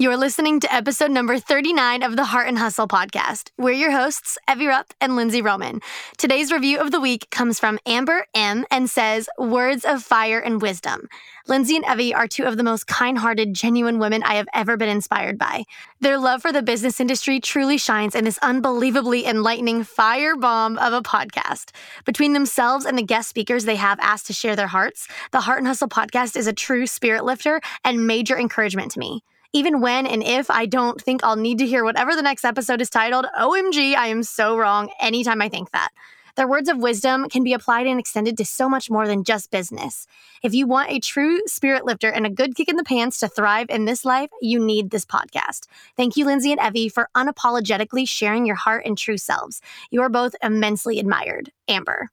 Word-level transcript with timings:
You're 0.00 0.16
listening 0.16 0.60
to 0.60 0.74
episode 0.74 1.10
number 1.10 1.38
39 1.38 2.02
of 2.02 2.16
the 2.16 2.24
Heart 2.24 2.48
and 2.48 2.58
Hustle 2.58 2.88
podcast. 2.88 3.50
We're 3.58 3.72
your 3.72 3.90
hosts, 3.90 4.38
Evie 4.50 4.66
Rupp 4.66 4.94
and 4.98 5.14
Lindsay 5.14 5.42
Roman. 5.42 5.82
Today's 6.16 6.50
review 6.50 6.78
of 6.78 6.90
the 6.90 7.02
week 7.02 7.28
comes 7.30 7.60
from 7.60 7.78
Amber 7.84 8.24
M 8.34 8.64
and 8.70 8.88
says, 8.88 9.28
Words 9.36 9.84
of 9.84 10.02
fire 10.02 10.40
and 10.40 10.62
wisdom. 10.62 11.06
Lindsay 11.48 11.76
and 11.76 11.84
Evie 11.84 12.14
are 12.14 12.26
two 12.26 12.44
of 12.44 12.56
the 12.56 12.62
most 12.62 12.86
kind 12.86 13.18
hearted, 13.18 13.52
genuine 13.52 13.98
women 13.98 14.22
I 14.22 14.36
have 14.36 14.48
ever 14.54 14.78
been 14.78 14.88
inspired 14.88 15.36
by. 15.36 15.64
Their 16.00 16.16
love 16.16 16.40
for 16.40 16.50
the 16.50 16.62
business 16.62 16.98
industry 16.98 17.38
truly 17.38 17.76
shines 17.76 18.14
in 18.14 18.24
this 18.24 18.38
unbelievably 18.38 19.26
enlightening 19.26 19.84
firebomb 19.84 20.78
of 20.78 20.94
a 20.94 21.02
podcast. 21.02 21.72
Between 22.06 22.32
themselves 22.32 22.86
and 22.86 22.96
the 22.96 23.02
guest 23.02 23.28
speakers 23.28 23.66
they 23.66 23.76
have 23.76 24.00
asked 24.00 24.28
to 24.28 24.32
share 24.32 24.56
their 24.56 24.68
hearts, 24.68 25.08
the 25.30 25.42
Heart 25.42 25.58
and 25.58 25.66
Hustle 25.66 25.88
podcast 25.90 26.36
is 26.36 26.46
a 26.46 26.54
true 26.54 26.86
spirit 26.86 27.22
lifter 27.22 27.60
and 27.84 28.06
major 28.06 28.38
encouragement 28.38 28.92
to 28.92 28.98
me. 28.98 29.22
Even 29.52 29.80
when 29.80 30.06
and 30.06 30.22
if 30.22 30.48
I 30.48 30.66
don't 30.66 31.00
think 31.00 31.24
I'll 31.24 31.36
need 31.36 31.58
to 31.58 31.66
hear 31.66 31.82
whatever 31.82 32.14
the 32.14 32.22
next 32.22 32.44
episode 32.44 32.80
is 32.80 32.88
titled, 32.88 33.26
OMG, 33.36 33.96
I 33.96 34.06
am 34.06 34.22
so 34.22 34.56
wrong 34.56 34.90
anytime 35.00 35.42
I 35.42 35.48
think 35.48 35.72
that. 35.72 35.90
Their 36.36 36.46
words 36.46 36.68
of 36.68 36.78
wisdom 36.78 37.28
can 37.28 37.42
be 37.42 37.52
applied 37.52 37.88
and 37.88 37.98
extended 37.98 38.38
to 38.38 38.44
so 38.44 38.68
much 38.68 38.88
more 38.88 39.08
than 39.08 39.24
just 39.24 39.50
business. 39.50 40.06
If 40.44 40.54
you 40.54 40.68
want 40.68 40.92
a 40.92 41.00
true 41.00 41.40
spirit 41.46 41.84
lifter 41.84 42.08
and 42.08 42.24
a 42.24 42.30
good 42.30 42.54
kick 42.54 42.68
in 42.68 42.76
the 42.76 42.84
pants 42.84 43.18
to 43.20 43.28
thrive 43.28 43.66
in 43.68 43.86
this 43.86 44.04
life, 44.04 44.30
you 44.40 44.64
need 44.64 44.90
this 44.90 45.04
podcast. 45.04 45.66
Thank 45.96 46.16
you, 46.16 46.24
Lindsay 46.24 46.52
and 46.52 46.60
Evie, 46.60 46.88
for 46.88 47.08
unapologetically 47.16 48.08
sharing 48.08 48.46
your 48.46 48.56
heart 48.56 48.86
and 48.86 48.96
true 48.96 49.18
selves. 49.18 49.60
You 49.90 50.02
are 50.02 50.08
both 50.08 50.36
immensely 50.42 51.00
admired. 51.00 51.50
Amber. 51.66 52.08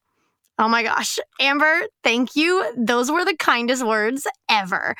Oh 0.60 0.68
my 0.68 0.82
gosh. 0.82 1.20
Amber, 1.40 1.84
thank 2.04 2.36
you. 2.36 2.74
Those 2.76 3.12
were 3.12 3.24
the 3.24 3.36
kindest 3.36 3.86
words 3.86 4.26
ever. 4.50 4.96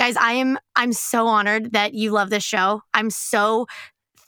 Guys, 0.00 0.16
I 0.16 0.32
am 0.32 0.58
I'm 0.76 0.94
so 0.94 1.26
honored 1.26 1.72
that 1.72 1.92
you 1.92 2.10
love 2.10 2.30
this 2.30 2.42
show. 2.42 2.80
I'm 2.94 3.10
so 3.10 3.66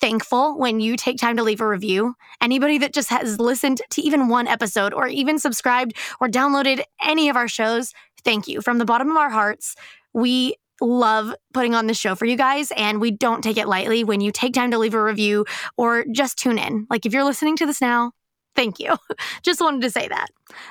thankful 0.03 0.59
when 0.59 0.81
you 0.81 0.99
take 0.99 1.17
time 1.17 1.39
to 1.39 1.43
leave 1.43 1.63
a 1.63 1.67
review. 1.67 2.15
Anybody 2.43 2.77
that 2.77 2.93
just 2.93 3.09
has 3.09 3.41
listened 3.41 3.81
to 3.89 4.03
even 4.03 4.29
one 4.29 4.47
episode 4.47 4.93
or 4.93 5.07
even 5.09 5.39
subscribed 5.39 5.97
or 6.21 6.29
downloaded 6.29 6.83
any 7.03 7.31
of 7.31 7.37
our 7.37 7.49
shows, 7.49 7.95
thank 8.23 8.49
you. 8.49 8.61
From 8.61 8.77
the 8.77 8.85
bottom 8.85 9.11
of 9.11 9.17
our 9.17 9.31
hearts, 9.31 9.75
we 10.13 10.57
love 10.83 11.35
putting 11.55 11.75
on 11.75 11.87
this 11.87 11.99
show 11.99 12.15
for 12.15 12.27
you 12.27 12.37
guys 12.37 12.71
and 12.77 13.01
we 13.01 13.11
don't 13.11 13.41
take 13.41 13.57
it 13.57 13.67
lightly 13.67 14.05
when 14.05 14.21
you 14.21 14.31
take 14.31 14.53
time 14.53 14.73
to 14.73 14.79
leave 14.79 14.93
a 14.93 15.03
review 15.03 15.47
or 15.79 16.05
just 16.13 16.37
tune 16.37 16.59
in. 16.59 16.87
Like 16.91 17.07
if 17.07 17.15
you're 17.15 17.25
listening 17.25 17.57
to 17.57 17.65
this 17.65 17.81
now, 17.81 18.13
Thank 18.55 18.79
you. 18.79 18.97
Just 19.43 19.61
wanted 19.61 19.83
to 19.83 19.91
say 19.91 20.09
that. 20.09 20.29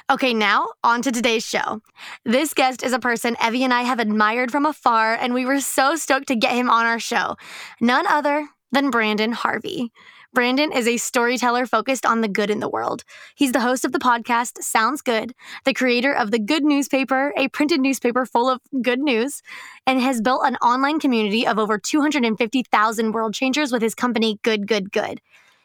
Okay, 0.10 0.34
now 0.34 0.68
on 0.84 1.02
to 1.02 1.12
today's 1.12 1.46
show. 1.46 1.82
This 2.26 2.54
guest 2.54 2.84
is 2.84 2.94
a 2.94 3.00
person 3.00 3.36
Evie 3.46 3.64
and 3.64 3.74
I 3.74 3.82
have 3.82 4.00
admired 4.00 4.52
from 4.52 4.66
afar, 4.66 5.16
and 5.16 5.34
we 5.34 5.46
were 5.46 5.60
so 5.60 5.96
stoked 5.96 6.28
to 6.28 6.36
get 6.36 6.54
him 6.54 6.70
on 6.70 6.86
our 6.86 7.00
show. 7.00 7.36
None 7.80 8.06
other 8.08 8.48
than 8.72 8.92
Branden 8.92 9.34
Harvey. 9.34 9.92
Branden 10.34 10.74
is 10.74 10.88
a 10.88 10.96
storyteller 10.96 11.66
focused 11.66 12.06
on 12.06 12.22
the 12.22 12.30
good 12.30 12.50
in 12.50 12.62
the 12.62 12.70
world. 12.70 13.04
He's 13.36 13.52
the 13.52 13.60
host 13.60 13.84
of 13.84 13.92
the 13.92 14.00
podcast 14.00 14.64
Sounds 14.64 15.02
Good, 15.02 15.34
the 15.66 15.74
creator 15.74 16.14
of 16.14 16.32
The 16.32 16.40
Goodnewspaper, 16.40 17.32
a 17.36 17.50
printed 17.50 17.82
newspaper 17.82 18.26
full 18.26 18.50
of 18.50 18.62
good 18.82 19.00
news, 19.00 19.42
and 19.86 20.00
has 20.00 20.22
built 20.22 20.46
an 20.46 20.56
online 20.58 21.02
community 21.02 21.46
of 21.46 21.60
over 21.60 21.78
250,000 21.78 23.12
world 23.12 23.34
changers 23.34 23.74
with 23.74 23.82
his 23.82 23.94
company 23.94 24.40
Good 24.42 24.68
Good 24.68 24.94
Good. 24.94 25.20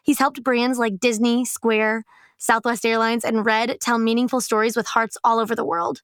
He's 0.07 0.21
helped 0.21 0.45
brands 0.45 0.79
like 0.79 1.01
Disney, 1.01 1.45
Square, 1.45 2.05
Southwest 2.39 2.87
Airlines, 2.87 3.25
and 3.25 3.45
Red 3.45 3.81
tell 3.81 3.99
meaningful 3.99 4.41
stories 4.41 4.77
with 4.77 4.87
hearts 4.87 5.19
all 5.25 5.41
over 5.41 5.57
the 5.57 5.65
world. 5.65 6.01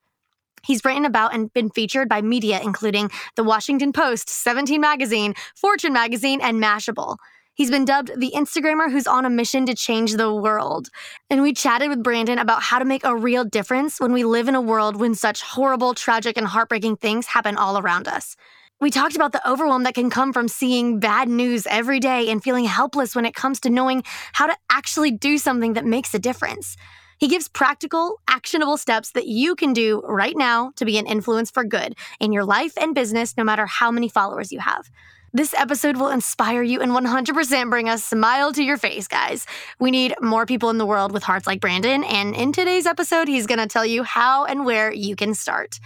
He's 0.64 0.84
written 0.84 1.04
about 1.04 1.34
and 1.34 1.52
been 1.52 1.70
featured 1.70 2.08
by 2.08 2.20
media 2.20 2.60
including 2.60 3.12
The 3.36 3.44
Washington 3.44 3.92
Post, 3.92 4.28
17 4.28 4.80
Magazine, 4.80 5.34
Fortune 5.54 5.92
Magazine, 5.92 6.40
and 6.40 6.60
Mashable. 6.60 7.16
He's 7.54 7.70
been 7.70 7.84
dubbed 7.84 8.10
the 8.18 8.32
Instagrammer 8.34 8.90
who's 8.90 9.06
on 9.06 9.24
a 9.24 9.30
mission 9.30 9.66
to 9.66 9.74
change 9.74 10.14
the 10.14 10.34
world. 10.34 10.88
And 11.30 11.40
we 11.40 11.52
chatted 11.52 11.88
with 11.88 12.02
Branden 12.02 12.40
about 12.40 12.62
how 12.62 12.80
to 12.80 12.84
make 12.84 13.04
a 13.04 13.14
real 13.14 13.44
difference 13.44 14.00
when 14.00 14.12
we 14.12 14.24
live 14.24 14.48
in 14.48 14.56
a 14.56 14.60
world 14.60 14.96
when 14.96 15.14
such 15.14 15.42
horrible, 15.42 15.94
tragic, 15.94 16.36
and 16.36 16.46
heartbreaking 16.48 16.96
things 16.96 17.26
happen 17.26 17.56
all 17.56 17.78
around 17.78 18.08
us. 18.08 18.34
We 18.82 18.90
talked 18.90 19.14
about 19.14 19.30
the 19.30 19.48
overwhelm 19.48 19.84
that 19.84 19.94
can 19.94 20.10
come 20.10 20.32
from 20.32 20.48
seeing 20.48 20.98
bad 20.98 21.28
news 21.28 21.68
every 21.68 22.00
day 22.00 22.28
and 22.30 22.42
feeling 22.42 22.64
helpless 22.64 23.14
when 23.14 23.24
it 23.24 23.32
comes 23.32 23.60
to 23.60 23.70
knowing 23.70 24.02
how 24.32 24.48
to 24.48 24.56
actually 24.72 25.12
do 25.12 25.38
something 25.38 25.74
that 25.74 25.84
makes 25.84 26.12
a 26.14 26.18
difference. 26.18 26.76
He 27.20 27.28
gives 27.28 27.46
practical, 27.46 28.18
actionable 28.26 28.76
steps 28.76 29.12
that 29.12 29.28
you 29.28 29.54
can 29.54 29.72
do 29.72 30.02
right 30.04 30.36
now 30.36 30.72
to 30.74 30.84
be 30.84 30.98
an 30.98 31.06
influence 31.06 31.48
for 31.48 31.62
good 31.62 31.94
in 32.18 32.32
your 32.32 32.44
life 32.44 32.72
and 32.76 32.92
business, 32.92 33.36
no 33.36 33.44
matter 33.44 33.66
how 33.66 33.92
many 33.92 34.08
followers 34.08 34.50
you 34.50 34.58
have. 34.58 34.90
This 35.32 35.54
episode 35.54 35.96
will 35.96 36.10
inspire 36.10 36.64
you 36.64 36.80
and 36.80 36.90
100% 36.90 37.70
bring 37.70 37.88
a 37.88 37.98
smile 37.98 38.52
to 38.52 38.64
your 38.64 38.78
face, 38.78 39.06
guys. 39.06 39.46
We 39.78 39.92
need 39.92 40.16
more 40.20 40.44
people 40.44 40.70
in 40.70 40.78
the 40.78 40.86
world 40.86 41.12
with 41.12 41.22
hearts 41.22 41.46
like 41.46 41.60
Branden, 41.60 42.04
and 42.04 42.34
in 42.34 42.50
today's 42.50 42.86
episode, 42.86 43.28
he's 43.28 43.46
gonna 43.46 43.68
tell 43.68 43.86
you 43.86 44.02
how 44.02 44.44
and 44.44 44.66
where 44.66 44.92
you 44.92 45.14
can 45.14 45.34
start. 45.34 45.78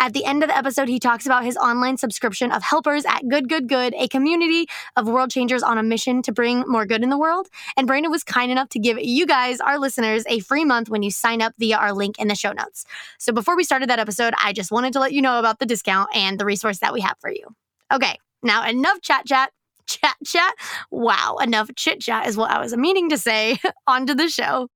At 0.00 0.14
the 0.14 0.24
end 0.24 0.42
of 0.42 0.48
the 0.48 0.56
episode, 0.56 0.88
he 0.88 0.98
talks 0.98 1.26
about 1.26 1.44
his 1.44 1.58
online 1.58 1.98
subscription 1.98 2.50
of 2.52 2.62
helpers 2.62 3.04
at 3.04 3.28
Good 3.28 3.50
Good 3.50 3.68
Good, 3.68 3.94
a 3.98 4.08
community 4.08 4.66
of 4.96 5.06
world 5.06 5.30
changers 5.30 5.62
on 5.62 5.76
a 5.76 5.82
mission 5.82 6.22
to 6.22 6.32
bring 6.32 6.60
more 6.66 6.86
good 6.86 7.02
in 7.02 7.10
the 7.10 7.18
world. 7.18 7.48
And 7.76 7.86
Branden 7.86 8.10
was 8.10 8.24
kind 8.24 8.50
enough 8.50 8.70
to 8.70 8.78
give 8.78 8.98
you 8.98 9.26
guys, 9.26 9.60
our 9.60 9.78
listeners, 9.78 10.24
a 10.26 10.40
free 10.40 10.64
month 10.64 10.88
when 10.88 11.02
you 11.02 11.10
sign 11.10 11.42
up 11.42 11.52
via 11.58 11.76
our 11.76 11.92
link 11.92 12.18
in 12.18 12.28
the 12.28 12.34
show 12.34 12.52
notes. 12.52 12.86
So 13.18 13.30
before 13.30 13.56
we 13.56 13.62
started 13.62 13.90
that 13.90 13.98
episode, 13.98 14.32
I 14.42 14.54
just 14.54 14.72
wanted 14.72 14.94
to 14.94 15.00
let 15.00 15.12
you 15.12 15.20
know 15.20 15.38
about 15.38 15.58
the 15.58 15.66
discount 15.66 16.08
and 16.16 16.38
the 16.38 16.46
resource 16.46 16.78
that 16.78 16.94
we 16.94 17.02
have 17.02 17.18
for 17.20 17.30
you. 17.30 17.54
Okay, 17.92 18.16
now 18.42 18.66
enough 18.66 19.02
chat 19.02 19.26
chat 19.26 19.52
chat 19.86 20.16
chat. 20.24 20.54
Wow, 20.90 21.36
enough 21.42 21.68
chit 21.76 22.00
chat 22.00 22.26
is 22.26 22.38
what 22.38 22.50
I 22.50 22.58
was 22.58 22.74
meaning 22.74 23.10
to 23.10 23.18
say. 23.18 23.58
On 23.86 24.06
to 24.06 24.14
the 24.14 24.30
show. 24.30 24.68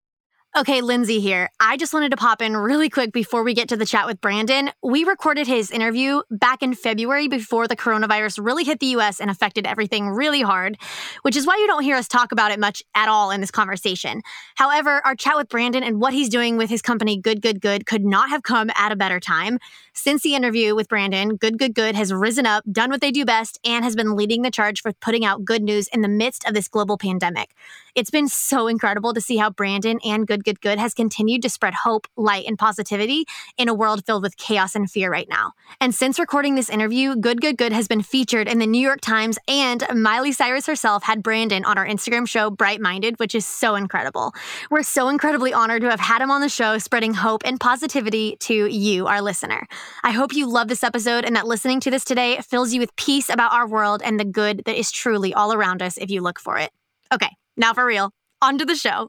Okay, 0.57 0.83
Lindsay 0.83 1.19
here. 1.19 1.51
I 1.59 1.77
just 1.77 1.93
wanted 1.93 2.13
to 2.13 2.17
pop 2.17 2.41
in 2.41 2.57
really 2.57 2.89
quick 2.89 3.11
before 3.11 3.43
we 3.43 3.55
get 3.55 3.71
to 3.71 3.77
the 3.77 3.85
chat 3.85 4.07
with 4.07 4.21
Branden. 4.21 4.71
We 4.85 5.03
recorded 5.03 5.49
his 5.49 5.73
interview 5.73 6.23
back 6.31 6.63
in 6.63 6.75
February 6.75 7.27
before 7.27 7.67
the 7.67 7.75
coronavirus 7.75 8.39
really 8.41 8.63
hit 8.63 8.79
the 8.79 8.87
US 8.99 9.21
and 9.21 9.33
affected 9.33 9.67
everything 9.67 10.11
really 10.11 10.43
hard, 10.43 10.79
which 11.23 11.35
is 11.35 11.45
why 11.45 11.57
you 11.57 11.67
don't 11.67 11.83
hear 11.83 11.97
us 11.97 12.07
talk 12.07 12.31
about 12.31 12.53
it 12.53 12.61
much 12.61 12.85
at 12.95 13.09
all 13.09 13.33
in 13.33 13.41
this 13.41 13.51
conversation. 13.51 14.23
However, 14.55 15.03
our 15.05 15.17
chat 15.17 15.35
with 15.35 15.49
Branden 15.49 15.83
and 15.83 16.01
what 16.01 16.15
he's 16.15 16.29
doing 16.29 16.57
with 16.57 16.71
his 16.71 16.83
company 16.83 17.19
Good 17.19 17.43
Good 17.43 17.61
Good 17.61 17.85
could 17.85 18.05
not 18.05 18.29
have 18.29 18.45
come 18.45 18.71
at 18.77 18.93
a 18.93 18.97
better 18.97 19.19
time. 19.19 19.59
Since 19.93 20.23
the 20.23 20.37
interview 20.37 20.77
with 20.77 20.87
Branden, 20.87 21.37
Good 21.37 21.59
Good 21.59 21.75
Good 21.75 21.97
has 21.97 22.13
risen 22.13 22.47
up, 22.47 22.63
done 22.71 22.91
what 22.91 23.01
they 23.01 23.11
do 23.11 23.25
best, 23.25 23.59
and 23.65 23.85
has 23.85 23.97
been 23.97 24.15
leading 24.15 24.43
the 24.43 24.53
charge 24.53 24.83
for 24.83 24.93
putting 24.93 25.25
out 25.25 25.45
good 25.45 25.65
news 25.65 25.89
in 25.89 26.03
the 26.03 26.09
midst 26.09 26.47
of 26.47 26.55
this 26.55 26.69
global 26.69 26.97
pandemic. 26.97 27.57
It's 27.95 28.11
been 28.11 28.27
so 28.27 28.67
incredible 28.67 29.15
to 29.15 29.21
see 29.21 29.37
how 29.37 29.51
Branden 29.51 30.01
and 30.05 30.27
Good 30.27 30.43
Good 30.43 30.61
Good 30.61 30.81
has 30.81 30.95
continued 30.95 31.43
to 31.43 31.49
spread 31.49 31.75
hope, 31.75 32.09
light, 32.17 32.45
and 32.49 32.59
positivity 32.59 33.25
in 33.57 33.69
a 33.69 33.75
world 33.75 34.05
filled 34.05 34.25
with 34.25 34.37
chaos 34.37 34.75
and 34.75 34.91
fear 34.91 35.13
right 35.13 35.29
now. 35.29 35.53
And 35.81 35.95
since 35.95 36.19
recording 36.19 36.57
this 36.57 36.69
interview, 36.69 37.15
Good 37.15 37.41
Good 37.41 37.57
Good 37.57 37.73
has 37.73 37.87
been 37.87 38.03
featured 38.03 38.49
in 38.49 38.59
the 38.59 38.67
New 38.67 38.81
York 38.81 39.01
Times, 39.01 39.39
and 39.47 39.85
Miley 39.95 40.33
Cyrus 40.33 40.67
herself 40.67 41.05
had 41.05 41.23
Branden 41.23 41.65
on 41.65 41.79
our 41.79 41.87
Instagram 41.87 42.27
show, 42.27 42.51
Bright 42.51 42.81
Minded, 42.81 43.21
which 43.21 43.35
is 43.35 43.47
so 43.47 43.77
incredible. 43.77 44.35
We're 44.71 44.83
so 44.83 45.09
incredibly 45.09 45.53
honored 45.53 45.83
to 45.83 45.91
have 45.91 46.01
had 46.01 46.21
him 46.21 46.33
on 46.33 46.41
the 46.41 46.49
show, 46.49 46.79
spreading 46.79 47.15
hope 47.15 47.43
and 47.45 47.61
positivity 47.61 48.37
to 48.41 48.67
you, 48.67 49.07
our 49.07 49.23
listener. 49.23 49.69
I 50.03 50.11
hope 50.11 50.35
you 50.35 50.49
love 50.49 50.67
this 50.67 50.83
episode 50.83 51.25
and 51.25 51.37
that 51.37 51.47
listening 51.47 51.79
to 51.81 51.93
this 51.93 52.05
today 52.05 52.41
fills 52.41 52.73
you 52.73 52.81
with 52.81 52.97
peace 52.97 53.29
about 53.29 53.53
our 53.53 53.69
world 53.69 54.03
and 54.05 54.19
the 54.19 54.25
good 54.25 54.63
that 54.67 54.77
is 54.77 54.91
truly 54.91 55.33
all 55.33 55.53
around 55.53 55.81
us 55.81 55.97
if 55.97 56.11
you 56.11 56.23
look 56.23 56.41
for 56.41 56.59
it. 56.59 56.73
Okay, 57.13 57.31
now 57.57 57.73
for 57.75 57.85
real, 57.85 58.11
on 58.43 58.59
to 58.59 58.65
the 58.65 58.75
show. 58.75 59.09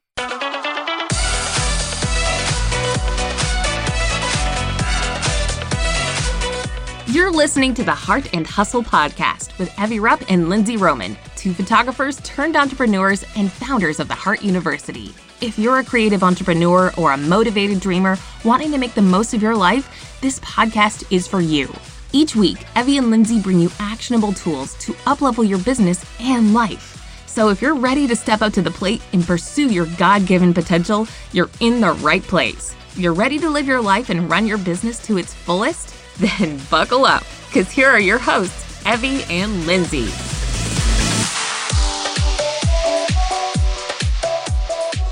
You're 7.07 7.31
listening 7.31 7.73
to 7.75 7.83
the 7.83 7.95
Heart 7.95 8.33
and 8.33 8.45
Hustle 8.45 8.83
podcast 8.83 9.57
with 9.57 9.71
Evie 9.79 10.01
Rupp 10.01 10.21
and 10.29 10.49
Lindsay 10.49 10.75
Roman, 10.75 11.15
two 11.37 11.53
photographers 11.53 12.19
turned 12.23 12.57
entrepreneurs 12.57 13.23
and 13.37 13.49
founders 13.49 14.01
of 14.01 14.09
the 14.09 14.15
Heart 14.15 14.41
University. 14.43 15.13
If 15.39 15.57
you're 15.57 15.79
a 15.79 15.83
creative 15.83 16.23
entrepreneur 16.23 16.91
or 16.97 17.13
a 17.13 17.17
motivated 17.17 17.79
dreamer 17.79 18.17
wanting 18.43 18.71
to 18.71 18.77
make 18.77 18.95
the 18.95 19.01
most 19.01 19.33
of 19.33 19.41
your 19.41 19.55
life, 19.55 20.19
this 20.19 20.39
podcast 20.41 21.09
is 21.09 21.25
for 21.25 21.39
you. 21.39 21.73
Each 22.11 22.35
week, 22.35 22.65
Evie 22.75 22.97
and 22.97 23.09
Lindsay 23.11 23.39
bring 23.39 23.59
you 23.59 23.71
actionable 23.79 24.33
tools 24.33 24.73
to 24.79 24.91
uplevel 25.05 25.47
your 25.47 25.59
business 25.59 26.03
and 26.19 26.53
life. 26.53 26.94
So 27.35 27.49
if 27.49 27.61
you're 27.61 27.75
ready 27.75 28.07
to 28.07 28.15
step 28.15 28.41
up 28.41 28.53
to 28.53 28.61
the 28.61 28.71
plate 28.71 29.01
and 29.11 29.21
pursue 29.21 29.67
your 29.67 29.87
God 29.97 30.25
given 30.25 30.53
potential, 30.53 31.05
you're 31.33 31.49
in 31.59 31.81
the 31.81 31.91
right 31.95 32.23
place. 32.23 32.73
You're 32.95 33.13
ready 33.13 33.37
to 33.39 33.49
live 33.49 33.67
your 33.67 33.81
life 33.81 34.09
and 34.09 34.29
run 34.31 34.47
your 34.47 34.57
business 34.57 34.99
to 34.99 35.17
its 35.17 35.33
fullest? 35.33 35.93
Then 36.17 36.61
buckle 36.71 37.03
up, 37.03 37.25
because 37.47 37.69
here 37.69 37.89
are 37.89 37.99
your 37.99 38.19
hosts, 38.19 38.87
Evie 38.87 39.23
and 39.23 39.67
Lindsay. 39.67 40.07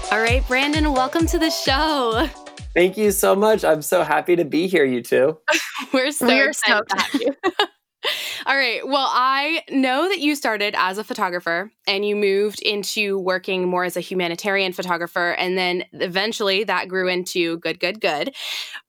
All 0.10 0.22
right, 0.22 0.42
Branden, 0.44 0.96
welcome 0.96 1.26
to 1.26 1.38
the 1.38 1.50
show. 1.50 2.30
Thank 2.74 2.96
you 2.96 3.12
so 3.12 3.36
much. 3.36 3.66
I'm 3.66 3.82
so 3.82 4.02
happy 4.02 4.38
to 4.38 4.46
be 4.46 4.68
here, 4.68 4.86
you 4.86 5.02
two. 5.02 5.40
We're 5.94 6.14
so 6.14 6.28
We're 6.28 6.52
excited 6.52 6.86
so 6.90 6.96
to 6.96 7.02
have 7.04 7.22
you. 7.22 7.36
All 8.46 8.56
right. 8.56 8.86
Well, 8.86 9.08
I 9.10 9.62
know 9.70 10.10
that 10.10 10.20
you 10.20 10.36
started 10.36 10.76
as 10.78 10.98
a 10.98 11.04
photographer 11.04 11.72
and 11.88 12.06
you 12.06 12.16
moved 12.16 12.62
into 12.62 13.20
working 13.20 13.68
more 13.68 13.84
as 13.84 13.98
a 13.98 14.02
humanitarian 14.02 14.74
photographer. 14.74 15.32
And 15.32 15.58
then 15.58 15.86
eventually 15.94 16.64
that 16.66 16.88
grew 16.88 17.08
into 17.08 17.58
good, 17.60 17.80
good, 17.80 18.02
good. 18.02 18.36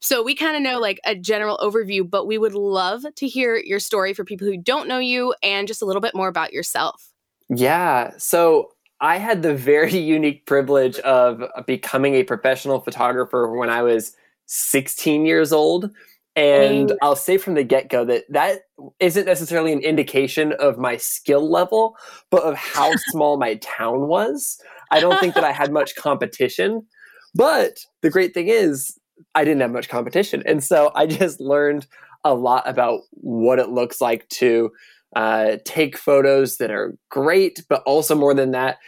So 0.00 0.22
we 0.22 0.34
kind 0.34 0.56
of 0.56 0.62
know 0.62 0.80
like 0.80 1.00
a 1.04 1.14
general 1.14 1.58
overview, 1.58 2.08
but 2.08 2.26
we 2.26 2.38
would 2.38 2.54
love 2.54 3.04
to 3.14 3.28
hear 3.28 3.56
your 3.56 3.78
story 3.78 4.14
for 4.14 4.24
people 4.24 4.46
who 4.46 4.56
don't 4.56 4.88
know 4.88 4.98
you 4.98 5.34
and 5.42 5.68
just 5.68 5.82
a 5.82 5.84
little 5.84 6.02
bit 6.02 6.14
more 6.14 6.28
about 6.28 6.52
yourself. 6.52 7.12
Yeah. 7.48 8.12
So 8.18 8.72
I 9.00 9.18
had 9.18 9.42
the 9.42 9.54
very 9.54 9.96
unique 9.96 10.46
privilege 10.46 10.98
of 11.00 11.42
becoming 11.66 12.14
a 12.14 12.24
professional 12.24 12.80
photographer 12.80 13.50
when 13.56 13.70
I 13.70 13.82
was 13.82 14.16
16 14.46 15.26
years 15.26 15.52
old. 15.52 15.90
And 16.36 16.90
mm. 16.90 16.96
I'll 17.00 17.16
say 17.16 17.38
from 17.38 17.54
the 17.54 17.62
get 17.62 17.88
go 17.88 18.04
that 18.04 18.24
that 18.30 18.62
isn't 18.98 19.26
necessarily 19.26 19.72
an 19.72 19.80
indication 19.80 20.52
of 20.52 20.78
my 20.78 20.96
skill 20.96 21.48
level, 21.48 21.96
but 22.30 22.42
of 22.42 22.56
how 22.56 22.92
small 23.10 23.36
my 23.36 23.54
town 23.56 24.08
was. 24.08 24.60
I 24.90 25.00
don't 25.00 25.18
think 25.20 25.34
that 25.34 25.44
I 25.44 25.52
had 25.52 25.72
much 25.72 25.94
competition. 25.96 26.86
But 27.34 27.84
the 28.02 28.10
great 28.10 28.34
thing 28.34 28.48
is, 28.48 28.98
I 29.34 29.44
didn't 29.44 29.60
have 29.60 29.72
much 29.72 29.88
competition. 29.88 30.42
And 30.46 30.62
so 30.62 30.92
I 30.94 31.06
just 31.06 31.40
learned 31.40 31.86
a 32.24 32.34
lot 32.34 32.68
about 32.68 33.00
what 33.10 33.58
it 33.58 33.70
looks 33.70 34.00
like 34.00 34.28
to 34.30 34.70
uh, 35.14 35.56
take 35.64 35.96
photos 35.96 36.56
that 36.56 36.70
are 36.70 36.96
great, 37.10 37.64
but 37.68 37.82
also 37.86 38.14
more 38.14 38.34
than 38.34 38.52
that, 38.52 38.78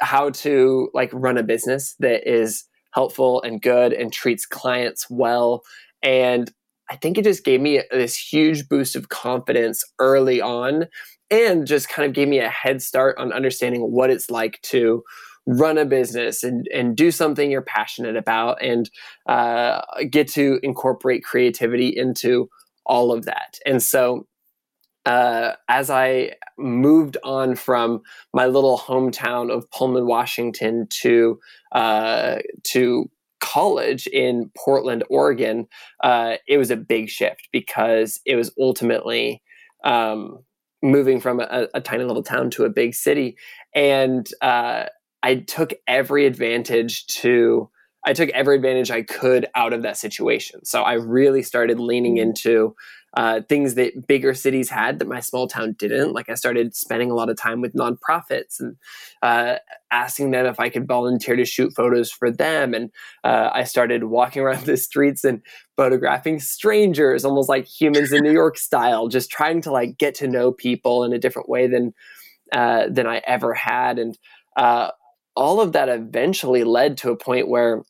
how 0.00 0.30
to 0.30 0.90
like 0.94 1.10
run 1.12 1.38
a 1.38 1.42
business 1.42 1.94
that 2.00 2.28
is 2.28 2.64
helpful 2.92 3.42
and 3.42 3.62
good 3.62 3.92
and 3.92 4.12
treats 4.12 4.46
clients 4.46 5.06
well. 5.10 5.62
And 6.02 6.50
I 6.90 6.96
think 6.96 7.18
it 7.18 7.24
just 7.24 7.44
gave 7.44 7.60
me 7.60 7.82
this 7.90 8.16
huge 8.16 8.68
boost 8.68 8.96
of 8.96 9.08
confidence 9.08 9.84
early 9.98 10.40
on 10.40 10.86
and 11.30 11.66
just 11.66 11.88
kind 11.88 12.06
of 12.06 12.14
gave 12.14 12.28
me 12.28 12.38
a 12.38 12.48
head 12.48 12.80
start 12.82 13.18
on 13.18 13.32
understanding 13.32 13.90
what 13.90 14.10
it's 14.10 14.30
like 14.30 14.60
to 14.62 15.02
run 15.46 15.78
a 15.78 15.84
business 15.84 16.42
and, 16.42 16.66
and 16.72 16.96
do 16.96 17.10
something 17.10 17.50
you're 17.50 17.62
passionate 17.62 18.16
about 18.16 18.62
and 18.62 18.90
uh, 19.26 19.80
get 20.10 20.28
to 20.28 20.58
incorporate 20.62 21.24
creativity 21.24 21.88
into 21.88 22.48
all 22.84 23.12
of 23.12 23.24
that. 23.24 23.58
And 23.64 23.82
so 23.82 24.26
uh, 25.06 25.52
as 25.68 25.88
I 25.88 26.32
moved 26.58 27.16
on 27.22 27.54
from 27.54 28.02
my 28.34 28.46
little 28.46 28.76
hometown 28.76 29.52
of 29.52 29.70
Pullman, 29.70 30.06
Washington, 30.06 30.88
to 31.00 31.38
uh, 31.70 32.38
to 32.64 33.08
college 33.46 34.08
in 34.08 34.50
Portland, 34.56 35.04
Oregon, 35.08 35.68
uh, 36.02 36.36
it 36.48 36.58
was 36.58 36.72
a 36.72 36.76
big 36.76 37.08
shift 37.08 37.48
because 37.52 38.20
it 38.26 38.34
was 38.34 38.52
ultimately 38.58 39.40
um, 39.84 40.38
moving 40.82 41.20
from 41.20 41.38
a, 41.38 41.68
a, 41.72 41.80
tiny 41.80 42.02
little 42.02 42.24
town 42.24 42.50
to 42.50 42.64
a 42.64 42.70
big 42.70 42.92
city, 42.92 43.36
and 43.72 44.28
uh, 44.42 44.86
I 45.22 45.36
took 45.36 45.72
every 45.86 46.26
advantage 46.26 47.06
to. 47.06 47.70
I 48.04 48.12
took 48.12 48.28
every 48.30 48.54
advantage 48.54 48.92
I 48.92 49.02
could 49.02 49.46
out 49.56 49.72
of 49.72 49.82
that 49.82 49.96
situation. 49.96 50.64
So 50.64 50.82
I 50.82 50.92
really 50.92 51.42
started 51.42 51.80
leaning 51.80 52.16
mm-hmm. 52.16 52.28
into 52.28 52.74
uh, 53.16 53.40
things 53.48 53.74
that 53.74 54.06
bigger 54.06 54.34
cities 54.34 54.68
had 54.68 54.98
that 54.98 55.08
my 55.08 55.20
small 55.20 55.48
town 55.48 55.74
didn't. 55.78 56.12
Like 56.12 56.28
I 56.28 56.34
started 56.34 56.76
spending 56.76 57.10
a 57.10 57.14
lot 57.14 57.30
of 57.30 57.38
time 57.38 57.62
with 57.62 57.72
nonprofits 57.72 58.60
and 58.60 58.76
uh, 59.22 59.56
asking 59.90 60.32
them 60.32 60.44
if 60.44 60.60
I 60.60 60.68
could 60.68 60.86
volunteer 60.86 61.34
to 61.34 61.46
shoot 61.46 61.72
photos 61.74 62.10
for 62.10 62.30
them. 62.30 62.74
And 62.74 62.90
uh, 63.24 63.48
I 63.54 63.64
started 63.64 64.04
walking 64.04 64.42
around 64.42 64.64
the 64.66 64.76
streets 64.76 65.24
and 65.24 65.40
photographing 65.78 66.40
strangers, 66.40 67.24
almost 67.24 67.48
like 67.48 67.66
humans 67.66 68.12
in 68.12 68.22
New 68.22 68.32
York 68.34 68.58
style, 68.58 69.08
just 69.08 69.30
trying 69.30 69.62
to 69.62 69.72
like 69.72 69.96
get 69.96 70.14
to 70.16 70.28
know 70.28 70.52
people 70.52 71.02
in 71.02 71.14
a 71.14 71.18
different 71.18 71.48
way 71.48 71.66
than 71.66 71.94
uh, 72.52 72.86
than 72.90 73.06
I 73.06 73.22
ever 73.26 73.54
had. 73.54 73.98
And 73.98 74.16
uh, 74.56 74.90
all 75.34 75.60
of 75.62 75.72
that 75.72 75.88
eventually 75.88 76.64
led 76.64 76.98
to 76.98 77.10
a 77.10 77.16
point 77.16 77.48
where 77.48 77.82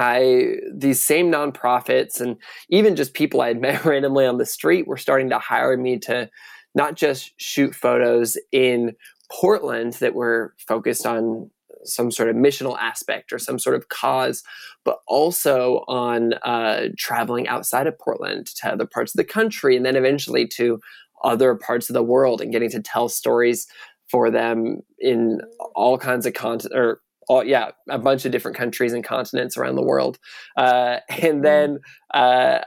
I 0.00 0.56
these 0.72 1.04
same 1.04 1.30
nonprofits 1.30 2.20
and 2.20 2.36
even 2.70 2.96
just 2.96 3.14
people 3.14 3.40
I 3.40 3.48
had 3.48 3.60
met 3.62 3.84
randomly 3.84 4.26
on 4.26 4.38
the 4.38 4.46
street 4.46 4.86
were 4.86 4.96
starting 4.96 5.30
to 5.30 5.38
hire 5.38 5.76
me 5.76 5.98
to 6.00 6.30
not 6.74 6.94
just 6.96 7.32
shoot 7.36 7.74
photos 7.74 8.36
in 8.52 8.94
Portland 9.30 9.94
that 9.94 10.14
were 10.14 10.54
focused 10.66 11.06
on 11.06 11.50
some 11.84 12.10
sort 12.10 12.28
of 12.28 12.36
missional 12.36 12.76
aspect 12.78 13.32
or 13.32 13.38
some 13.38 13.58
sort 13.58 13.76
of 13.76 13.88
cause, 13.88 14.42
but 14.84 14.98
also 15.06 15.84
on 15.88 16.34
uh, 16.42 16.88
traveling 16.98 17.48
outside 17.48 17.86
of 17.86 17.98
Portland 17.98 18.46
to 18.46 18.72
other 18.72 18.86
parts 18.86 19.14
of 19.14 19.16
the 19.16 19.24
country 19.24 19.76
and 19.76 19.86
then 19.86 19.96
eventually 19.96 20.46
to 20.46 20.78
other 21.24 21.54
parts 21.54 21.88
of 21.88 21.94
the 21.94 22.02
world 22.02 22.40
and 22.40 22.52
getting 22.52 22.70
to 22.70 22.80
tell 22.80 23.08
stories 23.08 23.66
for 24.10 24.30
them 24.30 24.80
in 24.98 25.40
all 25.74 25.96
kinds 25.96 26.26
of 26.26 26.34
content 26.34 26.72
or 26.74 27.00
all, 27.30 27.44
yeah, 27.44 27.70
a 27.88 27.98
bunch 27.98 28.24
of 28.24 28.32
different 28.32 28.56
countries 28.56 28.92
and 28.92 29.04
continents 29.04 29.56
around 29.56 29.76
the 29.76 29.84
world. 29.84 30.18
Uh, 30.56 30.98
and 31.08 31.20
mm-hmm. 31.22 31.42
then 31.42 31.78
uh, 32.12 32.58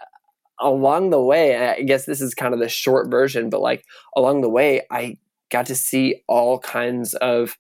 along 0.62 1.10
the 1.10 1.22
way, 1.22 1.58
I 1.68 1.82
guess 1.82 2.06
this 2.06 2.22
is 2.22 2.34
kind 2.34 2.54
of 2.54 2.62
the 2.62 2.70
short 2.70 3.12
version, 3.12 3.50
but 3.50 3.60
like 3.60 3.84
along 4.16 4.40
the 4.40 4.50
way, 4.50 4.84
I 4.90 5.18
got 5.52 5.66
to 5.66 5.76
see 5.76 6.24
all 6.30 6.60
kinds 6.60 7.14
of 7.16 7.58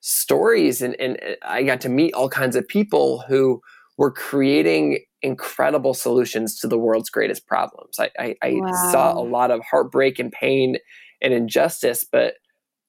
stories 0.00 0.82
and, 0.82 0.94
and 1.00 1.18
I 1.42 1.62
got 1.62 1.80
to 1.82 1.88
meet 1.88 2.12
all 2.12 2.28
kinds 2.28 2.54
of 2.54 2.68
people 2.68 3.24
who 3.28 3.62
were 3.96 4.12
creating 4.12 4.98
incredible 5.22 5.94
solutions 5.94 6.58
to 6.58 6.68
the 6.68 6.78
world's 6.78 7.08
greatest 7.08 7.46
problems. 7.46 7.98
I, 7.98 8.10
I, 8.18 8.34
I 8.42 8.52
wow. 8.56 8.90
saw 8.92 9.18
a 9.18 9.24
lot 9.24 9.50
of 9.50 9.62
heartbreak 9.70 10.18
and 10.18 10.30
pain 10.30 10.76
and 11.22 11.32
injustice, 11.32 12.04
but 12.04 12.34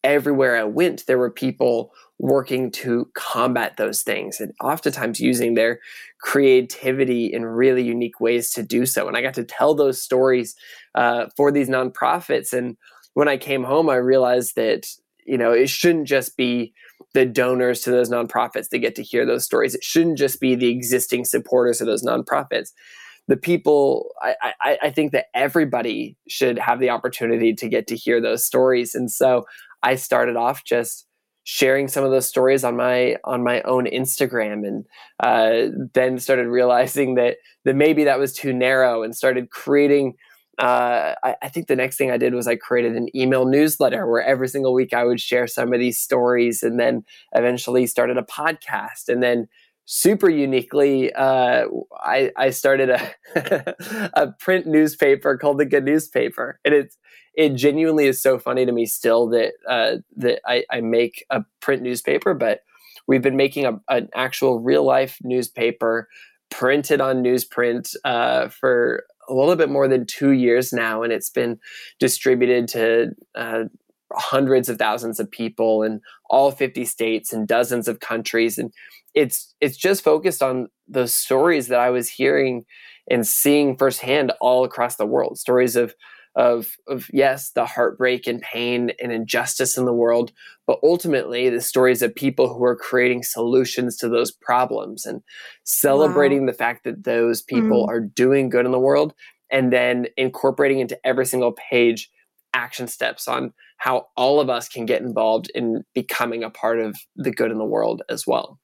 everywhere 0.04 0.58
I 0.58 0.64
went, 0.64 1.06
there 1.06 1.18
were 1.18 1.32
people 1.32 1.92
working 2.20 2.72
to 2.72 3.10
combat 3.16 3.76
those 3.78 4.02
things 4.02 4.40
and 4.40 4.54
oftentimes 4.62 5.20
using 5.20 5.56
their 5.56 5.80
creativity 6.22 7.26
in 7.26 7.46
really 7.46 7.84
unique 7.84 8.20
ways 8.20 8.52
to 8.54 8.64
do 8.64 8.86
so. 8.86 9.08
And 9.08 9.18
I 9.18 9.22
got 9.22 9.34
to 9.36 9.44
tell 9.44 9.76
those 9.76 10.02
stories 10.02 10.56
uh, 10.96 11.28
for 11.36 11.52
these 11.52 11.70
nonprofits. 11.70 12.54
And 12.54 12.78
when 13.14 13.28
I 13.28 13.38
came 13.38 13.64
home, 13.64 13.90
I 13.90 13.96
realized 13.96 14.56
that, 14.56 14.88
you 15.26 15.38
know, 15.38 15.52
it 15.52 15.70
shouldn't 15.70 16.08
just 16.08 16.38
be 16.38 16.74
the 17.14 17.26
donors 17.26 17.82
to 17.82 17.92
those 17.92 18.10
nonprofits 18.10 18.70
that 18.70 18.80
get 18.80 18.96
to 18.96 19.04
hear 19.04 19.26
those 19.26 19.44
stories. 19.44 19.76
It 19.76 19.84
shouldn't 19.84 20.18
just 20.18 20.40
be 20.40 20.56
the 20.56 20.70
existing 20.70 21.26
supporters 21.26 21.82
of 21.82 21.88
those 21.88 22.04
nonprofits 22.04 22.70
the 23.28 23.38
people 23.38 24.10
I, 24.22 24.36
I, 24.62 24.78
I, 24.84 24.90
think 24.90 25.14
that 25.14 25.28
everybody 25.34 26.18
should 26.28 26.60
have 26.60 26.80
the 26.80 26.90
opportunity 26.90 27.54
to 27.54 27.70
get 27.70 27.88
to 27.88 27.96
hear 27.96 28.20
those 28.20 28.46
stories 28.46 28.96
and 28.96 29.10
so 29.10 29.46
i 29.84 29.96
started 29.96 30.36
off 30.36 30.64
just 30.64 31.08
sharing 31.44 31.88
some 31.88 32.04
of 32.04 32.12
those 32.12 32.28
stories 32.28 32.64
on 32.64 32.76
my 32.76 33.18
on 33.24 33.44
my 33.44 33.62
own 33.64 33.86
Instagram, 33.86 34.66
and 34.66 34.86
uh, 35.20 35.76
then 35.94 36.20
started 36.20 36.48
realizing 36.48 37.16
that 37.16 37.38
that 37.66 37.76
maybe 37.76 38.04
that 38.06 38.20
was 38.20 38.34
too 38.34 38.54
narrow, 38.54 39.04
and 39.04 39.16
started 39.16 39.50
creating. 39.50 40.16
Uh, 40.60 41.16
I, 41.24 41.36
I, 41.42 41.50
think 41.50 41.66
the 41.66 41.76
next 41.76 41.98
thing 41.98 42.12
I 42.12 42.18
did 42.18 42.36
was 42.36 42.48
I 42.48 42.56
created 42.56 42.96
an 42.96 43.08
email 43.16 43.46
newsletter 43.46 44.06
where 44.06 44.24
every 44.24 44.48
single 44.48 44.72
week 44.72 44.94
I 44.94 45.04
would 45.04 45.20
share 45.20 45.48
some 45.48 45.74
of 45.74 45.80
these 45.80 45.98
stories, 45.98 46.62
and 46.62 46.80
then 46.80 47.04
eventually 47.34 47.88
started 47.88 48.18
a 48.18 48.24
podcast, 48.24 49.10
and 49.10 49.24
then 49.24 49.48
super 49.86 50.30
uniquely, 50.30 51.14
uh, 51.14 51.66
I, 52.04 52.32
I 52.38 52.50
started 52.52 52.90
a 52.90 53.14
a 54.14 54.32
print 54.40 54.66
newspaper 54.66 55.38
called 55.38 55.58
the 55.58 55.66
Goodnewspaper, 55.66 56.54
and 56.64 56.74
it's 56.74 56.98
it 57.36 57.56
genuinely 57.56 58.06
is 58.06 58.22
so 58.22 58.38
funny 58.38 58.66
to 58.66 58.72
me 58.72 58.86
still 58.86 59.28
that 59.30 59.54
uh, 59.68 59.98
that 60.18 60.40
I, 60.46 60.64
I, 60.72 60.82
make 60.82 61.26
a 61.30 61.44
print 61.62 61.82
newspaper, 61.82 62.34
but 62.34 62.62
we've 63.08 63.22
been 63.22 63.38
making 63.38 63.66
a, 63.66 63.80
an 63.90 64.10
actual 64.14 64.60
real 64.60 64.84
life 64.84 65.18
newspaper 65.24 66.08
printed 66.52 67.02
on 67.02 67.24
newsprint 67.24 67.96
uh, 68.06 68.48
for 68.50 69.04
a 69.28 69.34
little 69.34 69.56
bit 69.56 69.70
more 69.70 69.88
than 69.88 70.06
two 70.06 70.32
years 70.32 70.72
now, 70.72 71.02
and 71.02 71.12
it's 71.12 71.30
been 71.30 71.60
distributed 72.00 72.68
to 72.68 73.12
uh, 73.36 73.64
hundreds 74.16 74.70
of 74.70 74.78
thousands 74.78 75.20
of 75.20 75.30
people 75.30 75.84
in 75.84 76.02
all 76.30 76.52
50 76.52 76.86
states 76.86 77.34
and 77.34 77.48
dozens 77.48 77.88
of 77.88 78.00
countries, 78.00 78.58
and 78.58 78.74
it's 79.14 79.54
it's 79.62 79.78
just 79.78 80.04
focused 80.04 80.42
on 80.42 80.68
those 80.88 81.14
stories 81.14 81.68
that 81.68 81.80
I 81.80 81.90
was 81.90 82.10
hearing 82.10 82.66
and 83.10 83.28
seeing 83.28 83.78
firsthand 83.78 84.32
all 84.40 84.64
across 84.64 84.96
the 84.96 85.06
world, 85.06 85.38
stories 85.38 85.76
of 85.76 85.94
of 86.36 86.78
of 86.88 87.10
yes 87.14 87.52
the 87.52 87.66
heartbreak 87.66 88.26
and 88.26 88.42
pain 88.42 88.92
and 89.02 89.12
injustice 89.12 89.78
in 89.78 89.86
the 89.86 89.94
world 89.94 90.32
but 90.66 90.80
ultimately 90.82 91.50
the 91.50 91.62
stories 91.62 92.02
of 92.02 92.16
people 92.16 92.52
who 92.52 92.64
are 92.64 92.76
creating 92.76 93.22
solutions 93.22 93.96
to 93.98 94.10
those 94.10 94.32
problems 94.32 95.06
and 95.06 95.22
celebrating 95.64 96.42
wow. 96.42 96.48
the 96.48 96.58
fact 96.58 96.84
that 96.84 97.04
those 97.04 97.42
people 97.42 97.86
mm. 97.86 97.88
are 97.88 98.00
doing 98.00 98.50
good 98.50 98.66
in 98.66 98.72
the 98.72 98.80
world 98.80 99.14
and 99.52 99.72
then 99.72 100.08
incorporating 100.18 100.80
into 100.80 100.98
every 101.06 101.26
single 101.26 101.52
page 101.52 102.10
action 102.54 102.88
steps 102.88 103.28
on 103.28 103.54
how 103.84 104.08
all 104.16 104.40
of 104.40 104.50
us 104.50 104.70
can 104.70 104.86
get 104.86 105.02
involved 105.02 105.52
in 105.54 105.84
becoming 105.94 106.42
a 106.42 106.50
part 106.50 106.80
of 106.80 106.96
the 107.18 107.32
good 107.32 107.52
in 107.52 107.58
the 107.58 107.66
world 107.66 108.02
as 108.10 108.26
well 108.26 108.58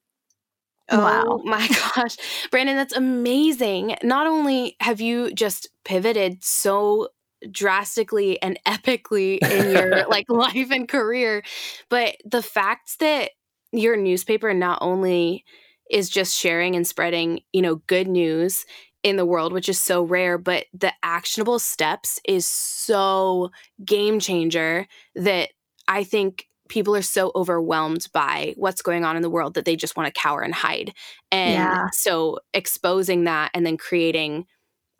Oh 0.90 1.04
wow. 1.04 1.40
my 1.44 1.68
gosh. 1.94 2.16
Branden, 2.50 2.74
that's 2.74 2.94
amazing. 2.94 3.96
Not 4.02 4.26
only 4.26 4.76
have 4.80 5.00
you 5.00 5.32
just 5.32 5.68
pivoted 5.84 6.42
so 6.42 7.08
drastically 7.50 8.40
and 8.42 8.58
epically 8.66 9.38
in 9.38 9.70
your 9.70 10.04
like 10.08 10.26
life 10.28 10.70
and 10.70 10.88
career. 10.88 11.42
But 11.88 12.16
the 12.24 12.42
fact 12.42 12.98
that 12.98 13.30
your 13.72 13.96
newspaper 13.96 14.52
not 14.52 14.78
only 14.80 15.44
is 15.90 16.08
just 16.08 16.36
sharing 16.36 16.76
and 16.76 16.86
spreading, 16.86 17.40
you 17.52 17.62
know, 17.62 17.76
good 17.86 18.08
news 18.08 18.64
in 19.02 19.16
the 19.16 19.26
world, 19.26 19.52
which 19.52 19.68
is 19.68 19.78
so 19.78 20.02
rare, 20.02 20.38
but 20.38 20.66
the 20.74 20.92
actionable 21.02 21.58
steps 21.58 22.20
is 22.24 22.46
so 22.46 23.50
game 23.84 24.20
changer 24.20 24.86
that 25.14 25.50
I 25.88 26.04
think 26.04 26.46
people 26.68 26.94
are 26.94 27.02
so 27.02 27.32
overwhelmed 27.34 28.08
by 28.12 28.54
what's 28.56 28.82
going 28.82 29.04
on 29.04 29.16
in 29.16 29.22
the 29.22 29.30
world 29.30 29.54
that 29.54 29.64
they 29.64 29.76
just 29.76 29.96
want 29.96 30.06
to 30.06 30.20
cower 30.20 30.40
and 30.40 30.54
hide. 30.54 30.92
And 31.32 31.54
yeah. 31.54 31.86
so 31.92 32.38
exposing 32.54 33.24
that 33.24 33.50
and 33.54 33.66
then 33.66 33.76
creating 33.76 34.46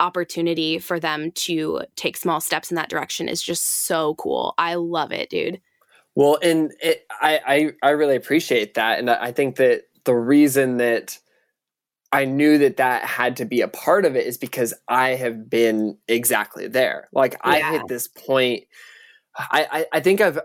opportunity 0.01 0.79
for 0.79 0.99
them 0.99 1.31
to 1.33 1.83
take 1.95 2.17
small 2.17 2.41
steps 2.41 2.71
in 2.71 2.75
that 2.75 2.89
direction 2.89 3.29
is 3.29 3.43
just 3.43 3.65
so 3.87 4.15
cool. 4.17 4.55
I 4.59 4.75
love 4.75 5.13
it, 5.13 5.31
dude. 5.31 5.61
Well, 6.17 6.39
and 6.43 6.73
it, 6.83 7.07
I, 7.21 7.73
I 7.83 7.89
I 7.89 7.91
really 7.91 8.17
appreciate 8.17 8.75
that, 8.75 8.99
and 8.99 9.09
I 9.09 9.31
think 9.31 9.57
that 9.57 9.85
the 10.05 10.15
reason 10.15 10.79
that 10.79 11.19
I 12.13 12.25
knew 12.25 12.59
that 12.59 12.79
that 12.79 13.05
had 13.05 13.37
to 13.37 13.45
be 13.45 13.61
a 13.61 13.69
part 13.69 14.05
of 14.05 14.17
it 14.17 14.27
is 14.27 14.37
because 14.37 14.75
I 14.89 15.11
have 15.11 15.49
been 15.49 15.97
exactly 16.09 16.67
there. 16.67 17.09
Like 17.13 17.33
yeah. 17.33 17.51
I 17.51 17.61
hit 17.73 17.83
this 17.89 18.09
point. 18.09 18.65
I, 19.37 19.67
I 19.71 19.99
I 19.99 20.01
think 20.01 20.21
I've 20.21 20.41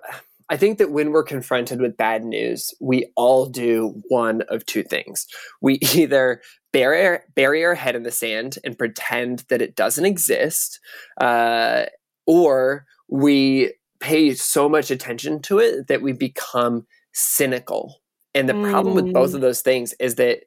I 0.50 0.57
think 0.57 0.77
that 0.77 0.91
when 0.91 1.12
we're 1.12 1.24
confronted 1.24 1.81
with 1.81 1.98
bad 1.98 2.24
news, 2.24 2.74
we 2.79 3.12
all 3.15 3.48
do 3.48 4.01
one 4.10 4.43
of 4.43 4.65
two 4.65 4.84
things. 4.84 5.27
We 5.62 5.75
either 5.95 6.41
bury 6.72 7.05
our, 7.05 7.24
bury 7.36 7.65
our 7.65 7.75
head 7.75 7.95
in 7.95 8.03
the 8.03 8.12
sand 8.12 8.60
and 8.63 8.77
pretend 8.77 9.45
that 9.50 9.62
it 9.62 9.75
doesn't 9.75 10.05
exist, 10.05 10.79
uh, 11.19 11.86
or 12.27 12.86
we 13.07 13.74
pay 14.00 14.34
so 14.34 14.69
much 14.69 14.91
attention 14.91 15.41
to 15.43 15.60
it 15.60 15.88
that 15.88 16.01
we 16.01 16.12
become 16.12 16.86
cynical. 17.13 18.01
And 18.36 18.50
the 18.50 18.53
mm. 18.53 18.69
problem 18.69 18.93
with 18.93 19.13
both 19.13 19.34
of 19.34 19.39
mm. 19.39 19.43
those 19.43 19.62
things 19.62 19.93
is 20.00 20.15
that 20.15 20.41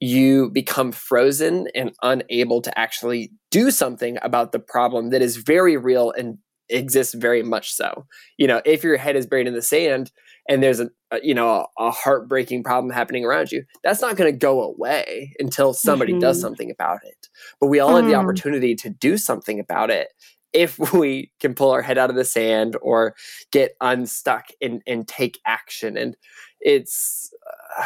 you 0.00 0.50
become 0.50 0.92
frozen 0.92 1.68
and 1.74 1.92
unable 2.02 2.62
to 2.62 2.78
actually 2.78 3.32
do 3.50 3.70
something 3.70 4.18
about 4.22 4.52
the 4.52 4.58
problem 4.58 5.10
that 5.10 5.22
is 5.22 5.36
very 5.36 5.76
real 5.76 6.12
and 6.12 6.38
exists 6.68 7.14
very 7.14 7.42
much 7.42 7.72
so. 7.72 8.06
You 8.36 8.46
know, 8.46 8.60
if 8.64 8.84
your 8.84 8.96
head 8.96 9.16
is 9.16 9.26
buried 9.26 9.46
in 9.46 9.54
the 9.54 9.62
sand 9.62 10.12
and 10.48 10.62
there's 10.62 10.80
a, 10.80 10.90
a 11.10 11.18
you 11.22 11.34
know 11.34 11.48
a, 11.48 11.86
a, 11.86 11.90
heartbreaking 11.90 12.62
problem 12.62 12.92
happening 12.92 13.24
around 13.24 13.50
you, 13.50 13.64
that's 13.82 14.00
not 14.00 14.16
going 14.16 14.32
to 14.32 14.36
go 14.36 14.62
away 14.62 15.34
until 15.38 15.72
somebody 15.72 16.12
mm-hmm. 16.12 16.20
does 16.20 16.40
something 16.40 16.70
about 16.70 17.00
it. 17.04 17.28
But 17.60 17.68
we 17.68 17.80
all 17.80 17.92
mm. 17.92 17.96
have 17.96 18.06
the 18.06 18.12
mm. 18.12 18.22
opportunity 18.22 18.74
to 18.76 18.90
do 18.90 19.16
something 19.16 19.58
about 19.58 19.90
it 19.90 20.08
if 20.52 20.78
we 20.92 21.32
can 21.40 21.54
pull 21.54 21.70
our 21.70 21.82
head 21.82 21.98
out 21.98 22.10
of 22.10 22.16
the 22.16 22.24
sand 22.24 22.76
or 22.82 23.14
get 23.52 23.76
unstuck 23.80 24.46
and, 24.60 24.82
and 24.86 25.06
take 25.06 25.38
action 25.46 25.96
and 25.96 26.16
it's 26.60 27.32
uh, 27.78 27.84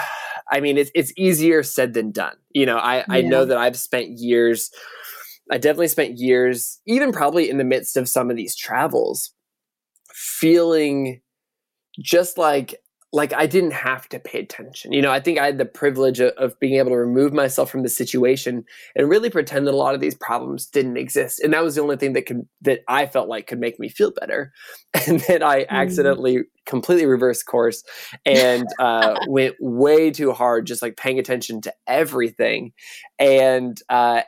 i 0.50 0.60
mean 0.60 0.78
it's, 0.78 0.90
it's 0.94 1.12
easier 1.16 1.62
said 1.62 1.92
than 1.92 2.10
done 2.10 2.36
you 2.50 2.64
know 2.64 2.78
i, 2.78 2.98
yeah. 2.98 3.04
I 3.08 3.20
know 3.20 3.44
that 3.44 3.58
i've 3.58 3.78
spent 3.78 4.08
years 4.18 4.70
I 5.50 5.58
definitely 5.58 5.88
spent 5.88 6.18
years, 6.18 6.80
even 6.86 7.12
probably 7.12 7.50
in 7.50 7.58
the 7.58 7.64
midst 7.64 7.96
of 7.98 8.08
some 8.08 8.30
of 8.30 8.36
these 8.36 8.56
travels, 8.56 9.32
feeling 10.14 11.20
just 12.00 12.38
like 12.38 12.74
like 13.12 13.34
I 13.34 13.46
didn't 13.46 13.72
have 13.72 14.08
to 14.08 14.18
pay 14.18 14.38
attention. 14.40 14.92
You 14.92 15.02
know, 15.02 15.10
I 15.10 15.20
think 15.20 15.38
I 15.38 15.44
had 15.44 15.58
the 15.58 15.66
privilege 15.66 16.18
of, 16.18 16.32
of, 16.38 16.58
being 16.58 16.76
able 16.76 16.90
to 16.90 16.96
remove 16.96 17.32
myself 17.32 17.70
from 17.70 17.82
the 17.82 17.88
situation 17.88 18.64
and 18.96 19.08
really 19.08 19.28
pretend 19.28 19.66
that 19.66 19.74
a 19.74 19.76
lot 19.76 19.94
of 19.94 20.00
these 20.00 20.14
problems 20.14 20.66
didn't 20.66 20.96
exist. 20.96 21.40
And 21.40 21.52
that 21.52 21.62
was 21.62 21.74
the 21.74 21.82
only 21.82 21.96
thing 21.96 22.14
that 22.14 22.24
could 22.24 22.46
that 22.62 22.80
I 22.88 23.06
felt 23.06 23.28
like 23.28 23.46
could 23.46 23.60
make 23.60 23.78
me 23.78 23.88
feel 23.88 24.12
better. 24.12 24.52
And 25.08 25.20
then 25.20 25.42
I 25.42 25.60
mm. 25.60 25.68
accidentally 25.70 26.40
completely 26.66 27.06
reversed 27.06 27.46
course 27.46 27.82
and 28.24 28.66
uh, 28.78 29.18
went 29.26 29.56
way 29.58 30.10
too 30.10 30.32
hard, 30.32 30.66
just 30.66 30.82
like 30.82 30.96
paying 30.96 31.18
attention 31.18 31.60
to 31.62 31.72
everything. 31.86 32.72
And 33.18 33.80
uh, 33.88 34.22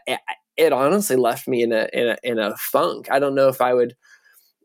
it 0.56 0.72
honestly 0.72 1.16
left 1.16 1.48
me 1.48 1.62
in 1.62 1.72
a 1.72 1.88
in 1.92 2.08
a 2.08 2.16
in 2.22 2.38
a 2.38 2.56
funk. 2.56 3.08
I 3.10 3.18
don't 3.18 3.34
know 3.34 3.48
if 3.48 3.60
I 3.60 3.74
would 3.74 3.94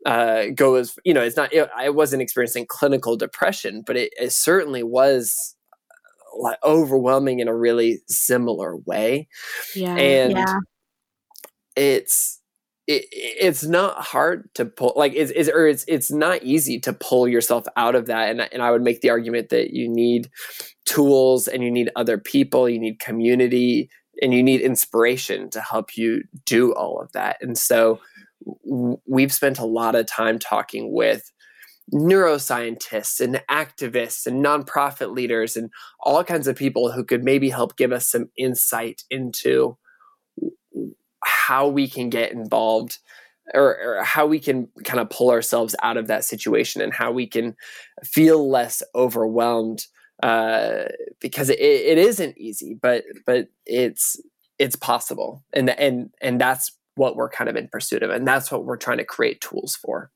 uh, 0.06 0.46
go 0.54 0.76
as 0.76 0.98
you 1.04 1.14
know. 1.14 1.22
It's 1.22 1.36
not. 1.36 1.52
It, 1.52 1.68
I 1.76 1.90
wasn't 1.90 2.22
experiencing 2.22 2.66
clinical 2.68 3.16
depression, 3.16 3.82
but 3.86 3.96
it, 3.96 4.12
it 4.18 4.32
certainly 4.32 4.82
was 4.82 5.54
uh, 5.82 6.42
like 6.42 6.58
overwhelming 6.64 7.40
in 7.40 7.48
a 7.48 7.56
really 7.56 8.00
similar 8.08 8.76
way. 8.76 9.28
Yeah, 9.74 9.96
and 9.96 10.32
yeah. 10.32 10.58
it's. 11.76 12.38
It, 12.86 13.04
it's 13.12 13.62
not 13.62 14.02
hard 14.02 14.52
to 14.54 14.64
pull 14.64 14.94
like 14.96 15.12
it's, 15.14 15.30
it's 15.36 15.48
or 15.48 15.68
it's 15.68 15.84
it's 15.86 16.10
not 16.10 16.42
easy 16.42 16.80
to 16.80 16.92
pull 16.92 17.28
yourself 17.28 17.64
out 17.76 17.94
of 17.94 18.06
that 18.06 18.30
and 18.30 18.40
and 18.52 18.62
I 18.62 18.72
would 18.72 18.82
make 18.82 19.00
the 19.00 19.10
argument 19.10 19.50
that 19.50 19.70
you 19.70 19.88
need 19.88 20.28
tools 20.86 21.46
and 21.46 21.62
you 21.62 21.70
need 21.70 21.90
other 21.94 22.18
people 22.18 22.68
you 22.68 22.80
need 22.80 22.98
community 22.98 23.90
and 24.20 24.34
you 24.34 24.42
need 24.42 24.60
inspiration 24.60 25.50
to 25.50 25.60
help 25.60 25.96
you 25.96 26.24
do 26.44 26.72
all 26.74 27.00
of 27.00 27.12
that. 27.12 27.36
And 27.40 27.56
so 27.56 28.00
we've 29.06 29.32
spent 29.32 29.58
a 29.58 29.66
lot 29.66 29.94
of 29.94 30.06
time 30.06 30.38
talking 30.38 30.92
with 30.92 31.30
neuroscientists 31.92 33.20
and 33.20 33.42
activists 33.50 34.26
and 34.26 34.44
nonprofit 34.44 35.14
leaders 35.14 35.56
and 35.56 35.70
all 36.00 36.22
kinds 36.22 36.46
of 36.46 36.56
people 36.56 36.92
who 36.92 37.04
could 37.04 37.24
maybe 37.24 37.50
help 37.50 37.76
give 37.76 37.92
us 37.92 38.08
some 38.08 38.30
insight 38.36 39.02
into 39.10 39.76
how 41.24 41.68
we 41.68 41.88
can 41.88 42.08
get 42.08 42.32
involved 42.32 42.98
or, 43.52 43.98
or, 43.98 44.04
how 44.04 44.26
we 44.26 44.38
can 44.38 44.68
kind 44.84 45.00
of 45.00 45.10
pull 45.10 45.30
ourselves 45.30 45.74
out 45.82 45.96
of 45.96 46.06
that 46.06 46.24
situation 46.24 46.80
and 46.80 46.94
how 46.94 47.10
we 47.10 47.26
can 47.26 47.56
feel 48.04 48.48
less 48.48 48.80
overwhelmed 48.94 49.86
uh, 50.22 50.84
because 51.20 51.48
it, 51.48 51.58
it 51.58 51.98
isn't 51.98 52.36
easy, 52.38 52.78
but 52.80 53.04
but 53.26 53.48
it's 53.66 54.20
it's 54.58 54.76
possible, 54.76 55.42
and 55.52 55.70
and 55.70 56.10
and 56.20 56.40
that's 56.40 56.72
what 57.00 57.16
we're 57.16 57.30
kind 57.30 57.48
of 57.48 57.56
in 57.56 57.66
pursuit 57.66 58.02
of, 58.02 58.10
and 58.10 58.28
that's 58.28 58.52
what 58.52 58.66
we're 58.66 58.76
trying 58.76 58.98
to 58.98 59.04
create 59.04 59.40
tools 59.40 59.74
for. 59.74 60.10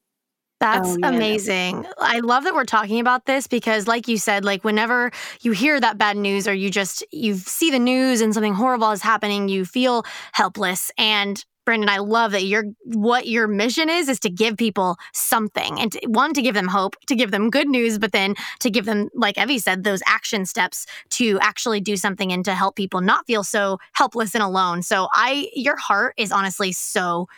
That's 0.61 0.91
oh, 0.91 0.99
amazing. 1.03 1.87
I 1.99 2.21
love 2.21 2.45
that 2.45 2.55
we're 2.55 2.65
talking 2.65 3.01
about 3.01 3.25
this 3.25 3.47
because 3.47 3.89
like 3.89 4.07
you 4.07 4.19
said, 4.19 4.45
like 4.45 4.65
whenever 4.65 5.11
you 5.41 5.53
hear 5.53 5.81
that 5.81 5.97
bad 5.97 6.19
news 6.19 6.47
or 6.47 6.53
you 6.53 6.71
just 6.71 7.03
you 7.11 7.35
see 7.35 7.71
the 7.71 7.79
news 7.79 8.21
and 8.21 8.35
something 8.35 8.53
horrible 8.53 8.91
is 8.91 9.01
happening, 9.01 9.49
you 9.49 9.65
feel 9.65 10.05
helpless 10.33 10.93
and 10.99 11.43
Branden, 11.65 11.89
I 11.89 11.99
love 11.99 12.33
that 12.33 12.45
your 12.45 12.65
what 12.85 13.27
your 13.27 13.49
mission 13.49 13.89
is 13.89 14.09
is 14.09 14.21
to 14.21 14.31
give 14.31 14.57
people 14.57 14.97
something 15.13 15.81
and 15.81 15.93
to, 15.93 16.01
one 16.07 16.33
to 16.35 16.43
give 16.43 16.55
them 16.55 16.69
hope, 16.69 16.97
to 17.07 17.15
give 17.15 17.31
them 17.31 17.51
good 17.51 17.69
news, 17.69 17.99
but 17.99 18.13
then 18.13 18.35
to 18.61 18.71
give 18.71 18.85
them, 18.85 19.09
like 19.15 19.39
Evie 19.39 19.59
said, 19.59 19.85
those 19.85 20.03
action 20.07 20.47
steps 20.47 20.87
to 21.11 21.39
actually 21.41 21.81
do 21.81 21.97
something 21.97 22.33
and 22.33 22.45
to 22.45 22.55
help 22.55 22.77
people 22.77 23.01
not 23.01 23.27
feel 23.27 23.45
so 23.45 23.79
helpless 23.93 24.35
and 24.35 24.43
alone. 24.45 24.83
So 24.83 25.09
I, 25.13 25.49
your 25.55 25.77
heart 25.77 26.15
is 26.17 26.33
honestly 26.33 26.73
so. 26.73 27.29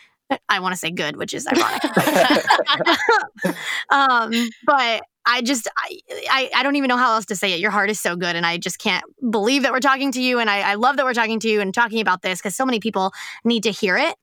I 0.49 0.59
want 0.59 0.73
to 0.73 0.76
say 0.76 0.90
good, 0.90 1.16
which 1.16 1.33
is 1.33 1.47
ironic. 1.47 1.85
um, 3.90 4.33
but 4.66 5.04
I 5.26 5.42
just 5.42 5.68
I, 5.76 5.99
I, 6.30 6.50
I 6.56 6.62
don't 6.62 6.76
even 6.76 6.88
know 6.88 6.97
how 6.97 7.14
else 7.14 7.26
to 7.26 7.37
say 7.37 7.52
it. 7.52 7.61
Your 7.61 7.71
heart 7.71 7.90
is 7.90 8.00
so 8.00 8.16
good, 8.16 8.37
and 8.37 8.47
I 8.47 8.59
just 8.59 8.78
can't 8.78 9.04
believe 9.30 9.62
that 9.62 9.73
we're 9.73 9.80
talking 9.80 10.12
to 10.12 10.23
you. 10.23 10.38
And 10.38 10.49
I, 10.49 10.61
I 10.61 10.75
love 10.75 10.97
that 10.97 11.04
we're 11.04 11.14
talking 11.14 11.40
to 11.40 11.49
you 11.49 11.61
and 11.61 11.75
talking 11.75 12.00
about 12.00 12.23
this 12.23 12.38
because 12.38 12.54
so 12.56 12.64
many 12.64 12.80
people 12.80 13.12
need 13.45 13.64
to 13.64 13.71
hear 13.71 13.97
it. 13.97 14.14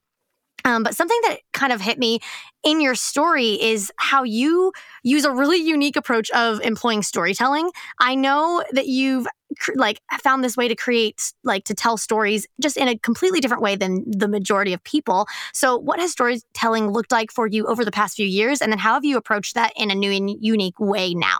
Um, 0.65 0.83
but 0.83 0.95
something 0.95 1.19
that 1.23 1.39
kind 1.51 1.73
of 1.73 1.81
hit 1.81 1.99
me 1.99 2.19
in 2.63 2.79
your 2.79 2.95
story 2.95 3.61
is 3.61 3.91
how 3.97 4.23
you 4.23 4.71
use 5.03 5.25
a 5.25 5.31
really 5.31 5.57
unique 5.57 5.97
approach 5.97 6.31
of 6.31 6.61
employing 6.61 7.03
storytelling. 7.03 7.69
I 7.99 8.15
know 8.15 8.63
that 8.71 8.87
you've 8.87 9.27
like 9.75 10.01
found 10.21 10.43
this 10.43 10.57
way 10.57 10.67
to 10.67 10.75
create 10.75 11.33
like 11.43 11.65
to 11.65 11.73
tell 11.73 11.97
stories 11.97 12.47
just 12.61 12.77
in 12.77 12.87
a 12.87 12.97
completely 12.97 13.39
different 13.39 13.63
way 13.63 13.75
than 13.75 14.03
the 14.09 14.27
majority 14.27 14.73
of 14.73 14.83
people. 14.83 15.27
So, 15.53 15.77
what 15.77 15.99
has 15.99 16.11
storytelling 16.11 16.91
looked 16.91 17.11
like 17.11 17.31
for 17.31 17.47
you 17.47 17.65
over 17.67 17.83
the 17.83 17.91
past 17.91 18.15
few 18.15 18.27
years, 18.27 18.61
and 18.61 18.71
then 18.71 18.79
how 18.79 18.93
have 18.93 19.05
you 19.05 19.17
approached 19.17 19.55
that 19.55 19.73
in 19.75 19.91
a 19.91 19.95
new 19.95 20.11
and 20.11 20.29
unique 20.39 20.79
way 20.79 21.13
now? 21.13 21.37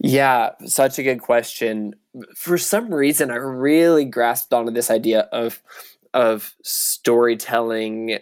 Yeah, 0.00 0.50
such 0.66 0.98
a 0.98 1.02
good 1.02 1.20
question. 1.20 1.94
For 2.36 2.58
some 2.58 2.92
reason, 2.92 3.30
I 3.30 3.36
really 3.36 4.04
grasped 4.04 4.52
onto 4.52 4.72
this 4.72 4.90
idea 4.90 5.20
of 5.32 5.62
of 6.12 6.54
storytelling 6.62 8.12
eh, 8.12 8.18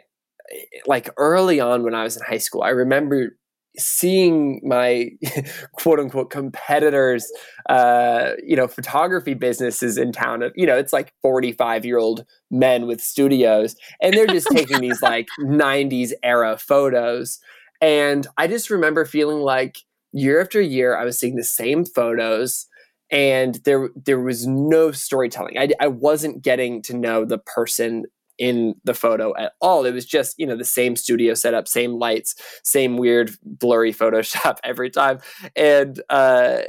like 0.87 1.11
early 1.17 1.61
on 1.61 1.83
when 1.83 1.95
I 1.95 2.05
was 2.05 2.17
in 2.17 2.23
high 2.23 2.38
school. 2.38 2.62
I 2.62 2.71
remember 2.71 3.37
seeing 3.79 4.61
my 4.64 5.11
quote 5.73 5.99
unquote 5.99 6.31
competitors 6.31 7.31
uh 7.69 8.33
you 8.45 8.55
know 8.55 8.69
photography 8.69 9.35
businesses 9.35 9.97
in 9.97 10.12
town 10.12 10.43
of 10.43 10.52
you 10.55 10.67
know 10.67 10.76
it's 10.76 10.93
like 10.93 11.14
45 11.23 11.85
year 11.85 11.99
old 11.99 12.25
men 12.50 12.87
with 12.87 13.00
studios 13.00 13.75
and 14.02 14.14
they're 14.14 14.26
just 14.26 14.49
taking 14.50 14.81
these 14.81 15.00
like 15.02 15.26
90s 15.41 16.12
era 16.23 16.59
photos 16.59 17.38
and 17.81 18.26
i 18.37 18.47
just 18.47 18.69
remember 18.69 19.05
feeling 19.05 19.38
like 19.38 19.79
year 20.12 20.41
after 20.41 20.61
year 20.61 20.97
i 20.97 21.05
was 21.05 21.19
seeing 21.19 21.37
the 21.37 21.45
same 21.45 21.85
photos 21.87 22.67
and 23.12 23.57
there 23.67 23.91
there 23.95 24.19
was 24.19 24.47
no 24.47 24.91
storytelling. 24.91 25.59
I, 25.59 25.69
I 25.79 25.87
wasn't 25.88 26.43
getting 26.43 26.81
to 26.83 26.97
know 26.97 27.25
the 27.25 27.38
person 27.38 28.07
in 28.43 28.75
the 28.83 28.93
photo 28.93 29.33
at 29.37 29.53
all. 29.61 29.87
It 29.87 29.95
was 29.95 30.05
just, 30.05 30.37
you 30.37 30.45
know, 30.49 30.57
the 30.57 30.65
same 30.65 30.97
studio 30.97 31.35
setup, 31.35 31.69
same 31.69 31.93
lights, 31.93 32.35
same 32.65 32.97
weird 32.97 33.31
blurry 33.45 33.95
Photoshop 33.95 34.59
every 34.65 34.91
time. 34.91 35.21
And 35.55 36.03
uh 36.11 36.63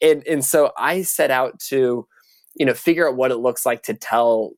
and 0.00 0.26
and 0.26 0.42
so 0.42 0.72
I 0.78 1.02
set 1.02 1.30
out 1.30 1.60
to 1.68 2.08
you 2.54 2.64
know 2.64 2.72
figure 2.72 3.06
out 3.06 3.16
what 3.16 3.30
it 3.30 3.36
looks 3.36 3.66
like 3.66 3.82
to 3.82 3.94
tell 3.94 4.52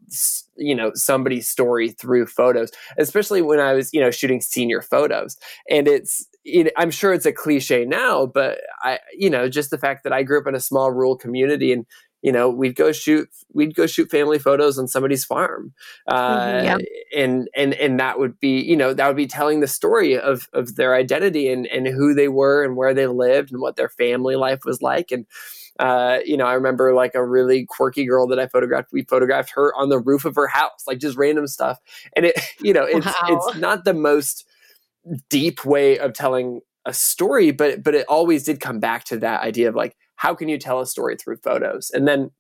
you 0.57 0.77
know 0.77 0.93
somebody's 0.95 1.49
story 1.49 1.91
through 1.91 2.27
photos 2.27 2.73
especially 2.99 3.41
when 3.41 3.61
i 3.61 3.73
was 3.73 3.93
you 3.93 4.01
know 4.01 4.11
shooting 4.11 4.41
senior 4.41 4.83
photos 4.83 5.37
and 5.71 5.87
it's 5.87 6.27
it, 6.45 6.73
i'm 6.77 6.91
sure 6.91 7.13
it's 7.13 7.25
a 7.25 7.33
cliche 7.33 7.85
now 7.85 8.27
but 8.27 8.59
i 8.83 8.99
you 9.17 9.31
know 9.31 9.49
just 9.49 9.71
the 9.71 9.79
fact 9.79 10.03
that 10.03 10.13
i 10.13 10.25
grew 10.25 10.41
up 10.41 10.47
in 10.49 10.57
a 10.57 10.61
small 10.61 10.91
rural 10.91 11.17
community 11.17 11.73
and 11.73 11.87
you 12.25 12.33
know 12.33 12.49
we'd 12.49 12.75
go 12.75 12.91
shoot 12.91 13.29
we'd 13.53 13.75
go 13.75 13.87
shoot 13.87 14.11
family 14.11 14.39
photos 14.39 14.79
on 14.79 14.89
somebody's 14.89 15.25
farm 15.25 15.73
uh, 16.09 16.41
mm-hmm, 16.41 16.65
yeah. 16.65 16.79
and 17.17 17.49
and 17.55 17.75
and 17.75 18.01
that 18.01 18.19
would 18.19 18.41
be 18.41 18.61
you 18.61 18.77
know 18.77 18.95
that 18.95 19.07
would 19.07 19.17
be 19.17 19.27
telling 19.27 19.61
the 19.61 19.69
story 19.69 20.19
of 20.19 20.49
of 20.55 20.75
their 20.77 20.95
identity 20.95 21.49
and 21.49 21.67
and 21.67 21.87
who 21.87 22.15
they 22.15 22.29
were 22.29 22.65
and 22.65 22.77
where 22.77 22.95
they 22.95 23.07
lived 23.07 23.53
and 23.53 23.61
what 23.61 23.77
their 23.77 23.91
family 23.91 24.35
life 24.35 24.65
was 24.65 24.83
like 24.83 25.13
and 25.13 25.27
uh, 25.81 26.21
you 26.25 26.37
know, 26.37 26.47
I 26.47 26.55
remember 26.55 26.95
like 26.95 27.17
a 27.17 27.27
really 27.27 27.67
quirky 27.67 28.07
girl 28.07 28.29
that 28.29 28.39
I 28.39 28.47
photographed. 28.47 28.93
We 28.93 29.03
photographed 29.03 29.51
her 29.57 29.75
on 29.75 29.89
the 29.89 29.99
roof 29.99 30.25
of 30.25 30.37
her 30.37 30.47
house, 30.47 30.85
like 30.87 30.99
just 30.99 31.17
random 31.17 31.49
stuff. 31.49 31.81
And 32.15 32.27
it, 32.27 32.39
you 32.61 32.73
know, 32.73 32.85
it's 32.85 33.05
wow. 33.05 33.13
it's 33.27 33.59
not 33.59 33.85
the 33.85 33.93
most 33.93 34.47
deep 35.29 35.65
way 35.65 35.99
of 35.99 36.13
telling 36.13 36.61
a 36.85 36.93
story, 36.93 37.51
but 37.51 37.83
but 37.83 37.95
it 37.95 38.07
always 38.09 38.45
did 38.45 38.61
come 38.61 38.79
back 38.79 39.03
to 39.07 39.19
that 39.19 39.43
idea 39.43 39.69
of 39.69 39.75
like, 39.75 39.97
how 40.17 40.35
can 40.35 40.49
you 40.49 40.59
tell 40.59 40.81
a 40.81 40.87
story 40.87 41.17
through 41.17 41.37
photos? 41.37 41.91
And 41.91 42.07
then 42.07 42.31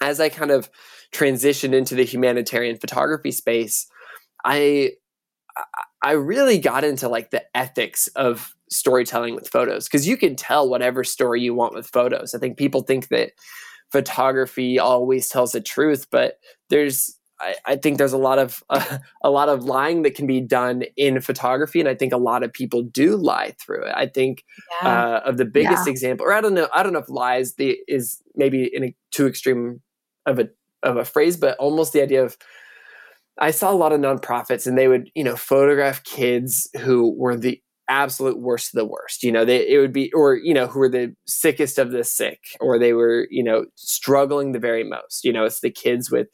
as 0.00 0.20
I 0.20 0.28
kind 0.28 0.50
of 0.50 0.70
transitioned 1.12 1.74
into 1.74 1.94
the 1.94 2.04
humanitarian 2.04 2.76
photography 2.76 3.32
space, 3.32 3.86
I 4.44 4.92
I 6.02 6.12
really 6.12 6.58
got 6.58 6.84
into 6.84 7.08
like 7.08 7.30
the 7.30 7.44
ethics 7.56 8.06
of 8.08 8.54
storytelling 8.70 9.34
with 9.34 9.48
photos 9.48 9.86
because 9.86 10.06
you 10.06 10.16
can 10.16 10.36
tell 10.36 10.68
whatever 10.68 11.02
story 11.02 11.40
you 11.40 11.54
want 11.54 11.74
with 11.74 11.86
photos. 11.86 12.34
I 12.34 12.38
think 12.38 12.56
people 12.56 12.82
think 12.82 13.08
that 13.08 13.32
photography 13.90 14.78
always 14.78 15.28
tells 15.28 15.52
the 15.52 15.60
truth, 15.60 16.06
but 16.10 16.38
there's 16.70 17.17
I, 17.40 17.54
I 17.64 17.76
think 17.76 17.98
there's 17.98 18.12
a 18.12 18.18
lot 18.18 18.38
of 18.38 18.62
uh, 18.70 18.98
a 19.22 19.30
lot 19.30 19.48
of 19.48 19.64
lying 19.64 20.02
that 20.02 20.14
can 20.14 20.26
be 20.26 20.40
done 20.40 20.84
in 20.96 21.20
photography, 21.20 21.80
and 21.80 21.88
I 21.88 21.94
think 21.94 22.12
a 22.12 22.18
lot 22.18 22.42
of 22.42 22.52
people 22.52 22.82
do 22.82 23.16
lie 23.16 23.54
through 23.60 23.84
it. 23.84 23.92
I 23.94 24.06
think 24.06 24.44
yeah. 24.82 24.88
uh, 24.88 25.20
of 25.24 25.36
the 25.36 25.44
biggest 25.44 25.86
yeah. 25.86 25.90
example, 25.90 26.26
or 26.26 26.32
I 26.32 26.40
don't 26.40 26.54
know, 26.54 26.68
I 26.74 26.82
don't 26.82 26.92
know 26.92 26.98
if 26.98 27.08
lies 27.08 27.54
the 27.54 27.78
is 27.86 28.22
maybe 28.34 28.64
in 28.64 28.84
a 28.84 28.94
too 29.10 29.26
extreme 29.26 29.80
of 30.26 30.38
a 30.38 30.48
of 30.82 30.96
a 30.96 31.04
phrase, 31.04 31.36
but 31.36 31.56
almost 31.58 31.92
the 31.92 32.02
idea 32.02 32.24
of 32.24 32.36
I 33.38 33.52
saw 33.52 33.70
a 33.70 33.74
lot 33.74 33.92
of 33.92 34.00
nonprofits, 34.00 34.66
and 34.66 34.76
they 34.76 34.88
would 34.88 35.10
you 35.14 35.24
know 35.24 35.36
photograph 35.36 36.02
kids 36.04 36.68
who 36.80 37.14
were 37.16 37.36
the 37.36 37.60
absolute 37.88 38.38
worst 38.38 38.74
of 38.74 38.78
the 38.78 38.84
worst. 38.84 39.22
You 39.22 39.32
know, 39.32 39.44
they 39.44 39.66
it 39.68 39.78
would 39.78 39.92
be 39.92 40.12
or 40.12 40.36
you 40.36 40.54
know 40.54 40.66
who 40.66 40.78
were 40.78 40.88
the 40.88 41.14
sickest 41.26 41.78
of 41.78 41.90
the 41.90 42.04
sick, 42.04 42.40
or 42.60 42.78
they 42.78 42.92
were 42.92 43.26
you 43.30 43.42
know 43.42 43.66
struggling 43.74 44.52
the 44.52 44.58
very 44.58 44.84
most. 44.84 45.24
You 45.24 45.32
know, 45.32 45.44
it's 45.44 45.60
the 45.60 45.70
kids 45.70 46.10
with 46.10 46.28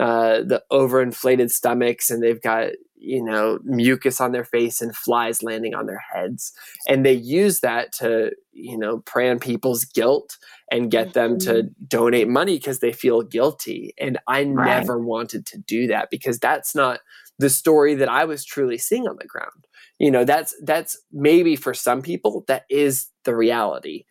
uh, 0.00 0.42
the 0.42 0.62
overinflated 0.70 1.50
stomachs, 1.50 2.10
and 2.10 2.22
they've 2.22 2.40
got 2.40 2.70
you 2.96 3.22
know 3.22 3.58
mucus 3.64 4.20
on 4.20 4.32
their 4.32 4.44
face 4.44 4.80
and 4.80 4.96
flies 4.96 5.42
landing 5.42 5.74
on 5.74 5.86
their 5.86 6.02
heads, 6.12 6.52
and 6.88 7.04
they 7.04 7.12
use 7.12 7.60
that 7.60 7.92
to 7.94 8.30
you 8.52 8.78
know 8.78 8.98
prey 9.00 9.30
on 9.30 9.38
people's 9.38 9.84
guilt 9.84 10.38
and 10.70 10.90
get 10.90 11.12
them 11.12 11.38
to 11.38 11.52
mm-hmm. 11.52 11.84
donate 11.86 12.28
money 12.28 12.56
because 12.56 12.78
they 12.78 12.92
feel 12.92 13.22
guilty. 13.22 13.92
And 13.98 14.18
I 14.28 14.44
right. 14.44 14.80
never 14.80 14.98
wanted 14.98 15.46
to 15.46 15.58
do 15.58 15.88
that 15.88 16.08
because 16.10 16.38
that's 16.38 16.74
not 16.74 17.00
the 17.38 17.50
story 17.50 17.94
that 17.96 18.08
I 18.08 18.24
was 18.24 18.44
truly 18.44 18.78
seeing 18.78 19.08
on 19.08 19.16
the 19.18 19.26
ground 19.26 19.66
you 20.02 20.10
know 20.10 20.24
that's 20.24 20.54
that's 20.64 21.00
maybe 21.12 21.54
for 21.54 21.72
some 21.72 22.02
people 22.02 22.44
that 22.48 22.64
is 22.68 23.06
the 23.24 23.34
reality. 23.34 24.04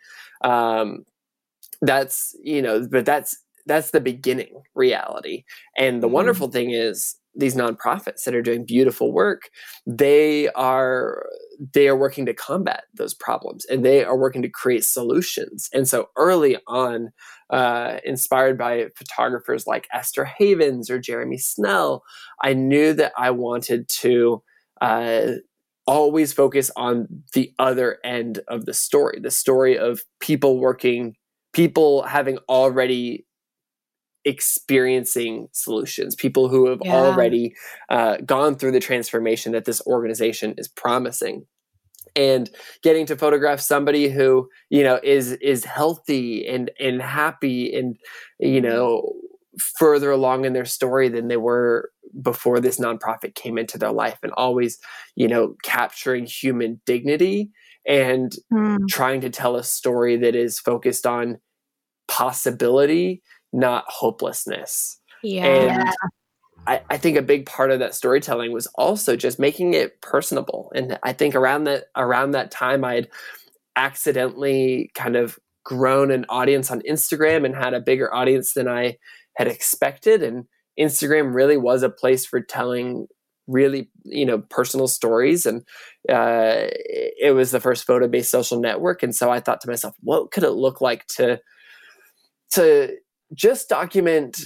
Um 0.44 1.06
that's 1.82 2.34
you 2.42 2.62
know 2.62 2.88
but 2.90 3.06
that's 3.06 3.38
that's 3.68 3.92
the 3.92 4.00
beginning 4.00 4.64
reality. 4.74 5.44
And 5.78 6.02
the 6.02 6.08
mm-hmm. 6.08 6.16
wonderful 6.16 6.48
thing 6.48 6.72
is 6.72 7.18
these 7.36 7.56
nonprofits 7.56 8.24
that 8.24 8.36
are 8.36 8.42
doing 8.42 8.66
beautiful 8.66 9.14
work 9.14 9.50
they 9.86 10.50
are 10.50 11.26
they 11.74 11.88
are 11.88 11.96
working 11.96 12.26
to 12.26 12.34
combat 12.34 12.84
those 12.94 13.14
problems 13.14 13.64
and 13.66 13.86
they 13.86 14.04
are 14.04 14.18
working 14.18 14.42
to 14.42 14.50
create 14.50 14.84
solutions. 14.84 15.70
And 15.74 15.88
so 15.88 16.10
early 16.18 16.58
on 16.68 17.12
uh, 17.50 17.98
inspired 18.06 18.58
by 18.58 18.88
photographers 18.96 19.68
like 19.68 19.88
esther 19.94 20.24
havens 20.24 20.90
or 20.90 21.00
jeremy 21.00 21.38
snell 21.38 22.04
i 22.42 22.54
knew 22.54 22.94
that 22.94 23.12
i 23.18 23.30
wanted 23.30 23.90
to 23.90 24.42
uh, 24.80 25.34
always 25.88 26.32
focus 26.32 26.70
on 26.76 27.08
the 27.34 27.54
other 27.60 27.98
end 28.04 28.40
of 28.48 28.66
the 28.66 28.74
story 28.74 29.20
the 29.22 29.32
story 29.32 29.78
of 29.78 30.02
people 30.20 30.60
working 30.60 31.16
people 31.54 32.04
having 32.04 32.38
already 32.48 33.26
experiencing 34.24 35.48
solutions 35.52 36.16
people 36.16 36.48
who 36.48 36.70
have 36.70 36.80
yeah. 36.84 36.94
already 36.94 37.56
uh, 37.90 38.18
gone 38.26 38.56
through 38.56 38.72
the 38.72 38.80
transformation 38.80 39.52
that 39.52 39.66
this 39.66 39.82
organization 39.88 40.54
is 40.58 40.68
promising 40.68 41.46
and 42.16 42.50
getting 42.84 43.06
to 43.06 43.16
photograph 43.16 43.60
somebody 43.60 44.10
who 44.10 44.48
you 44.70 44.84
know 44.84 45.00
is 45.04 45.32
is 45.34 45.66
healthy 45.66 46.46
and 46.48 46.72
and 46.80 47.02
happy 47.02 47.74
and 47.74 47.98
you 48.40 48.62
know 48.62 49.14
further 49.78 50.12
along 50.12 50.46
in 50.46 50.54
their 50.54 50.66
story 50.66 51.10
than 51.10 51.28
they 51.28 51.38
were 51.38 51.91
before 52.22 52.60
this 52.60 52.80
nonprofit 52.80 53.36
came 53.36 53.58
into 53.58 53.78
their 53.78 53.92
life 53.92 54.20
and 54.24 54.32
always 54.34 54.80
you 55.16 55.28
know 55.28 55.56
capturing 55.64 56.26
human 56.26 56.82
dignity 56.86 57.52
and 57.88 58.36
mm. 58.52 58.78
trying 58.88 59.22
to 59.22 59.30
tell 59.30 59.56
a 59.56 59.64
story 59.64 60.18
that 60.18 60.36
is 60.36 60.60
focused 60.60 61.08
on 61.08 61.40
possibility 62.08 63.22
not 63.54 63.84
hopelessness. 63.88 65.00
Yeah. 65.24 65.46
And 65.46 65.90
I, 66.68 66.82
I 66.90 66.98
think 66.98 67.18
a 67.18 67.22
big 67.22 67.46
part 67.46 67.72
of 67.72 67.80
that 67.80 67.96
storytelling 67.96 68.54
was 68.54 68.68
also 68.76 69.16
just 69.16 69.40
making 69.40 69.74
it 69.74 70.02
personable. 70.02 70.72
And 70.76 71.00
i 71.04 71.14
think 71.14 71.36
around 71.36 71.66
that 71.66 71.86
around 71.96 72.32
that 72.32 72.52
time 72.52 72.84
i'd 72.84 73.10
accidentally 73.76 74.92
kind 74.94 75.16
of 75.16 75.40
grown 75.64 76.12
an 76.12 76.26
audience 76.30 76.72
on 76.72 76.82
instagram 76.82 77.46
and 77.46 77.56
had 77.56 77.74
a 77.74 77.80
bigger 77.80 78.14
audience 78.14 78.54
than 78.54 78.68
i 78.68 78.98
had 79.36 79.48
expected. 79.48 80.24
And 80.24 80.46
instagram 80.80 81.34
really 81.34 81.58
was 81.58 81.84
a 81.84 81.90
place 81.90 82.26
for 82.26 82.42
telling 82.42 83.08
really 83.48 83.90
you 84.04 84.26
know 84.26 84.40
personal 84.50 84.88
stories 84.88 85.46
and 85.46 85.62
uh, 86.10 86.68
it 86.70 87.36
was 87.36 87.52
the 87.52 87.60
first 87.60 87.86
photo 87.86 88.08
based 88.08 88.32
social 88.32 88.60
network 88.60 89.04
and 89.04 89.16
so 89.16 89.30
i 89.32 89.40
thought 89.40 89.62
to 89.62 89.70
myself 89.70 89.96
what 90.02 90.32
could 90.32 90.44
it 90.44 90.52
look 90.52 90.80
like 90.82 91.06
to 91.08 91.40
to 92.52 92.96
just 93.34 93.70
document 93.70 94.46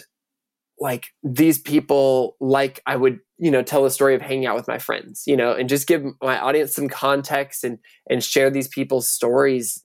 like 0.80 1.08
these 1.24 1.60
people 1.60 2.36
like 2.40 2.82
i 2.86 2.96
would 2.96 3.20
you 3.38 3.52
know 3.52 3.62
tell 3.62 3.86
a 3.86 3.92
story 3.92 4.16
of 4.16 4.22
hanging 4.22 4.46
out 4.46 4.56
with 4.56 4.68
my 4.68 4.78
friends 4.78 5.24
you 5.28 5.36
know 5.36 5.52
and 5.52 5.70
just 5.70 5.88
give 5.88 6.04
my 6.22 6.40
audience 6.40 6.74
some 6.74 6.88
context 6.88 7.64
and 7.64 7.80
and 8.10 8.24
share 8.24 8.50
these 8.50 8.68
people's 8.68 9.08
stories? 9.08 9.84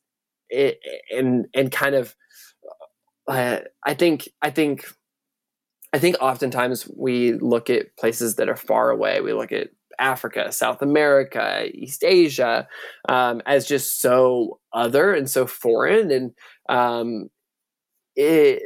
And 1.17 1.47
and 1.55 1.71
kind 1.71 1.95
of 1.95 2.15
uh, 3.29 3.61
I 3.87 3.95
think 3.95 4.29
I 4.43 4.51
think 4.51 4.85
I 5.93 5.99
think 5.99 6.17
oftentimes 6.21 6.89
we 6.97 7.35
look 7.35 7.69
at 7.69 7.97
places 7.97 8.37
that 8.37 8.49
are 8.49 8.57
far 8.57 8.91
away. 8.91 9.21
We 9.21 9.33
look 9.33 9.53
at 9.53 9.71
Africa, 9.99 10.51
South 10.53 10.83
America, 10.83 11.69
East 11.75 12.05
Asia 12.05 12.67
um, 13.09 13.43
as 13.47 13.67
just 13.67 14.01
so 14.01 14.59
other 14.73 15.13
and 15.13 15.29
so 15.29 15.47
foreign. 15.47 16.11
And 16.11 16.33
um, 16.69 17.29
it, 18.17 18.63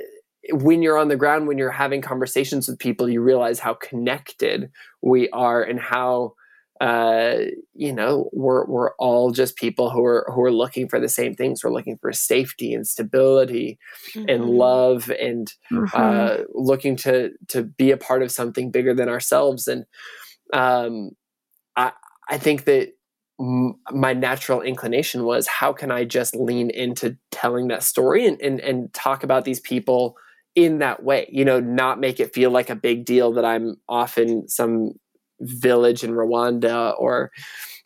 when 0.53 0.83
you're 0.83 0.99
on 0.99 1.09
the 1.09 1.17
ground, 1.17 1.49
when 1.49 1.59
you're 1.59 1.71
having 1.71 2.03
conversations 2.03 2.69
with 2.69 2.79
people, 2.79 3.09
you 3.09 3.21
realize 3.21 3.59
how 3.59 3.75
connected 3.75 4.71
we 5.03 5.29
are 5.31 5.63
and 5.63 5.81
how 5.81 6.35
uh, 6.81 7.37
you 7.73 7.93
know, 7.93 8.29
we're 8.33 8.65
we're 8.67 8.95
all 8.97 9.31
just 9.31 9.57
people 9.57 9.91
who 9.91 10.05
are 10.05 10.27
who 10.35 10.43
are 10.43 10.53
looking 10.53 10.89
for 10.89 10.99
the 10.99 11.09
same 11.09 11.35
things. 11.35 11.63
We're 11.63 11.73
looking 11.73 11.99
for 11.99 12.13
safety 12.13 12.75
and 12.75 12.87
stability 12.87 13.79
mm-hmm. 14.13 14.29
and 14.29 14.51
love 14.51 15.09
and 15.11 15.53
mm-hmm. 15.71 15.87
uh, 15.95 16.45
looking 16.53 16.97
to 16.97 17.31
to 17.49 17.63
be 17.63 17.93
a 17.93 17.97
part 17.97 18.23
of 18.23 18.33
something 18.33 18.73
bigger 18.73 18.93
than 18.93 19.09
ourselves. 19.09 19.69
And 19.69 19.85
um, 20.53 21.13
I 21.77 21.93
I 22.29 22.39
think 22.39 22.65
that 22.65 22.93
m- 23.41 23.77
my 23.93 24.13
natural 24.13 24.61
inclination 24.61 25.25
was 25.25 25.47
how 25.47 25.73
can 25.73 25.93
I 25.93 26.05
just 26.05 26.35
lean 26.35 26.71
into 26.71 27.17
telling 27.31 27.69
that 27.69 27.85
story 27.85 28.27
and 28.27 28.41
and, 28.43 28.59
and 28.59 28.93
talk 28.93 29.23
about 29.23 29.45
these 29.45 29.61
people 29.61 30.17
in 30.57 30.79
that 30.79 31.03
way 31.03 31.29
you 31.33 31.45
know 31.45 31.59
not 31.59 31.99
make 31.99 32.21
it 32.21 32.33
feel 32.33 32.49
like 32.49 32.71
a 32.71 32.77
big 32.77 33.05
deal 33.05 33.33
that 33.33 33.45
i'm 33.45 33.75
often 33.89 34.49
some 34.49 34.93
village 35.41 36.05
in 36.05 36.13
Rwanda 36.13 36.95
or 36.99 37.31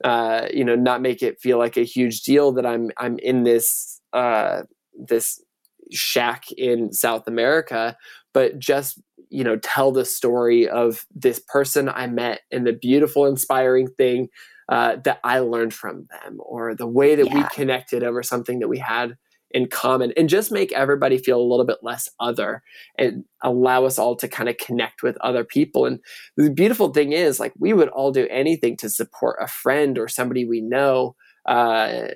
uh, 0.05 0.47
you 0.53 0.65
know 0.65 0.77
not 0.77 1.03
make 1.03 1.23
it 1.23 1.41
feel 1.41 1.59
like 1.59 1.77
a 1.77 1.83
huge 1.83 2.23
deal 2.23 2.53
that 2.53 2.67
I'm 2.67 2.91
I'm 2.97 3.19
in 3.19 3.45
this 3.45 4.01
uh, 4.13 4.63
this 4.95 5.43
shack 5.91 6.45
in 6.57 6.93
South 6.93 7.27
America, 7.27 7.97
but 8.33 8.59
just 8.59 9.01
you 9.31 9.45
know 9.45 9.57
tell 9.57 9.93
the 9.93 10.05
story 10.05 10.69
of 10.69 11.07
this 11.15 11.41
person 11.49 11.89
I 11.89 12.07
met 12.07 12.41
and 12.51 12.67
the 12.67 12.73
beautiful, 12.73 13.27
inspiring 13.27 13.89
thing 13.89 14.29
uh, 14.69 14.97
that 15.05 15.21
I 15.25 15.39
learned 15.41 15.75
from 15.75 16.07
them, 16.11 16.39
or 16.41 16.75
the 16.75 16.87
way 16.87 17.15
that 17.15 17.27
yeah. 17.27 17.35
we 17.35 17.45
connected 17.55 18.03
over 18.03 18.23
something 18.23 18.59
that 18.61 18.69
we 18.69 18.79
had 18.79 19.17
in 19.51 19.67
common, 19.69 20.13
and 20.17 20.29
just 20.29 20.53
make 20.53 20.73
everybody 20.73 21.19
feel 21.19 21.41
a 21.41 21.49
little 21.49 21.65
bit 21.65 21.79
less 21.83 22.09
other 22.21 22.63
and 22.99 23.25
allow 23.43 23.85
us 23.85 23.99
all 23.99 24.17
to 24.17 24.29
kind 24.29 24.49
of 24.49 24.57
connect 24.59 25.03
with 25.03 25.17
other 25.19 25.45
people. 25.45 25.87
And 25.87 26.01
the 26.37 26.51
beautiful 26.51 26.91
thing 26.91 27.13
is, 27.13 27.41
like, 27.41 27.53
we 27.59 27.73
would 27.73 27.89
all 27.89 28.13
do 28.13 28.27
anything 28.31 28.77
to 28.79 28.91
support 28.91 29.39
a 29.41 29.47
friend 29.49 29.99
or 29.99 30.09
somebody 30.09 30.45
we 30.45 30.61
know. 30.61 31.17
Uh, 31.47 32.09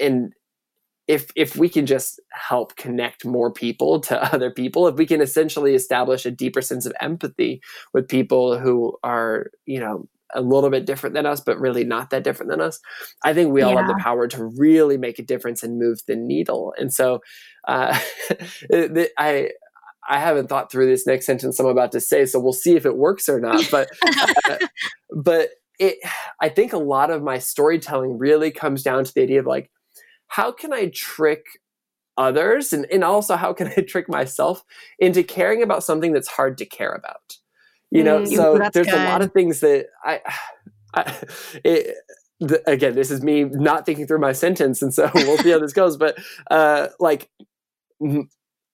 and 0.00 0.32
if 1.08 1.30
if 1.34 1.56
we 1.56 1.68
can 1.68 1.86
just 1.86 2.20
help 2.30 2.76
connect 2.76 3.24
more 3.24 3.50
people 3.50 3.98
to 3.98 4.22
other 4.34 4.50
people 4.50 4.86
if 4.86 4.94
we 4.96 5.06
can 5.06 5.20
essentially 5.20 5.74
establish 5.74 6.24
a 6.24 6.30
deeper 6.30 6.60
sense 6.60 6.86
of 6.86 6.92
empathy 7.00 7.60
with 7.92 8.06
people 8.06 8.58
who 8.58 8.96
are 9.02 9.50
you 9.66 9.80
know 9.80 10.06
a 10.34 10.40
little 10.40 10.70
bit 10.70 10.86
different 10.86 11.14
than 11.14 11.26
us 11.26 11.40
but 11.40 11.58
really 11.58 11.84
not 11.84 12.10
that 12.10 12.24
different 12.24 12.50
than 12.50 12.60
us 12.60 12.80
i 13.24 13.32
think 13.32 13.52
we 13.52 13.62
all 13.62 13.72
yeah. 13.72 13.78
have 13.78 13.88
the 13.88 14.02
power 14.02 14.28
to 14.28 14.44
really 14.44 14.96
make 14.96 15.18
a 15.18 15.24
difference 15.24 15.62
and 15.62 15.78
move 15.78 16.00
the 16.06 16.16
needle 16.16 16.74
and 16.78 16.92
so 16.92 17.20
uh, 17.66 17.98
i 19.18 19.48
I 20.08 20.18
haven't 20.18 20.48
thought 20.48 20.72
through 20.72 20.86
this 20.86 21.06
next 21.06 21.26
sentence 21.26 21.60
I'm 21.60 21.66
about 21.66 21.92
to 21.92 22.00
say, 22.00 22.24
so 22.24 22.40
we'll 22.40 22.52
see 22.54 22.76
if 22.76 22.86
it 22.86 22.96
works 22.96 23.28
or 23.28 23.40
not. 23.40 23.68
But 23.70 23.90
uh, 24.48 24.56
but 25.14 25.50
it, 25.78 25.98
I 26.40 26.48
think 26.48 26.72
a 26.72 26.78
lot 26.78 27.10
of 27.10 27.22
my 27.22 27.38
storytelling 27.38 28.18
really 28.18 28.50
comes 28.50 28.82
down 28.82 29.04
to 29.04 29.14
the 29.14 29.22
idea 29.22 29.40
of 29.40 29.46
like, 29.46 29.70
how 30.28 30.50
can 30.50 30.72
I 30.72 30.86
trick 30.86 31.44
others 32.16 32.72
and, 32.72 32.86
and 32.90 33.04
also 33.04 33.36
how 33.36 33.52
can 33.52 33.68
I 33.76 33.82
trick 33.82 34.08
myself 34.08 34.64
into 34.98 35.22
caring 35.22 35.62
about 35.62 35.84
something 35.84 36.12
that's 36.12 36.28
hard 36.28 36.58
to 36.58 36.66
care 36.66 36.92
about? 36.92 37.36
You 37.90 38.04
know, 38.04 38.20
mm, 38.20 38.34
so 38.34 38.58
there's 38.72 38.86
good. 38.86 38.94
a 38.94 39.04
lot 39.04 39.22
of 39.22 39.32
things 39.32 39.60
that 39.60 39.86
I, 40.04 40.20
I 40.94 41.14
it, 41.64 41.96
the, 42.40 42.62
again, 42.70 42.94
this 42.94 43.10
is 43.10 43.22
me 43.22 43.44
not 43.44 43.86
thinking 43.86 44.06
through 44.06 44.20
my 44.20 44.32
sentence, 44.32 44.82
and 44.82 44.92
so 44.92 45.10
we'll 45.14 45.38
see 45.38 45.50
how 45.50 45.58
this 45.58 45.72
goes. 45.72 45.96
But 45.96 46.18
uh, 46.50 46.88
like, 47.00 47.30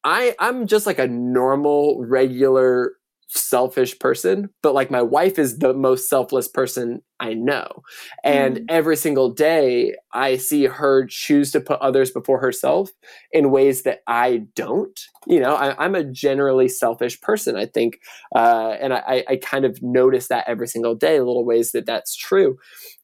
I 0.04 0.34
I'm 0.38 0.66
just 0.66 0.86
like 0.86 0.98
a 0.98 1.06
normal, 1.06 2.04
regular 2.04 2.94
selfish 3.34 3.98
person, 3.98 4.48
but 4.62 4.74
like 4.74 4.90
my 4.90 5.02
wife 5.02 5.38
is 5.38 5.58
the 5.58 5.74
most 5.74 6.08
selfless 6.08 6.48
person 6.48 7.00
I 7.20 7.34
know. 7.34 7.82
And 8.22 8.58
mm. 8.58 8.64
every 8.68 8.96
single 8.96 9.30
day 9.30 9.94
I 10.12 10.36
see 10.36 10.64
her 10.66 11.06
choose 11.06 11.50
to 11.52 11.60
put 11.60 11.80
others 11.80 12.10
before 12.10 12.40
herself 12.40 12.90
in 13.32 13.50
ways 13.50 13.82
that 13.82 14.00
I 14.06 14.44
don't. 14.54 14.98
You 15.26 15.40
know, 15.40 15.54
I, 15.54 15.84
am 15.84 15.94
a 15.94 16.04
generally 16.04 16.68
selfish 16.68 17.20
person, 17.20 17.56
I 17.56 17.66
think. 17.66 17.98
Uh, 18.34 18.76
and 18.80 18.94
I, 18.94 19.24
I 19.28 19.36
kind 19.36 19.64
of 19.64 19.82
notice 19.82 20.28
that 20.28 20.44
every 20.46 20.68
single 20.68 20.94
day, 20.94 21.18
little 21.18 21.44
ways 21.44 21.72
that 21.72 21.86
that's 21.86 22.16
true. 22.16 22.56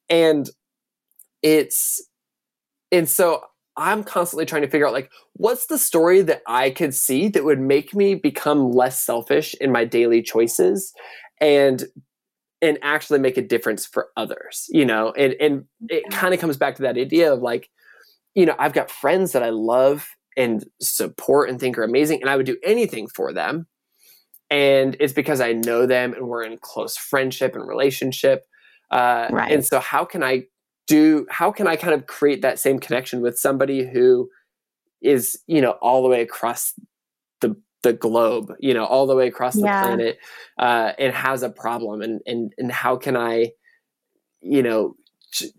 And 0.09 0.49
it's, 1.43 2.07
and 2.93 3.09
so 3.09 3.43
I'm 3.77 4.05
constantly 4.05 4.47
trying 4.47 4.63
to 4.63 4.69
figure 4.69 4.87
out 4.87 4.93
like 4.93 5.11
what's 5.35 5.67
the 5.67 5.79
story 5.79 6.23
that 6.23 6.43
I 6.47 6.71
could 6.71 6.95
see 6.95 7.29
that 7.29 7.45
would 7.45 7.61
make 7.61 7.95
me 7.95 8.15
become 8.15 8.73
less 8.73 9.01
selfish 9.01 9.55
in 9.61 9.73
my 9.73 9.85
daily 9.85 10.23
choices 10.23 10.93
and 11.41 11.85
and 12.63 12.79
actually 12.83 13.19
make 13.19 13.39
a 13.39 13.43
difference 13.43 13.87
for 13.87 14.09
others, 14.17 14.67
you 14.69 14.85
know? 14.85 15.13
And 15.13 15.35
and 15.41 15.65
it 15.89 16.11
kind 16.11 16.35
of 16.35 16.41
comes 16.41 16.57
back 16.57 16.77
to 16.77 16.83
that 16.83 16.99
idea 16.99 17.33
of 17.33 17.41
like 17.41 17.71
you 18.35 18.47
know, 18.47 18.55
I've 18.59 18.73
got 18.73 18.91
friends 18.91 19.33
that 19.33 19.43
I 19.43 19.51
love 19.51 20.09
and 20.37 20.65
support 20.81 21.51
and 21.51 21.59
think 21.59 21.77
are 21.77 21.83
amazing 21.83 22.21
and 22.21 22.31
I 22.31 22.37
would 22.37 22.47
do 22.47 22.59
anything 22.65 23.09
for 23.09 23.33
them. 23.33 23.67
And 24.51 24.97
it's 25.01 25.13
because 25.13 25.41
I 25.41 25.53
know 25.53 25.87
them 25.87 26.13
and 26.13 26.29
we're 26.29 26.43
in 26.43 26.59
close 26.59 26.97
friendship 26.97 27.55
and 27.55 27.67
relationship. 27.67 28.45
Uh, 28.91 29.29
right. 29.31 29.53
And 29.53 29.65
so, 29.65 29.79
how 29.79 30.05
can 30.05 30.25
I 30.25 30.45
do 30.91 31.25
how 31.31 31.53
can 31.53 31.69
I 31.69 31.77
kind 31.77 31.95
of 31.95 32.09
create 32.09 32.43
that 32.43 32.59
same 32.59 32.81
connection 32.81 33.21
with 33.21 33.39
somebody 33.39 33.89
who 33.89 34.29
is 35.01 35.39
you 35.47 35.61
know 35.61 35.77
all 35.81 36.03
the 36.03 36.09
way 36.09 36.21
across 36.21 36.75
the 37.41 37.55
the 37.85 37.93
globe 37.93 38.53
you 38.59 38.75
know 38.75 38.85
all 38.85 39.07
the 39.07 39.15
way 39.15 39.29
across 39.29 39.55
the 39.55 39.63
yeah. 39.63 39.83
planet 39.83 40.19
uh, 40.59 40.93
and 40.99 41.15
has 41.15 41.45
a 41.45 41.49
problem 41.49 42.03
and 42.03 42.21
and 42.27 42.53
and 42.59 42.73
how 42.73 42.97
can 42.97 43.17
I 43.17 43.53
you 44.41 44.65
know 44.65 44.97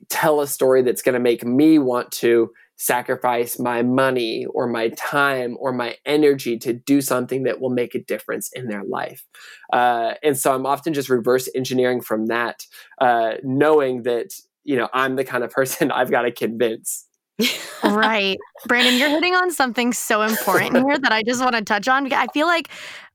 tell 0.10 0.42
a 0.42 0.48
story 0.48 0.82
that's 0.82 1.02
going 1.02 1.14
to 1.14 1.20
make 1.20 1.46
me 1.46 1.80
want 1.80 2.12
to 2.12 2.52
sacrifice 2.76 3.58
my 3.58 3.82
money 3.84 4.46
or 4.54 4.68
my 4.68 4.90
time 4.90 5.56
or 5.62 5.72
my 5.72 5.96
energy 6.06 6.58
to 6.58 6.74
do 6.74 7.00
something 7.00 7.44
that 7.44 7.62
will 7.62 7.70
make 7.70 7.96
a 7.96 8.04
difference 8.04 8.50
in 8.54 8.68
their 8.68 8.84
life. 8.84 9.24
Uh, 9.72 10.16
and 10.24 10.38
so 10.38 10.54
I'm 10.54 10.66
often 10.66 10.92
just 10.92 11.08
reverse 11.08 11.48
engineering 11.56 12.02
from 12.02 12.26
that, 12.26 12.66
uh, 13.00 13.34
knowing 13.44 14.04
that 14.04 14.34
you 14.64 14.76
know, 14.78 14.90
I'm 14.94 15.16
the 15.16 15.24
kind 15.24 15.44
of 15.44 15.52
person 15.52 15.92
I've 15.92 16.12
got 16.12 16.24
to 16.24 16.32
convince. 16.32 17.08
right. 17.84 18.38
Branden, 18.68 19.00
you're 19.00 19.10
hitting 19.10 19.34
on 19.34 19.52
something 19.52 19.94
so 19.94 20.22
important 20.22 20.78
here 20.78 21.00
that 21.00 21.12
I 21.12 21.24
just 21.24 21.42
want 21.42 21.56
to 21.56 21.62
touch 21.64 21.88
on. 21.88 22.12
I 22.14 22.28
feel 22.28 22.46
like 22.46 22.70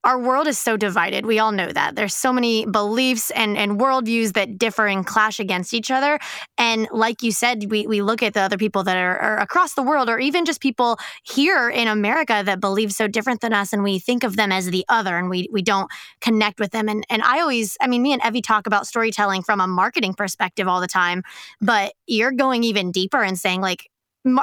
our 0.07 0.21
world 0.21 0.47
is 0.47 0.57
so 0.57 0.77
divided. 0.77 1.27
We 1.27 1.41
all 1.41 1.51
know 1.51 1.67
that. 1.67 1.97
There's 1.97 2.15
so 2.15 2.33
many 2.33 2.65
beliefs 2.65 3.33
and, 3.33 3.59
and 3.59 3.81
worldviews 3.81 4.35
that 4.35 4.57
differ 4.57 4.87
and 4.87 5.05
clash 5.05 5.41
against 5.41 5.75
each 5.75 5.91
other. 5.91 6.21
And 6.57 6.87
like 6.93 7.25
you 7.25 7.33
said, 7.33 7.69
we, 7.73 7.89
we 7.89 8.03
look 8.03 8.23
at 8.23 8.33
the 8.33 8.41
other 8.41 8.57
people 8.57 8.85
that 8.85 8.97
are, 8.97 9.19
are 9.19 9.39
across 9.41 9.75
the 9.75 9.83
world 9.83 10.09
or 10.09 10.21
even 10.21 10.45
just 10.45 10.61
people 10.61 10.97
here 11.25 11.69
in 11.69 11.89
America 11.89 12.41
that 12.47 12.61
believe 12.61 12.93
so 12.93 13.09
different 13.09 13.41
than 13.41 13.53
us 13.53 13.73
and 13.73 13.83
we 13.83 13.99
think 13.99 14.23
of 14.23 14.37
them 14.37 14.53
as 14.53 14.67
the 14.67 14.85
other 14.89 15.19
and 15.19 15.29
we 15.29 15.49
we 15.51 15.61
don't 15.61 15.91
connect 16.21 16.61
with 16.61 16.71
them. 16.71 16.89
And 16.89 17.05
and 17.11 17.23
I 17.23 17.41
always, 17.41 17.77
I 17.81 17.89
mean, 17.89 18.03
me 18.03 18.13
and 18.13 18.23
Evie 18.25 18.43
talk 18.43 18.69
about 18.69 18.87
storytelling 18.87 19.43
from 19.43 19.61
a 19.61 19.67
marketing 19.67 20.15
perspective 20.15 20.69
all 20.69 20.81
the 20.81 20.87
time, 20.87 21.25
but 21.61 21.95
you're 22.07 22.31
going 22.31 22.63
even 22.63 22.93
deeper 22.93 23.25
and 23.25 23.37
saying 23.37 23.61
like 23.61 23.91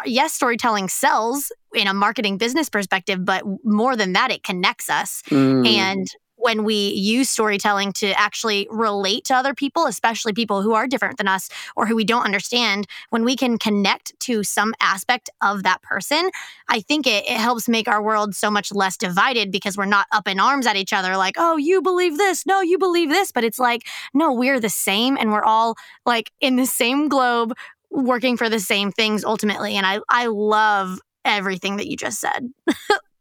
yes, 0.06 0.34
storytelling 0.34 0.90
sells 0.90 1.52
in 1.74 1.88
a 1.88 1.94
marketing 1.94 2.38
business 2.38 2.70
perspective, 2.70 3.26
but 3.26 3.44
more 3.64 3.96
than 3.96 4.14
that, 4.14 4.32
it 4.32 4.44
connects 4.44 4.90
us. 4.90 5.24
Mm. 5.30 5.68
And 5.68 6.08
when 6.44 6.66
we 6.66 6.90
use 6.90 7.30
storytelling 7.30 7.94
to 7.94 8.08
actually 8.20 8.68
relate 8.70 9.24
to 9.24 9.34
other 9.34 9.54
people, 9.54 9.86
especially 9.86 10.34
people 10.34 10.62
who 10.62 10.74
are 10.74 10.88
different 10.88 11.18
than 11.18 11.28
us 11.28 11.48
or 11.78 11.86
who 11.86 11.96
we 11.96 12.04
don't 12.04 12.26
understand, 12.26 12.86
when 13.12 13.24
we 13.24 13.38
can 13.38 13.58
connect 13.58 14.12
to 14.20 14.44
some 14.44 14.74
aspect 14.82 15.30
of 15.42 15.64
that 15.64 15.82
person, 15.82 16.30
I 16.68 16.82
think 16.82 17.08
it, 17.08 17.24
it, 17.26 17.38
helps 17.38 17.70
make 17.70 17.88
our 17.88 18.02
world 18.04 18.36
so 18.36 18.52
much 18.52 18.74
less 18.74 18.98
divided 18.98 19.52
because 19.52 19.78
we're 19.78 19.86
not 19.86 20.08
up 20.12 20.28
in 20.28 20.40
arms 20.40 20.68
at 20.68 20.76
each 20.76 20.92
other 20.92 21.16
like, 21.16 21.36
oh, 21.38 21.56
you 21.56 21.82
believe 21.82 22.18
this. 22.18 22.46
No, 22.46 22.60
you 22.60 22.78
believe 22.78 23.10
this. 23.10 23.32
But 23.32 23.46
it's 23.46 23.60
like, 23.60 23.84
no, 24.14 24.34
we're 24.34 24.60
the 24.60 24.70
same 24.70 25.18
and 25.18 25.32
we're 25.32 25.44
all 25.44 25.76
like 26.06 26.30
in 26.42 26.58
the 26.58 26.66
same 26.66 27.08
globe 27.08 27.54
working 27.94 28.38
for 28.38 28.50
the 28.50 28.60
same 28.60 28.92
things 28.92 29.24
ultimately. 29.24 29.78
And 29.78 29.86
I, 29.86 30.00
I 30.10 30.26
love 30.28 31.00
everything 31.24 31.78
that 31.78 31.88
you 31.88 31.96
just 31.96 32.20
said. 32.20 32.50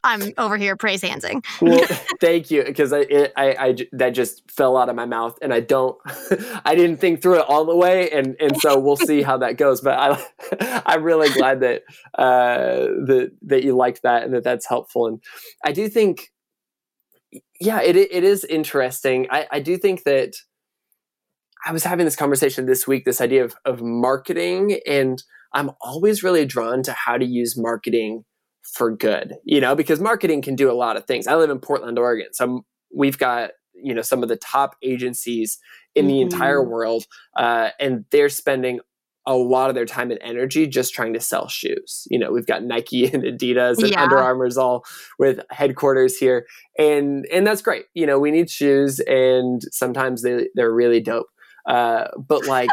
I'm 0.04 0.32
over 0.37 0.56
here 0.56 0.76
praise 0.76 1.00
handsing. 1.00 1.44
well, 1.61 1.87
thank 2.20 2.50
you, 2.50 2.64
because 2.64 2.92
I, 2.92 3.00
it, 3.00 3.32
I, 3.37 3.56
I, 3.58 3.76
that 3.92 4.11
just 4.11 4.50
fell 4.50 4.76
out 4.76 4.88
of 4.88 4.96
my 4.96 5.06
mouth, 5.06 5.38
and 5.40 5.54
I 5.54 5.61
don't, 5.61 5.96
I 6.64 6.74
didn't 6.74 6.96
think 6.96 7.22
through 7.22 7.38
it 7.38 7.46
all 7.46 7.64
the 7.64 7.76
way, 7.76 8.11
and 8.11 8.35
and 8.40 8.56
so 8.61 8.80
we'll 8.80 8.96
see 8.96 9.22
how 9.22 9.38
that 9.38 9.58
goes. 9.58 9.80
But 9.80 9.96
I, 10.61 10.82
I'm 10.87 11.04
really 11.04 11.28
glad 11.30 11.61
that 11.61 11.82
uh, 12.18 12.88
that 13.06 13.30
that 13.42 13.62
you 13.62 13.76
liked 13.76 14.02
that 14.02 14.24
and 14.24 14.35
that 14.35 14.42
that's 14.42 14.66
helpful, 14.66 15.06
and 15.06 15.22
I 15.64 15.70
do 15.70 15.88
think, 15.88 16.32
yeah, 17.61 17.80
it 17.80 17.94
it 17.94 18.24
is 18.24 18.44
interesting. 18.44 19.28
I, 19.30 19.46
I 19.52 19.61
do 19.61 19.78
think 19.78 20.02
that 20.02 20.35
I 21.66 21.72
was 21.72 21.85
having 21.85 22.05
this 22.05 22.16
conversation 22.16 22.66
this 22.66 22.87
week, 22.87 23.05
this 23.05 23.20
idea 23.20 23.44
of, 23.44 23.55
of 23.64 23.83
marketing, 23.83 24.81
and 24.87 25.22
I'm 25.55 25.70
always 25.81 26.22
really 26.22 26.44
drawn 26.44 26.83
to 26.85 26.92
how 26.92 27.18
to 27.18 27.25
use 27.25 27.57
marketing 27.57 28.25
for 28.75 28.94
good, 28.94 29.35
you 29.44 29.61
know, 29.61 29.75
because 29.75 30.01
marketing 30.01 30.42
can 30.42 30.57
do 30.57 30.70
a 30.70 30.75
lot 30.75 30.96
of 30.96 31.05
things. 31.05 31.27
I 31.27 31.37
live 31.37 31.51
in 31.51 31.59
Portland, 31.59 31.98
Oregon. 31.98 32.29
So 32.33 32.64
we've 32.94 33.18
got, 33.18 33.51
you 33.75 33.94
know, 33.94 34.03
some 34.03 34.22
of 34.22 34.29
the 34.29 34.37
top 34.37 34.77
agencies 34.83 35.59
in 35.94 36.07
the 36.07 36.14
mm-hmm. 36.14 36.33
entire 36.33 36.62
world, 36.62 37.05
uh, 37.37 37.70
and 37.79 38.05
they're 38.11 38.29
spending 38.29 38.81
a 39.27 39.35
lot 39.35 39.68
of 39.68 39.77
their 39.77 39.85
time 39.85 40.11
and 40.11 40.20
energy 40.22 40.66
just 40.66 40.94
trying 40.94 41.12
to 41.12 41.20
sell 41.20 41.48
shoes. 41.48 42.07
You 42.11 42.18
know, 42.18 42.33
we've 42.33 42.46
got 42.46 42.64
Nike 42.64 43.07
and 43.12 43.22
Adidas 43.22 43.79
and 43.79 43.90
yeah. 43.90 44.03
Under 44.03 44.18
Armour's 44.18 44.57
all 44.57 44.85
with 45.18 45.40
headquarters 45.51 46.16
here. 46.16 46.46
And 46.79 47.27
and 47.33 47.46
that's 47.46 47.62
great. 47.62 47.85
You 47.94 48.07
know, 48.07 48.18
we 48.18 48.31
need 48.31 48.51
shoes 48.51 49.01
and 49.01 49.62
sometimes 49.70 50.22
they 50.22 50.48
they're 50.55 50.72
really 50.72 51.01
dope. 51.01 51.27
Uh, 51.66 52.09
but 52.16 52.46
like 52.46 52.70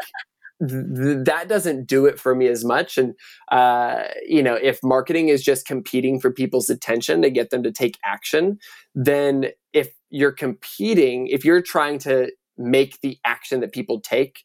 th- 0.67 1.25
that 1.25 1.45
doesn't 1.47 1.87
do 1.87 2.05
it 2.05 2.19
for 2.19 2.35
me 2.35 2.47
as 2.47 2.65
much. 2.65 2.97
And 2.97 3.15
uh, 3.51 4.03
you 4.27 4.43
know, 4.43 4.55
if 4.55 4.79
marketing 4.83 5.29
is 5.29 5.43
just 5.43 5.65
competing 5.65 6.19
for 6.19 6.31
people's 6.31 6.69
attention 6.69 7.21
to 7.21 7.29
get 7.29 7.49
them 7.49 7.63
to 7.63 7.71
take 7.71 7.97
action, 8.03 8.59
then 8.95 9.47
if 9.73 9.89
you're 10.09 10.31
competing, 10.31 11.27
if 11.27 11.45
you're 11.45 11.61
trying 11.61 11.99
to 11.99 12.31
make 12.57 12.99
the 13.01 13.17
action 13.25 13.61
that 13.61 13.71
people 13.71 14.01
take 14.01 14.43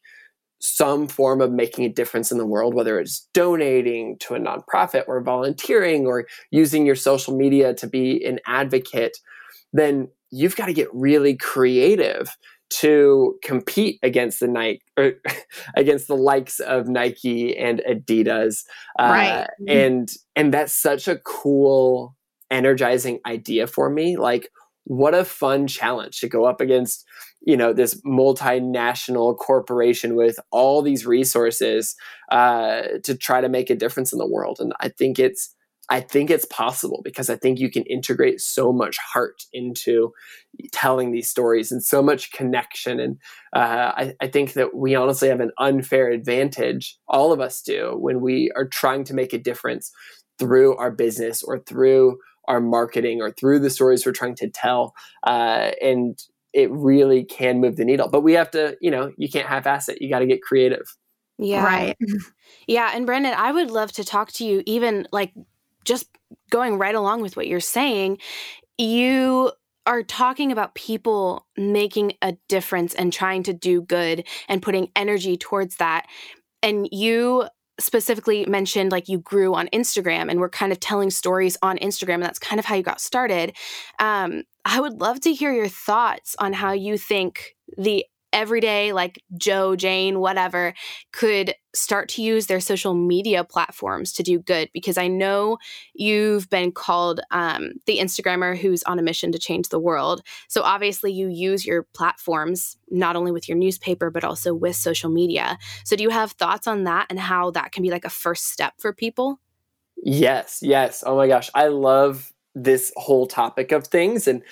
some 0.59 1.07
form 1.07 1.41
of 1.41 1.51
making 1.51 1.85
a 1.85 1.89
difference 1.89 2.31
in 2.31 2.37
the 2.37 2.45
world, 2.45 2.73
whether 2.73 2.99
it's 2.99 3.27
donating 3.33 4.17
to 4.19 4.35
a 4.35 4.39
nonprofit 4.39 5.03
or 5.07 5.21
volunteering 5.21 6.07
or 6.07 6.25
using 6.49 6.85
your 6.85 6.95
social 6.95 7.37
media 7.37 7.73
to 7.73 7.85
be 7.85 8.23
an 8.25 8.39
advocate, 8.47 9.17
then 9.73 10.07
you've 10.31 10.55
got 10.55 10.65
to 10.65 10.73
get 10.73 10.87
really 10.93 11.35
creative 11.35 12.35
to 12.69 13.37
compete 13.43 13.99
against 14.03 14.39
the 14.39 14.47
Nike 14.47 14.81
or 14.97 15.13
against 15.75 16.07
the 16.07 16.15
likes 16.15 16.59
of 16.59 16.87
Nike 16.87 17.55
and 17.57 17.81
Adidas. 17.89 18.63
Uh, 18.99 19.03
right. 19.03 19.47
And 19.67 20.11
and 20.35 20.53
that's 20.53 20.73
such 20.73 21.07
a 21.07 21.17
cool, 21.17 22.15
energizing 22.51 23.19
idea 23.25 23.67
for 23.67 23.89
me. 23.89 24.17
Like, 24.17 24.49
what 24.85 25.15
a 25.15 25.25
fun 25.25 25.67
challenge 25.67 26.19
to 26.19 26.27
go 26.27 26.45
up 26.45 26.61
against 26.61 27.05
you 27.41 27.55
know 27.55 27.73
this 27.73 28.01
multinational 28.01 29.37
corporation 29.37 30.15
with 30.15 30.39
all 30.51 30.81
these 30.81 31.05
resources 31.05 31.95
uh, 32.31 32.81
to 33.03 33.15
try 33.15 33.39
to 33.41 33.49
make 33.49 33.69
a 33.69 33.75
difference 33.75 34.11
in 34.11 34.19
the 34.19 34.27
world 34.27 34.57
and 34.59 34.73
i 34.79 34.89
think 34.89 35.19
it's 35.19 35.54
i 35.89 35.99
think 35.99 36.29
it's 36.29 36.45
possible 36.45 37.01
because 37.03 37.29
i 37.29 37.35
think 37.35 37.59
you 37.59 37.69
can 37.69 37.83
integrate 37.83 38.41
so 38.41 38.71
much 38.71 38.97
heart 38.97 39.43
into 39.53 40.11
telling 40.71 41.11
these 41.11 41.29
stories 41.29 41.71
and 41.71 41.83
so 41.83 42.01
much 42.01 42.31
connection 42.31 42.99
and 42.99 43.17
uh, 43.55 43.91
I, 43.95 44.13
I 44.21 44.27
think 44.27 44.53
that 44.53 44.75
we 44.75 44.95
honestly 44.95 45.29
have 45.29 45.39
an 45.39 45.51
unfair 45.59 46.09
advantage 46.09 46.97
all 47.07 47.31
of 47.31 47.39
us 47.39 47.61
do 47.61 47.95
when 47.97 48.21
we 48.21 48.51
are 48.55 48.67
trying 48.67 49.03
to 49.05 49.13
make 49.13 49.33
a 49.33 49.37
difference 49.37 49.91
through 50.39 50.75
our 50.77 50.91
business 50.91 51.43
or 51.43 51.59
through 51.59 52.17
our 52.47 52.61
marketing 52.61 53.21
or 53.21 53.31
through 53.31 53.59
the 53.59 53.69
stories 53.69 54.05
we're 54.05 54.11
trying 54.11 54.35
to 54.35 54.49
tell 54.49 54.93
uh, 55.25 55.71
and 55.81 56.19
it 56.55 56.71
really 56.71 57.25
can 57.25 57.59
move 57.59 57.75
the 57.75 57.83
needle. 57.83 58.07
But 58.07 58.21
we 58.21 58.33
have 58.33 58.49
to, 58.51 58.77
you 58.79 58.89
know, 58.89 59.11
you 59.17 59.29
can't 59.29 59.45
half 59.45 59.67
ass 59.67 59.89
it. 59.89 60.01
You 60.01 60.09
got 60.09 60.19
to 60.19 60.25
get 60.25 60.41
creative. 60.41 60.85
Yeah. 61.37 61.63
Right. 61.63 61.97
Yeah. 62.67 62.91
And 62.93 63.07
Branden, 63.07 63.33
I 63.33 63.51
would 63.51 63.69
love 63.69 63.91
to 63.93 64.03
talk 64.03 64.31
to 64.33 64.45
you, 64.45 64.63
even 64.65 65.07
like 65.11 65.33
just 65.85 66.09
going 66.49 66.77
right 66.77 66.95
along 66.95 67.21
with 67.21 67.37
what 67.37 67.47
you're 67.47 67.59
saying. 67.59 68.17
You 68.77 69.51
are 69.85 70.03
talking 70.03 70.51
about 70.51 70.75
people 70.75 71.45
making 71.55 72.13
a 72.21 72.35
difference 72.49 72.93
and 72.95 73.13
trying 73.13 73.43
to 73.43 73.53
do 73.53 73.81
good 73.81 74.27
and 74.47 74.61
putting 74.61 74.89
energy 74.95 75.37
towards 75.37 75.77
that. 75.77 76.07
And 76.63 76.89
you 76.91 77.45
specifically 77.79 78.45
mentioned 78.45 78.91
like 78.91 79.09
you 79.09 79.19
grew 79.19 79.53
on 79.53 79.67
Instagram 79.67 80.29
and 80.29 80.39
we're 80.39 80.49
kind 80.49 80.71
of 80.71 80.79
telling 80.79 81.09
stories 81.09 81.57
on 81.61 81.77
Instagram 81.79 82.15
and 82.15 82.23
that's 82.23 82.39
kind 82.39 82.57
of 82.57 82.65
how 82.65 82.75
you 82.75 82.83
got 82.83 83.01
started. 83.01 83.55
Um, 83.99 84.43
I 84.63 84.79
would 84.79 85.01
love 85.01 85.19
to 85.21 85.33
hear 85.33 85.53
your 85.53 85.67
thoughts 85.67 86.35
on 86.39 86.53
how 86.53 86.71
you 86.71 86.97
think 86.97 87.55
the 87.77 88.05
everyday 88.35 88.91
like 88.91 89.23
Joe, 89.37 89.75
Jane, 89.75 90.19
whatever 90.19 90.73
could 91.13 91.55
start 91.73 92.09
to 92.09 92.21
use 92.21 92.47
their 92.47 92.59
social 92.59 92.93
media 92.93 93.43
platforms 93.43 94.11
to 94.13 94.23
do 94.23 94.39
good 94.39 94.69
because 94.73 94.97
I 94.97 95.07
know 95.07 95.57
you've 95.93 96.49
been 96.49 96.71
called 96.71 97.21
um, 97.31 97.71
the 97.85 97.97
Instagrammer 97.97 98.57
who's 98.57 98.83
on 98.83 98.99
a 98.99 99.01
mission 99.01 99.31
to 99.31 99.39
change 99.39 99.69
the 99.69 99.79
world. 99.79 100.21
So 100.49 100.61
obviously 100.61 101.13
you 101.13 101.29
use 101.29 101.65
your 101.65 101.83
platforms 101.93 102.77
not 102.91 103.15
only 103.15 103.31
with 103.31 103.47
your 103.47 103.57
newspaper 103.57 104.11
but 104.11 104.25
also 104.25 104.53
with 104.53 104.75
social 104.75 105.09
media. 105.09 105.57
So 105.85 105.95
do 105.95 106.03
you 106.03 106.09
have 106.09 106.33
thoughts 106.33 106.67
on 106.67 106.83
that 106.83 107.07
and 107.09 107.19
how 107.19 107.51
that 107.51 107.71
can 107.71 107.83
be 107.83 107.89
like 107.89 108.05
a 108.05 108.09
first 108.09 108.47
step 108.51 108.73
for 108.77 108.93
people? 108.93 109.39
Yes, 110.03 110.59
yes. 110.61 111.03
Oh 111.05 111.15
my 111.15 111.27
gosh, 111.27 111.49
I 111.55 111.67
love 111.67 112.33
this 112.53 112.91
whole 112.97 113.27
topic 113.27 113.71
of 113.71 113.87
things 113.87 114.27
and 114.27 114.43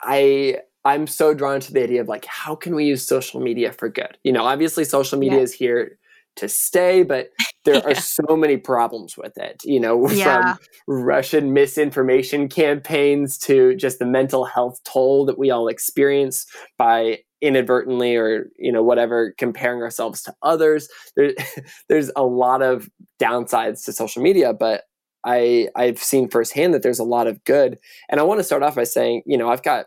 I 0.00 0.58
I'm 0.84 1.06
so 1.06 1.32
drawn 1.34 1.60
to 1.60 1.72
the 1.72 1.82
idea 1.82 2.00
of 2.00 2.08
like, 2.08 2.26
how 2.26 2.54
can 2.54 2.74
we 2.74 2.84
use 2.84 3.06
social 3.06 3.40
media 3.40 3.72
for 3.72 3.88
good? 3.88 4.18
You 4.22 4.32
know, 4.32 4.44
obviously, 4.44 4.84
social 4.84 5.18
media 5.18 5.38
yeah. 5.38 5.44
is 5.44 5.52
here 5.52 5.98
to 6.36 6.48
stay, 6.48 7.02
but 7.02 7.30
there 7.64 7.74
yeah. 7.86 7.90
are 7.90 7.94
so 7.94 8.36
many 8.36 8.56
problems 8.56 9.16
with 9.16 9.36
it. 9.38 9.62
You 9.64 9.80
know, 9.80 10.08
yeah. 10.10 10.54
from 10.54 10.58
Russian 10.86 11.52
misinformation 11.52 12.48
campaigns 12.48 13.38
to 13.38 13.74
just 13.76 13.98
the 13.98 14.06
mental 14.06 14.44
health 14.44 14.80
toll 14.84 15.24
that 15.26 15.38
we 15.38 15.50
all 15.50 15.68
experience 15.68 16.46
by 16.76 17.18
inadvertently 17.44 18.16
or 18.16 18.46
you 18.56 18.72
know 18.72 18.82
whatever 18.82 19.34
comparing 19.36 19.82
ourselves 19.82 20.22
to 20.22 20.34
others 20.42 20.88
there, 21.14 21.32
there's 21.90 22.10
a 22.16 22.22
lot 22.24 22.62
of 22.62 22.88
downsides 23.20 23.84
to 23.84 23.92
social 23.92 24.22
media 24.22 24.54
but 24.54 24.84
i 25.26 25.68
i've 25.76 25.98
seen 25.98 26.26
firsthand 26.26 26.72
that 26.72 26.82
there's 26.82 26.98
a 26.98 27.04
lot 27.04 27.26
of 27.26 27.44
good 27.44 27.78
and 28.08 28.18
i 28.18 28.22
want 28.22 28.40
to 28.40 28.44
start 28.44 28.62
off 28.62 28.76
by 28.76 28.84
saying 28.84 29.20
you 29.26 29.36
know 29.36 29.50
i've 29.50 29.62
got 29.62 29.86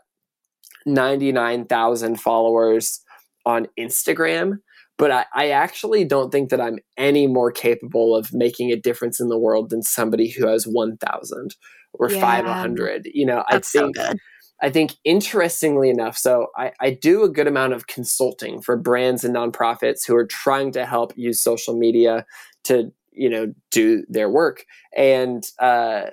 99,000 0.87 2.19
followers 2.19 3.01
on 3.45 3.67
Instagram, 3.79 4.59
but 4.97 5.11
I, 5.11 5.25
I, 5.33 5.49
actually 5.49 6.03
don't 6.03 6.31
think 6.31 6.49
that 6.49 6.59
I'm 6.59 6.79
any 6.97 7.27
more 7.27 7.51
capable 7.51 8.15
of 8.15 8.33
making 8.33 8.71
a 8.71 8.75
difference 8.75 9.19
in 9.19 9.29
the 9.29 9.37
world 9.37 9.69
than 9.69 9.83
somebody 9.83 10.29
who 10.29 10.47
has 10.47 10.65
1,000 10.65 11.55
or 11.93 12.11
yeah. 12.11 12.19
500. 12.19 13.07
You 13.13 13.25
know, 13.25 13.43
That's 13.49 13.75
I 13.75 13.79
think. 13.79 13.97
So 13.97 14.13
I 14.61 14.71
think 14.71 14.95
interestingly 15.03 15.89
enough, 15.89 16.17
so 16.17 16.47
I, 16.57 16.71
I 16.81 16.89
do 16.91 17.23
a 17.23 17.29
good 17.29 17.47
amount 17.47 17.73
of 17.73 17.87
consulting 17.87 18.61
for 18.61 18.75
brands 18.75 19.23
and 19.23 19.35
nonprofits 19.35 20.07
who 20.07 20.15
are 20.15 20.25
trying 20.25 20.71
to 20.71 20.85
help 20.85 21.13
use 21.15 21.39
social 21.39 21.77
media 21.77 22.25
to, 22.63 22.91
you 23.11 23.29
know, 23.29 23.53
do 23.69 24.03
their 24.09 24.29
work. 24.29 24.65
And 24.95 25.45
uh, 25.59 26.07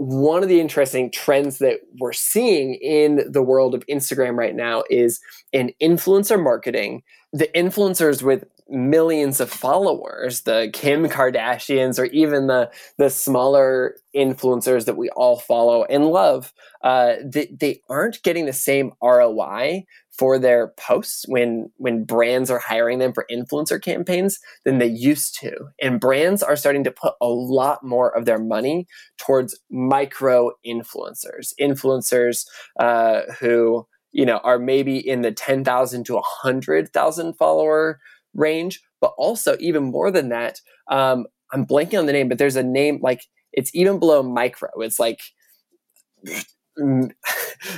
one 0.00 0.42
of 0.42 0.48
the 0.48 0.62
interesting 0.62 1.10
trends 1.10 1.58
that 1.58 1.80
we're 1.98 2.14
seeing 2.14 2.72
in 2.76 3.30
the 3.30 3.42
world 3.42 3.74
of 3.74 3.84
Instagram 3.86 4.34
right 4.34 4.54
now 4.54 4.82
is 4.88 5.20
in 5.52 5.74
influencer 5.78 6.42
marketing. 6.42 7.02
The 7.34 7.48
influencers 7.54 8.22
with 8.22 8.44
millions 8.70 9.40
of 9.40 9.50
followers, 9.50 10.42
the 10.42 10.70
Kim 10.72 11.06
Kardashians, 11.06 11.98
or 11.98 12.06
even 12.06 12.46
the 12.46 12.70
the 12.96 13.10
smaller 13.10 13.96
influencers 14.16 14.86
that 14.86 14.96
we 14.96 15.10
all 15.10 15.38
follow 15.38 15.84
and 15.84 16.06
love, 16.06 16.54
uh, 16.82 17.16
they, 17.22 17.54
they 17.54 17.82
aren't 17.90 18.22
getting 18.22 18.46
the 18.46 18.54
same 18.54 18.92
ROI 19.02 19.84
for 20.20 20.38
their 20.38 20.68
posts 20.76 21.24
when 21.28 21.70
when 21.78 22.04
brands 22.04 22.50
are 22.50 22.58
hiring 22.58 22.98
them 22.98 23.14
for 23.14 23.24
influencer 23.32 23.82
campaigns 23.82 24.38
than 24.66 24.76
they 24.76 24.86
used 24.86 25.34
to. 25.40 25.50
And 25.80 25.98
brands 25.98 26.42
are 26.42 26.56
starting 26.56 26.84
to 26.84 26.90
put 26.90 27.14
a 27.22 27.26
lot 27.26 27.82
more 27.82 28.14
of 28.14 28.26
their 28.26 28.38
money 28.38 28.86
towards 29.16 29.58
micro 29.70 30.50
influencers 30.66 31.54
influencers 31.58 32.44
uh, 32.78 33.22
who 33.40 33.86
you 34.12 34.26
know 34.26 34.40
are 34.44 34.58
maybe 34.58 34.98
in 34.98 35.22
the 35.22 35.32
10,000 35.32 36.04
to 36.04 36.14
100,000 36.14 37.32
follower 37.38 37.98
range 38.34 38.82
but 39.00 39.14
also 39.16 39.56
even 39.58 39.84
more 39.84 40.10
than 40.10 40.28
that 40.28 40.60
um, 40.90 41.24
I'm 41.50 41.64
blanking 41.64 41.98
on 41.98 42.04
the 42.04 42.12
name 42.12 42.28
but 42.28 42.36
there's 42.36 42.56
a 42.56 42.62
name 42.62 43.00
like 43.00 43.22
it's 43.52 43.74
even 43.74 43.98
below 43.98 44.22
micro. 44.22 44.68
It's 44.76 44.98
like 45.00 45.20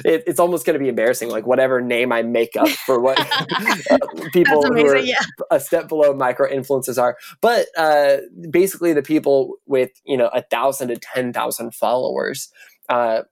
it, 0.04 0.22
it's 0.26 0.38
almost 0.38 0.66
going 0.66 0.74
to 0.74 0.82
be 0.82 0.88
embarrassing 0.88 1.28
like 1.30 1.46
whatever 1.46 1.80
name 1.80 2.12
i 2.12 2.22
make 2.22 2.54
up 2.56 2.68
for 2.68 3.00
what 3.00 3.18
people 4.32 4.62
who 4.62 4.86
are 4.86 4.98
yeah. 4.98 5.20
a 5.50 5.58
step 5.58 5.88
below 5.88 6.14
micro 6.14 6.48
influences 6.48 6.98
are 6.98 7.16
but 7.40 7.66
uh, 7.76 8.18
basically 8.50 8.92
the 8.92 9.02
people 9.02 9.56
with 9.66 9.90
you 10.04 10.16
know 10.16 10.28
a 10.28 10.42
thousand 10.42 10.88
to 10.88 10.96
ten 10.96 11.32
thousand 11.32 11.74
followers 11.74 12.50
uh, 12.88 13.22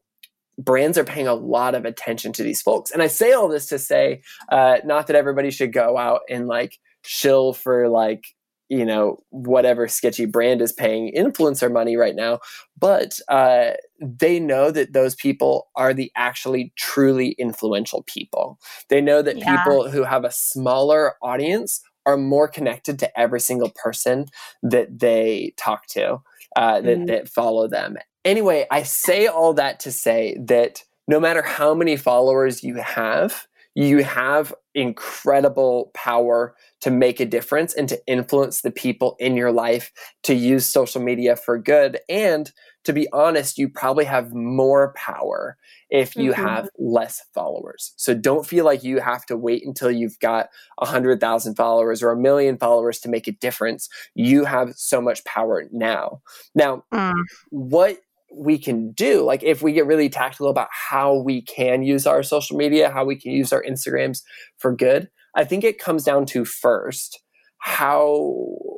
brands 0.58 0.98
are 0.98 1.04
paying 1.04 1.28
a 1.28 1.34
lot 1.34 1.74
of 1.74 1.84
attention 1.84 2.32
to 2.32 2.42
these 2.42 2.62
folks 2.62 2.90
and 2.90 3.02
i 3.02 3.06
say 3.06 3.32
all 3.32 3.48
this 3.48 3.66
to 3.66 3.78
say 3.78 4.20
uh, 4.50 4.78
not 4.84 5.06
that 5.06 5.16
everybody 5.16 5.50
should 5.50 5.72
go 5.72 5.96
out 5.96 6.22
and 6.28 6.48
like 6.48 6.78
shill 7.02 7.52
for 7.52 7.88
like 7.88 8.24
you 8.70 8.86
know 8.86 9.22
whatever 9.30 9.86
sketchy 9.88 10.24
brand 10.24 10.62
is 10.62 10.72
paying 10.72 11.12
influencer 11.14 11.70
money 11.70 11.96
right 11.96 12.14
now 12.14 12.38
but 12.78 13.18
uh, 13.28 13.72
they 14.00 14.40
know 14.40 14.70
that 14.70 14.94
those 14.94 15.14
people 15.14 15.68
are 15.76 15.92
the 15.92 16.10
actually 16.16 16.72
truly 16.76 17.30
influential 17.32 18.02
people 18.04 18.58
they 18.88 19.00
know 19.00 19.20
that 19.20 19.36
yeah. 19.36 19.62
people 19.62 19.90
who 19.90 20.04
have 20.04 20.24
a 20.24 20.30
smaller 20.30 21.14
audience 21.22 21.82
are 22.06 22.16
more 22.16 22.48
connected 22.48 22.98
to 22.98 23.20
every 23.20 23.40
single 23.40 23.70
person 23.74 24.24
that 24.62 24.98
they 24.98 25.52
talk 25.58 25.86
to 25.86 26.18
uh, 26.56 26.80
that, 26.80 26.98
mm. 26.98 27.06
that 27.08 27.28
follow 27.28 27.68
them 27.68 27.96
anyway 28.24 28.66
i 28.70 28.82
say 28.82 29.26
all 29.26 29.52
that 29.52 29.80
to 29.80 29.92
say 29.92 30.38
that 30.40 30.82
no 31.08 31.18
matter 31.18 31.42
how 31.42 31.74
many 31.74 31.96
followers 31.96 32.62
you 32.62 32.76
have 32.76 33.46
you 33.74 34.02
have 34.02 34.54
incredible 34.74 35.90
power 35.94 36.54
to 36.80 36.90
make 36.90 37.20
a 37.20 37.26
difference 37.26 37.74
and 37.74 37.88
to 37.88 38.00
influence 38.06 38.62
the 38.62 38.70
people 38.70 39.16
in 39.18 39.36
your 39.36 39.52
life 39.52 39.92
to 40.22 40.34
use 40.34 40.66
social 40.66 41.00
media 41.00 41.36
for 41.36 41.58
good. 41.58 41.98
And 42.08 42.50
to 42.84 42.92
be 42.92 43.08
honest, 43.12 43.58
you 43.58 43.68
probably 43.68 44.04
have 44.04 44.32
more 44.32 44.94
power 44.94 45.56
if 45.90 46.16
you 46.16 46.32
mm-hmm. 46.32 46.46
have 46.46 46.68
less 46.78 47.20
followers. 47.34 47.92
So 47.96 48.14
don't 48.14 48.46
feel 48.46 48.64
like 48.64 48.82
you 48.82 49.00
have 49.00 49.26
to 49.26 49.36
wait 49.36 49.66
until 49.66 49.90
you've 49.90 50.18
got 50.20 50.48
a 50.78 50.86
hundred 50.86 51.20
thousand 51.20 51.56
followers 51.56 52.02
or 52.02 52.10
a 52.10 52.20
million 52.20 52.56
followers 52.56 52.98
to 53.00 53.08
make 53.08 53.28
a 53.28 53.32
difference. 53.32 53.88
You 54.14 54.44
have 54.44 54.74
so 54.76 55.00
much 55.00 55.24
power 55.24 55.64
now. 55.72 56.22
Now, 56.54 56.84
mm. 56.92 57.12
what 57.50 57.98
we 58.32 58.58
can 58.58 58.92
do 58.92 59.22
like 59.22 59.42
if 59.42 59.62
we 59.62 59.72
get 59.72 59.86
really 59.86 60.08
tactical 60.08 60.48
about 60.48 60.68
how 60.70 61.14
we 61.14 61.42
can 61.42 61.82
use 61.82 62.06
our 62.06 62.22
social 62.22 62.56
media 62.56 62.90
how 62.90 63.04
we 63.04 63.16
can 63.16 63.32
use 63.32 63.52
our 63.52 63.62
instagrams 63.62 64.22
for 64.58 64.74
good 64.74 65.08
I 65.36 65.44
think 65.44 65.64
it 65.64 65.78
comes 65.78 66.04
down 66.04 66.26
to 66.26 66.44
first 66.44 67.20
how 67.58 68.32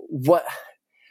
what 0.09 0.45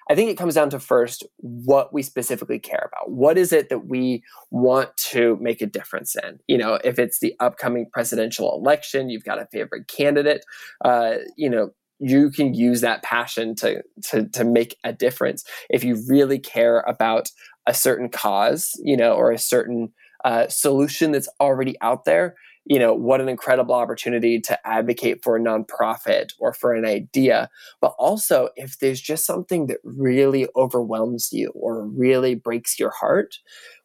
I 0.09 0.15
think 0.15 0.29
it 0.29 0.37
comes 0.37 0.55
down 0.55 0.69
to 0.71 0.79
first 0.79 1.25
what 1.37 1.93
we 1.93 2.03
specifically 2.03 2.59
care 2.59 2.89
about. 2.91 3.11
What 3.11 3.37
is 3.37 3.53
it 3.53 3.69
that 3.69 3.87
we 3.87 4.23
want 4.49 4.95
to 4.97 5.37
make 5.39 5.61
a 5.61 5.65
difference 5.65 6.15
in? 6.21 6.39
You 6.47 6.57
know, 6.57 6.79
if 6.83 6.99
it's 6.99 7.19
the 7.19 7.33
upcoming 7.39 7.87
presidential 7.93 8.53
election, 8.53 9.09
you've 9.09 9.23
got 9.23 9.41
a 9.41 9.47
favorite 9.53 9.87
candidate. 9.87 10.43
Uh, 10.83 11.19
you 11.37 11.49
know, 11.49 11.69
you 11.99 12.29
can 12.29 12.53
use 12.53 12.81
that 12.81 13.03
passion 13.03 13.55
to 13.55 13.83
to 14.09 14.27
to 14.29 14.43
make 14.43 14.75
a 14.83 14.91
difference. 14.91 15.45
If 15.69 15.83
you 15.83 16.03
really 16.09 16.39
care 16.39 16.81
about 16.81 17.29
a 17.67 17.73
certain 17.73 18.09
cause, 18.09 18.71
you 18.83 18.97
know, 18.97 19.13
or 19.13 19.31
a 19.31 19.37
certain 19.37 19.91
uh, 20.25 20.47
solution 20.47 21.11
that's 21.11 21.29
already 21.39 21.75
out 21.81 22.05
there, 22.05 22.35
you 22.65 22.77
know 22.77 22.93
what 22.93 23.21
an 23.21 23.29
incredible 23.29 23.73
opportunity 23.73 24.39
to 24.39 24.67
advocate 24.67 25.23
for 25.23 25.35
a 25.35 25.39
nonprofit 25.39 26.29
or 26.39 26.53
for 26.53 26.73
an 26.73 26.85
idea. 26.85 27.49
But 27.81 27.95
also 27.97 28.49
if 28.55 28.77
there's 28.79 29.01
just 29.01 29.25
something 29.25 29.67
that 29.67 29.79
really 29.83 30.47
overwhelms 30.55 31.29
you 31.31 31.51
or 31.55 31.87
really 31.87 32.35
breaks 32.35 32.79
your 32.79 32.91
heart 32.91 33.35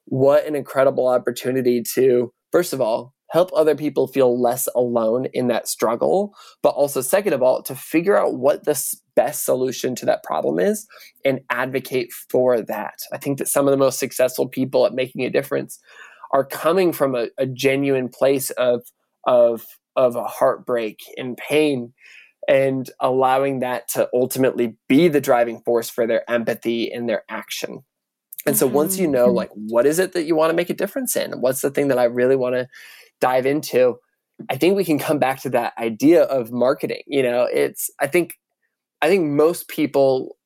what 0.06 0.46
an 0.46 0.54
incredible 0.54 1.08
opportunity 1.08 1.82
to 1.82 2.32
first 2.52 2.72
of 2.72 2.80
all 2.80 3.12
help 3.36 3.50
other 3.54 3.74
people 3.74 4.06
feel 4.06 4.40
less 4.40 4.68
alone 4.74 5.26
in 5.32 5.48
that 5.48 5.68
struggle 5.68 6.34
but 6.62 6.70
also 6.70 7.00
second 7.00 7.32
of 7.32 7.42
all 7.42 7.62
to 7.62 7.74
figure 7.74 8.16
out 8.16 8.36
what 8.36 8.64
the 8.64 8.94
best 9.14 9.44
solution 9.44 9.94
to 9.94 10.06
that 10.06 10.22
problem 10.22 10.58
is 10.58 10.86
and 11.24 11.40
advocate 11.50 12.12
for 12.30 12.60
that 12.60 12.98
i 13.12 13.18
think 13.18 13.38
that 13.38 13.48
some 13.48 13.66
of 13.66 13.70
the 13.70 13.76
most 13.76 13.98
successful 13.98 14.48
people 14.48 14.86
at 14.86 14.94
making 14.94 15.22
a 15.22 15.30
difference 15.30 15.78
are 16.32 16.44
coming 16.44 16.92
from 16.92 17.14
a, 17.14 17.28
a 17.38 17.46
genuine 17.46 18.08
place 18.08 18.50
of 18.50 18.82
of 19.24 19.64
of 19.96 20.16
a 20.16 20.24
heartbreak 20.24 21.00
and 21.16 21.36
pain 21.36 21.92
and 22.48 22.90
allowing 23.00 23.60
that 23.60 23.88
to 23.88 24.08
ultimately 24.14 24.76
be 24.88 25.08
the 25.08 25.20
driving 25.20 25.60
force 25.62 25.90
for 25.90 26.06
their 26.06 26.28
empathy 26.30 26.92
and 26.92 27.08
their 27.08 27.24
action. 27.28 27.82
And 28.46 28.56
so 28.56 28.66
once 28.68 28.98
you 28.98 29.08
know 29.08 29.26
mm-hmm. 29.26 29.36
like 29.36 29.50
what 29.54 29.86
is 29.86 29.98
it 29.98 30.12
that 30.12 30.24
you 30.24 30.36
want 30.36 30.50
to 30.50 30.56
make 30.56 30.70
a 30.70 30.74
difference 30.74 31.16
in? 31.16 31.32
What's 31.40 31.62
the 31.62 31.70
thing 31.70 31.88
that 31.88 31.98
I 31.98 32.04
really 32.04 32.36
want 32.36 32.54
to 32.54 32.68
dive 33.20 33.46
into? 33.46 33.96
I 34.50 34.56
think 34.56 34.76
we 34.76 34.84
can 34.84 34.98
come 34.98 35.18
back 35.18 35.40
to 35.42 35.50
that 35.50 35.72
idea 35.78 36.24
of 36.24 36.52
marketing. 36.52 37.02
You 37.06 37.22
know, 37.22 37.48
it's 37.50 37.90
I 38.00 38.06
think 38.06 38.34
I 39.02 39.08
think 39.08 39.26
most 39.26 39.68
people 39.68 40.36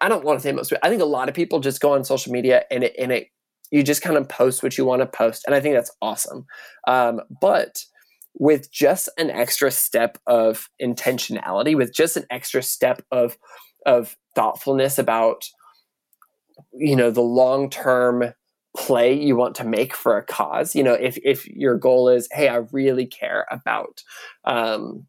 I 0.00 0.08
don't 0.08 0.24
want 0.24 0.38
to 0.38 0.42
say 0.42 0.52
most, 0.52 0.70
people, 0.70 0.80
I 0.82 0.88
think 0.88 1.02
a 1.02 1.06
lot 1.06 1.28
of 1.28 1.34
people 1.34 1.60
just 1.60 1.80
go 1.80 1.92
on 1.92 2.04
social 2.04 2.32
media 2.32 2.64
and 2.70 2.84
it 2.84 2.94
and 2.98 3.12
it 3.12 3.28
you 3.70 3.82
just 3.82 4.02
kind 4.02 4.16
of 4.16 4.28
post 4.28 4.62
what 4.62 4.76
you 4.76 4.84
want 4.84 5.00
to 5.00 5.06
post 5.06 5.44
and 5.46 5.54
i 5.54 5.60
think 5.60 5.74
that's 5.74 5.92
awesome 6.02 6.44
um, 6.86 7.20
but 7.40 7.84
with 8.34 8.70
just 8.70 9.08
an 9.18 9.30
extra 9.30 9.70
step 9.70 10.18
of 10.26 10.68
intentionality 10.82 11.76
with 11.76 11.94
just 11.94 12.16
an 12.16 12.24
extra 12.30 12.62
step 12.62 13.02
of 13.10 13.36
of 13.86 14.16
thoughtfulness 14.34 14.98
about 14.98 15.44
you 16.72 16.94
know 16.94 17.10
the 17.10 17.20
long 17.20 17.70
term 17.70 18.32
play 18.80 19.12
you 19.12 19.36
want 19.36 19.54
to 19.54 19.64
make 19.64 19.94
for 19.94 20.16
a 20.16 20.24
cause. 20.24 20.74
You 20.74 20.82
know 20.82 20.94
if 20.94 21.18
if 21.22 21.46
your 21.46 21.76
goal 21.76 22.08
is 22.08 22.26
hey 22.32 22.48
i 22.48 22.56
really 22.72 23.06
care 23.06 23.46
about 23.50 24.02
um 24.44 25.06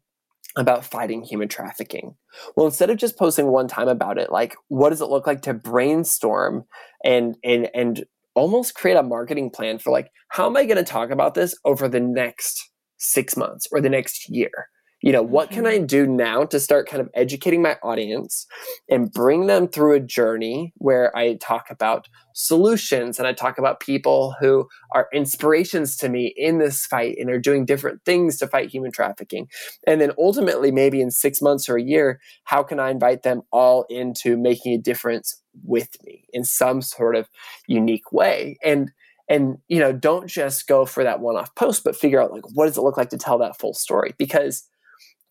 about 0.56 0.84
fighting 0.84 1.22
human 1.22 1.48
trafficking 1.48 2.14
well 2.54 2.66
instead 2.66 2.90
of 2.90 2.98
just 2.98 3.16
posting 3.16 3.46
one 3.46 3.68
time 3.68 3.88
about 3.88 4.18
it 4.18 4.30
like 4.30 4.54
what 4.68 4.90
does 4.90 5.00
it 5.00 5.06
look 5.06 5.26
like 5.26 5.40
to 5.42 5.54
brainstorm 5.54 6.64
and 7.02 7.36
and 7.42 7.70
and 7.74 8.04
almost 8.34 8.74
create 8.74 8.96
a 8.96 9.02
marketing 9.02 9.48
plan 9.48 9.78
for 9.78 9.90
like 9.90 10.10
how 10.28 10.46
am 10.46 10.56
i 10.56 10.66
going 10.66 10.76
to 10.76 10.84
talk 10.84 11.10
about 11.10 11.32
this 11.32 11.54
over 11.64 11.88
the 11.88 12.00
next 12.00 12.70
six 12.98 13.34
months 13.34 13.66
or 13.72 13.80
the 13.80 13.88
next 13.88 14.28
year 14.28 14.68
you 15.02 15.12
know 15.12 15.22
what 15.22 15.50
can 15.50 15.66
i 15.66 15.76
mm-hmm. 15.76 15.86
do 15.86 16.06
now 16.06 16.44
to 16.44 16.58
start 16.58 16.88
kind 16.88 17.00
of 17.00 17.08
educating 17.14 17.62
my 17.62 17.76
audience 17.82 18.46
and 18.88 19.12
bring 19.12 19.46
them 19.46 19.68
through 19.68 19.94
a 19.94 20.00
journey 20.00 20.72
where 20.76 21.14
i 21.16 21.34
talk 21.34 21.70
about 21.70 22.08
solutions 22.34 23.18
and 23.18 23.26
i 23.28 23.32
talk 23.32 23.58
about 23.58 23.80
people 23.80 24.34
who 24.40 24.68
are 24.92 25.08
inspirations 25.12 25.96
to 25.96 26.08
me 26.08 26.32
in 26.36 26.58
this 26.58 26.86
fight 26.86 27.16
and 27.18 27.30
are 27.30 27.38
doing 27.38 27.64
different 27.64 28.04
things 28.04 28.38
to 28.38 28.46
fight 28.46 28.70
human 28.70 28.92
trafficking? 28.92 29.48
And 29.86 30.00
then 30.00 30.12
ultimately 30.18 30.70
maybe 30.70 31.00
in 31.00 31.10
six 31.10 31.40
months 31.40 31.68
or 31.68 31.76
a 31.76 31.82
year 31.82 32.20
how 32.44 32.62
can 32.62 32.78
i 32.80 32.90
invite 32.90 33.22
them 33.22 33.42
all 33.50 33.84
into 33.88 34.36
making 34.36 34.72
a 34.72 34.78
difference 34.78 35.40
with 35.64 35.88
me 36.04 36.24
in 36.32 36.44
some 36.44 36.82
sort 36.82 37.16
of 37.16 37.28
unique 37.66 38.12
way? 38.12 38.56
And 38.64 38.90
and 39.28 39.58
you 39.68 39.78
know 39.78 39.92
don't 39.92 40.26
just 40.26 40.66
go 40.66 40.84
for 40.84 41.04
that 41.04 41.20
one-off 41.20 41.54
post 41.54 41.84
but 41.84 41.96
figure 41.96 42.20
out 42.20 42.32
like 42.32 42.42
what 42.54 42.66
does 42.66 42.76
it 42.76 42.82
look 42.82 42.96
like 42.96 43.10
to 43.10 43.18
tell 43.18 43.38
that 43.38 43.58
full 43.58 43.74
story? 43.74 44.14
Because 44.18 44.68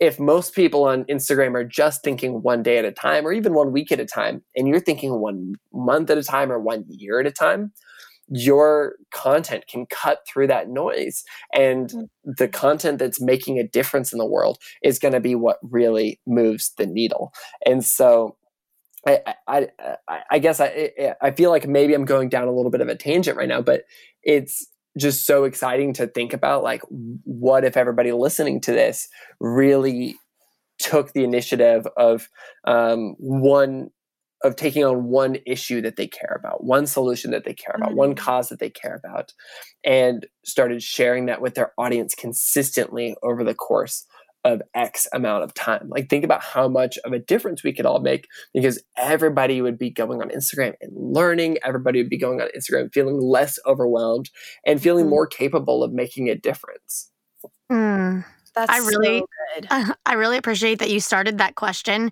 if 0.02 0.20
most 0.20 0.56
people 0.56 0.84
on 0.84 1.06
Instagram 1.06 1.54
are 1.54 1.64
just 1.64 2.04
thinking 2.04 2.42
one 2.42 2.64
day 2.64 2.80
at 2.80 2.86
a 2.86 2.92
time 2.92 3.26
or 3.26 3.32
even 3.32 3.54
one 3.54 3.72
week 3.72 3.92
at 3.92 4.00
a 4.00 4.06
time, 4.06 4.44
and 4.56 4.68
you're 4.68 4.80
thinking 4.80 5.20
one 5.20 5.54
month 5.72 6.10
at 6.10 6.18
a 6.18 6.24
time 6.24 6.52
or 6.52 6.60
one 6.60 6.84
year 6.90 7.20
at 7.20 7.28
a 7.28 7.32
time, 7.32 7.72
your 8.28 8.96
content 9.14 9.68
can 9.68 9.86
cut 9.86 10.20
through 10.28 10.48
that 10.48 10.70
noise. 10.70 11.24
And 11.54 11.90
mm. 11.90 12.08
the 12.24 12.48
content 12.48 12.98
that's 12.98 13.22
making 13.22 13.60
a 13.60 13.68
difference 13.68 14.12
in 14.12 14.18
the 14.18 14.26
world 14.26 14.58
is 14.84 14.98
going 14.98 15.14
to 15.14 15.20
be 15.20 15.36
what 15.36 15.58
really 15.62 16.20
moves 16.26 16.72
the 16.78 16.88
needle. 16.88 17.32
And 17.66 17.86
so 17.86 18.38
I, 19.06 19.36
I, 19.48 19.68
I, 20.08 20.20
I 20.32 20.40
guess 20.40 20.60
I, 20.60 21.14
I 21.22 21.30
feel 21.30 21.52
like 21.52 21.68
maybe 21.68 21.94
I'm 21.94 22.06
going 22.06 22.30
down 22.30 22.48
a 22.48 22.56
little 22.56 22.72
bit 22.72 22.82
of 22.82 22.88
a 22.88 22.96
tangent 22.96 23.38
right 23.38 23.50
now, 23.50 23.62
but 23.62 23.84
it's 24.24 24.68
just 24.98 25.26
so 25.26 25.44
exciting 25.44 25.94
to 25.94 26.08
think 26.08 26.34
about 26.34 26.64
like 26.64 26.82
what 27.24 27.64
if 27.64 27.78
everybody 27.78 28.12
listening 28.12 28.60
to 28.62 28.72
this 28.72 29.08
really 29.40 30.16
took 30.80 31.14
the 31.14 31.24
initiative 31.24 31.88
of 31.98 32.28
um, 32.66 33.16
one 33.20 33.90
of 34.44 34.56
taking 34.56 34.84
on 34.84 35.06
one 35.06 35.38
issue 35.46 35.82
that 35.82 35.98
they 35.98 36.08
care 36.08 36.36
about 36.40 36.64
one 36.64 36.88
solution 36.88 37.32
that 37.32 37.44
they 37.46 37.54
care 37.54 37.76
about 37.76 37.90
mm-hmm. 37.90 38.00
one 38.00 38.16
cause 38.16 38.50
that 38.50 38.60
they 38.60 38.70
care 38.70 39.00
about 39.04 39.34
and 39.84 40.26
started 40.44 40.82
sharing 40.82 41.28
that 41.28 41.42
with 41.42 41.54
their 41.54 41.72
audience 41.78 42.16
consistently 42.16 43.16
over 43.22 43.44
the 43.44 43.54
course 43.54 44.06
of 44.44 44.62
X 44.74 45.08
amount 45.14 45.44
of 45.44 45.54
time. 45.54 45.88
Like, 45.90 46.10
think 46.10 46.24
about 46.24 46.42
how 46.42 46.68
much 46.68 46.98
of 47.00 47.14
a 47.14 47.20
difference 47.20 47.64
we 47.64 47.74
could 47.74 47.86
all 47.86 48.00
make 48.00 48.28
because 48.54 48.82
everybody 48.98 49.62
would 49.62 49.78
be 49.78 49.90
going 49.90 50.22
on 50.22 50.30
Instagram 50.30 50.74
and 50.82 50.92
learning. 50.96 51.58
Everybody 51.64 52.02
would 52.02 52.10
be 52.10 52.18
going 52.18 52.42
on 52.42 52.48
Instagram 52.56 52.94
feeling 52.94 53.20
less 53.20 53.60
overwhelmed 53.66 54.30
and 54.66 54.82
feeling 54.82 55.06
mm. 55.06 55.10
more 55.10 55.28
capable 55.28 55.84
of 55.84 55.94
making 55.94 56.30
a 56.30 56.36
difference. 56.36 57.12
Mm, 57.72 58.26
that's 58.56 58.72
I 58.72 58.78
really, 58.80 59.20
so 59.20 59.28
good. 59.56 59.96
I 60.06 60.14
really 60.14 60.38
appreciate 60.38 60.80
that 60.80 60.90
you 60.90 61.00
started 61.00 61.38
that 61.38 61.56
question 61.56 62.10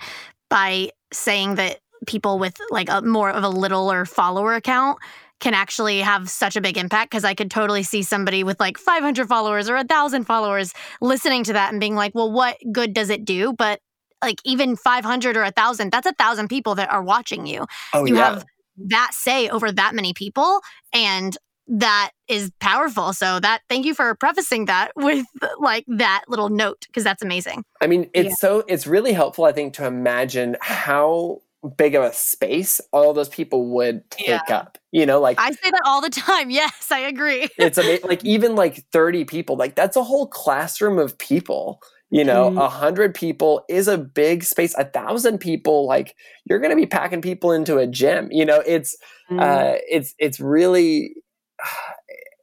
by 0.49 0.89
saying 1.11 1.55
that 1.55 1.79
people 2.05 2.39
with 2.39 2.57
like 2.69 2.89
a 2.89 3.01
more 3.01 3.29
of 3.29 3.43
a 3.43 3.49
littler 3.49 4.05
follower 4.05 4.53
account 4.55 4.99
can 5.39 5.53
actually 5.53 5.99
have 5.99 6.29
such 6.29 6.55
a 6.55 6.61
big 6.61 6.77
impact 6.77 7.11
because 7.11 7.23
I 7.23 7.33
could 7.33 7.49
totally 7.49 7.83
see 7.83 8.03
somebody 8.03 8.43
with 8.43 8.59
like 8.59 8.77
500 8.77 9.27
followers 9.27 9.69
or 9.69 9.75
a 9.75 9.83
thousand 9.83 10.25
followers 10.25 10.73
listening 11.01 11.43
to 11.45 11.53
that 11.53 11.71
and 11.71 11.79
being 11.79 11.95
like, 11.95 12.13
well, 12.13 12.31
what 12.31 12.57
good 12.71 12.93
does 12.93 13.09
it 13.09 13.25
do? 13.25 13.53
But 13.53 13.79
like 14.21 14.39
even 14.43 14.75
500 14.75 15.37
or 15.37 15.43
a 15.43 15.51
thousand, 15.51 15.91
that's 15.91 16.07
a 16.07 16.13
thousand 16.13 16.49
people 16.49 16.75
that 16.75 16.91
are 16.91 17.03
watching 17.03 17.45
you. 17.45 17.65
Oh, 17.93 18.05
you 18.05 18.17
yeah. 18.17 18.33
have 18.33 18.45
that 18.87 19.11
say 19.13 19.49
over 19.49 19.71
that 19.71 19.95
many 19.95 20.13
people. 20.13 20.61
And 20.93 21.37
that 21.69 22.11
is 22.27 22.51
powerful. 22.59 23.13
So 23.13 23.39
that 23.39 23.61
thank 23.69 23.85
you 23.85 23.93
for 23.93 24.15
prefacing 24.15 24.65
that 24.65 24.91
with 24.95 25.25
like 25.59 25.85
that 25.87 26.25
little 26.27 26.49
note 26.49 26.85
because 26.87 27.03
that's 27.03 27.21
amazing. 27.21 27.63
I 27.81 27.87
mean, 27.87 28.09
it's 28.13 28.29
yeah. 28.29 28.35
so 28.35 28.63
it's 28.67 28.87
really 28.87 29.13
helpful 29.13 29.45
I 29.45 29.51
think 29.51 29.73
to 29.75 29.85
imagine 29.85 30.57
how 30.61 31.41
big 31.77 31.95
of 31.95 32.03
a 32.03 32.13
space 32.13 32.79
all 32.93 33.13
those 33.13 33.29
people 33.29 33.69
would 33.69 34.09
take 34.09 34.27
yeah. 34.27 34.41
up. 34.49 34.77
You 34.91 35.05
know, 35.05 35.19
like 35.19 35.39
I 35.39 35.51
say 35.51 35.71
that 35.71 35.81
all 35.85 36.01
the 36.01 36.09
time. 36.09 36.49
Yes, 36.59 36.91
I 36.91 36.99
agree. 36.99 37.47
it's 37.57 37.77
amazing. 37.77 38.07
Like 38.07 38.23
even 38.25 38.55
like 38.55 38.85
30 38.91 39.25
people, 39.25 39.55
like 39.55 39.75
that's 39.75 39.95
a 39.95 40.03
whole 40.03 40.27
classroom 40.27 40.97
of 40.97 41.17
people. 41.17 41.81
You 42.11 42.23
know, 42.23 42.47
a 42.47 42.51
mm-hmm. 42.51 42.75
hundred 42.75 43.13
people 43.13 43.63
is 43.69 43.87
a 43.87 43.97
big 43.97 44.43
space. 44.43 44.73
A 44.75 44.85
thousand 44.85 45.37
people, 45.37 45.85
like 45.85 46.15
you're 46.45 46.57
going 46.57 46.71
to 46.71 46.75
be 46.75 46.87
packing 46.87 47.21
people 47.21 47.51
into 47.51 47.77
a 47.77 47.85
gym. 47.85 48.29
You 48.31 48.45
know, 48.45 48.63
it's 48.65 48.97
mm. 49.29 49.39
uh, 49.39 49.77
it's 49.87 50.15
it's 50.17 50.39
really 50.39 51.13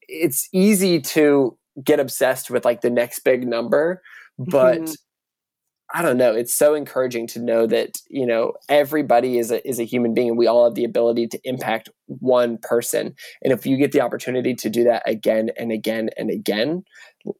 it's 0.08 0.48
easy 0.52 1.00
to 1.00 1.58
get 1.82 1.98
obsessed 1.98 2.48
with 2.48 2.64
like 2.64 2.80
the 2.80 2.90
next 2.90 3.20
big 3.20 3.46
number, 3.46 4.02
but 4.38 4.82
mm-hmm. 4.82 4.92
I 5.94 6.02
don't 6.02 6.16
know. 6.16 6.34
It's 6.34 6.54
so 6.54 6.74
encouraging 6.74 7.28
to 7.28 7.40
know 7.40 7.66
that 7.66 7.98
you 8.08 8.26
know 8.26 8.54
everybody 8.68 9.38
is 9.38 9.50
a 9.50 9.66
is 9.66 9.78
a 9.78 9.84
human 9.84 10.14
being, 10.14 10.30
and 10.30 10.38
we 10.38 10.46
all 10.46 10.64
have 10.64 10.74
the 10.74 10.84
ability 10.84 11.28
to 11.28 11.40
impact 11.44 11.88
one 12.06 12.58
person. 12.58 13.14
And 13.42 13.52
if 13.52 13.66
you 13.66 13.76
get 13.76 13.92
the 13.92 14.00
opportunity 14.00 14.54
to 14.54 14.70
do 14.70 14.84
that 14.84 15.02
again 15.06 15.50
and 15.56 15.70
again 15.70 16.10
and 16.16 16.30
again, 16.30 16.82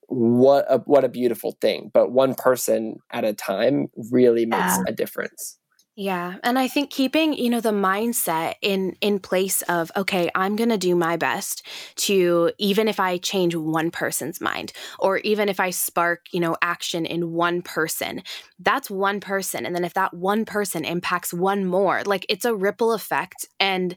what 0.06 0.64
a 0.68 0.78
what 0.78 1.04
a 1.04 1.08
beautiful 1.08 1.56
thing. 1.60 1.90
But 1.92 2.12
one 2.12 2.34
person 2.34 2.96
at 3.10 3.24
a 3.24 3.32
time 3.32 3.88
really 4.12 4.46
makes 4.46 4.76
yeah. 4.76 4.84
a 4.88 4.92
difference. 4.92 5.58
Yeah, 5.98 6.34
and 6.44 6.58
I 6.58 6.68
think 6.68 6.90
keeping, 6.90 7.32
you 7.32 7.48
know, 7.48 7.60
the 7.62 7.70
mindset 7.70 8.56
in 8.60 8.96
in 9.00 9.18
place 9.18 9.62
of 9.62 9.90
okay, 9.96 10.28
I'm 10.34 10.54
going 10.54 10.68
to 10.68 10.76
do 10.76 10.94
my 10.94 11.16
best 11.16 11.62
to 11.96 12.52
even 12.58 12.86
if 12.86 13.00
I 13.00 13.16
change 13.16 13.54
one 13.56 13.90
person's 13.90 14.38
mind 14.38 14.74
or 14.98 15.18
even 15.18 15.48
if 15.48 15.58
I 15.58 15.70
spark, 15.70 16.26
you 16.32 16.40
know, 16.40 16.54
action 16.60 17.06
in 17.06 17.32
one 17.32 17.62
person, 17.62 18.22
that's 18.58 18.90
one 18.90 19.20
person 19.20 19.64
and 19.64 19.74
then 19.74 19.84
if 19.86 19.94
that 19.94 20.12
one 20.12 20.44
person 20.44 20.84
impacts 20.84 21.32
one 21.32 21.64
more, 21.64 22.02
like 22.04 22.26
it's 22.28 22.44
a 22.44 22.54
ripple 22.54 22.92
effect 22.92 23.48
and 23.58 23.96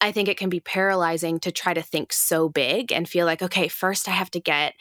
I 0.00 0.12
think 0.12 0.28
it 0.28 0.38
can 0.38 0.50
be 0.50 0.60
paralyzing 0.60 1.40
to 1.40 1.52
try 1.52 1.74
to 1.74 1.82
think 1.82 2.12
so 2.12 2.48
big 2.48 2.92
and 2.92 3.08
feel 3.08 3.26
like 3.26 3.42
okay, 3.42 3.68
first 3.68 4.08
I 4.08 4.12
have 4.12 4.30
to 4.32 4.40
get 4.40 4.74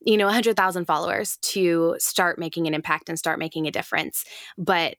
you 0.00 0.16
know 0.16 0.26
100,000 0.26 0.86
followers 0.86 1.38
to 1.42 1.96
start 1.98 2.38
making 2.38 2.66
an 2.66 2.74
impact 2.74 3.08
and 3.08 3.18
start 3.18 3.38
making 3.38 3.66
a 3.66 3.70
difference. 3.70 4.24
But 4.58 4.96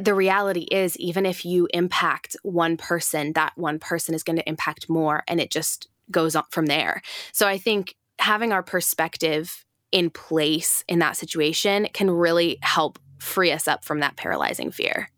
the 0.00 0.14
reality 0.14 0.66
is 0.70 0.96
even 0.98 1.26
if 1.26 1.44
you 1.44 1.68
impact 1.72 2.36
one 2.42 2.76
person 2.76 3.32
that 3.34 3.52
one 3.56 3.78
person 3.78 4.14
is 4.14 4.22
going 4.22 4.36
to 4.36 4.48
impact 4.48 4.88
more 4.88 5.22
and 5.28 5.40
it 5.40 5.50
just 5.50 5.88
goes 6.10 6.36
on 6.36 6.44
from 6.50 6.66
there. 6.66 7.02
So 7.32 7.46
i 7.46 7.58
think 7.58 7.96
having 8.18 8.52
our 8.52 8.62
perspective 8.62 9.64
in 9.92 10.10
place 10.10 10.84
in 10.88 10.98
that 10.98 11.16
situation 11.16 11.86
can 11.92 12.10
really 12.10 12.58
help 12.62 12.98
free 13.18 13.52
us 13.52 13.68
up 13.68 13.84
from 13.84 14.00
that 14.00 14.16
paralyzing 14.16 14.70
fear. 14.70 15.08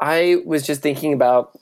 I 0.00 0.42
was 0.44 0.66
just 0.66 0.82
thinking 0.82 1.12
about 1.12 1.58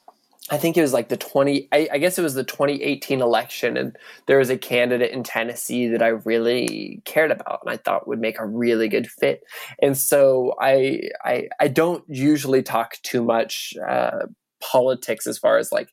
I 0.51 0.59
think 0.59 0.77
it 0.77 0.83
was 0.83 0.93
like 0.93 1.09
the 1.09 1.17
20, 1.17 1.69
I, 1.73 1.89
I, 1.93 1.99
guess 1.99 2.19
it 2.19 2.23
was 2.23 2.35
the 2.35 2.45
2018 2.45 3.23
election, 3.23 3.79
and 3.79 3.97
there 4.27 4.39
was 4.39 4.51
a 4.51 4.59
candidate 4.59 5.11
in 5.11 5.23
Tennessee 5.23 5.89
that 5.89 6.03
I 6.03 6.09
really 6.09 7.01
cared 7.07 7.31
about 7.31 7.61
and 7.65 7.73
I 7.73 7.79
thought 7.79 8.07
would 8.07 8.21
make 8.21 8.39
a 8.39 8.47
really 8.47 8.89
good 8.89 9.11
fit. 9.11 9.43
And 9.81 9.97
so 9.97 10.55
I, 10.61 11.01
I, 11.25 11.49
I 11.61 11.69
don't 11.69 12.05
usually 12.09 12.63
talk 12.63 12.99
too 13.03 13.25
much 13.25 13.73
uh, 13.89 14.27
politics 14.61 15.27
as 15.27 15.39
far 15.39 15.57
as 15.57 15.73
like 15.73 15.89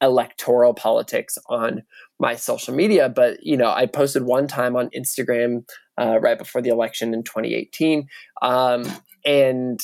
electoral 0.00 0.74
politics 0.74 1.38
on 1.46 1.84
my 2.18 2.34
social 2.34 2.74
media, 2.74 3.08
but 3.08 3.40
you 3.44 3.56
know, 3.56 3.70
I 3.70 3.86
posted 3.86 4.24
one 4.24 4.48
time 4.48 4.74
on 4.74 4.90
Instagram 4.90 5.64
uh, 5.96 6.18
right 6.20 6.38
before 6.38 6.60
the 6.60 6.70
election 6.70 7.14
in 7.14 7.22
2018. 7.22 8.08
Um, 8.42 8.84
and 9.24 9.80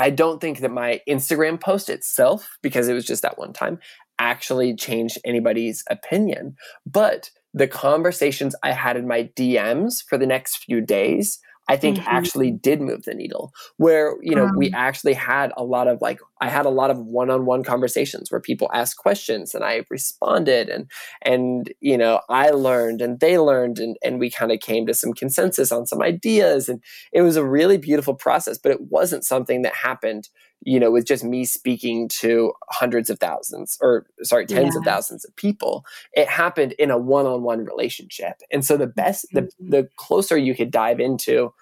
I 0.00 0.08
don't 0.08 0.40
think 0.40 0.60
that 0.60 0.70
my 0.70 1.00
Instagram 1.06 1.60
post 1.60 1.90
itself, 1.90 2.56
because 2.62 2.88
it 2.88 2.94
was 2.94 3.04
just 3.04 3.22
that 3.22 3.38
one 3.38 3.52
time, 3.52 3.78
actually 4.18 4.74
changed 4.74 5.18
anybody's 5.24 5.84
opinion. 5.90 6.56
But 6.86 7.30
the 7.52 7.68
conversations 7.68 8.54
I 8.62 8.72
had 8.72 8.96
in 8.96 9.06
my 9.06 9.30
DMs 9.36 10.02
for 10.08 10.16
the 10.16 10.26
next 10.26 10.64
few 10.64 10.80
days 10.80 11.38
I 11.68 11.76
think 11.76 11.98
mm-hmm. 11.98 12.08
actually 12.08 12.50
did 12.50 12.80
move 12.80 13.04
the 13.04 13.14
needle. 13.14 13.52
Where, 13.76 14.16
you 14.22 14.34
know, 14.34 14.46
um, 14.46 14.56
we 14.56 14.72
actually 14.72 15.14
had 15.14 15.52
a 15.56 15.62
lot 15.62 15.86
of 15.86 16.00
like, 16.00 16.18
I 16.40 16.48
had 16.48 16.66
a 16.66 16.70
lot 16.70 16.90
of 16.90 16.98
one 16.98 17.30
on 17.30 17.46
one 17.46 17.62
conversations 17.62 18.30
where 18.30 18.40
people 18.40 18.70
asked 18.74 18.96
questions 18.96 19.54
and 19.54 19.62
I 19.62 19.84
responded 19.88 20.68
and, 20.68 20.90
and, 21.22 21.72
you 21.80 21.96
know, 21.96 22.20
I 22.28 22.50
learned 22.50 23.00
and 23.00 23.20
they 23.20 23.38
learned 23.38 23.78
and, 23.78 23.96
and 24.02 24.18
we 24.18 24.30
kind 24.30 24.50
of 24.50 24.58
came 24.60 24.86
to 24.86 24.94
some 24.94 25.12
consensus 25.12 25.70
on 25.70 25.86
some 25.86 26.02
ideas. 26.02 26.68
And 26.68 26.82
it 27.12 27.22
was 27.22 27.36
a 27.36 27.46
really 27.46 27.76
beautiful 27.76 28.14
process, 28.14 28.58
but 28.58 28.72
it 28.72 28.80
wasn't 28.90 29.24
something 29.24 29.62
that 29.62 29.74
happened 29.74 30.28
you 30.62 30.78
know, 30.78 30.90
with 30.90 31.06
just 31.06 31.24
me 31.24 31.44
speaking 31.44 32.08
to 32.08 32.52
hundreds 32.68 33.10
of 33.10 33.18
thousands 33.18 33.78
or 33.80 34.06
sorry, 34.22 34.46
tens 34.46 34.74
yeah. 34.74 34.78
of 34.78 34.84
thousands 34.84 35.24
of 35.24 35.34
people. 35.36 35.84
It 36.12 36.28
happened 36.28 36.72
in 36.72 36.90
a 36.90 36.98
one-on-one 36.98 37.64
relationship. 37.64 38.42
And 38.52 38.64
so 38.64 38.76
the 38.76 38.86
best, 38.86 39.26
the, 39.32 39.42
mm-hmm. 39.42 39.70
the 39.70 39.88
closer 39.96 40.36
you 40.36 40.54
could 40.54 40.70
dive 40.70 41.00
into 41.00 41.52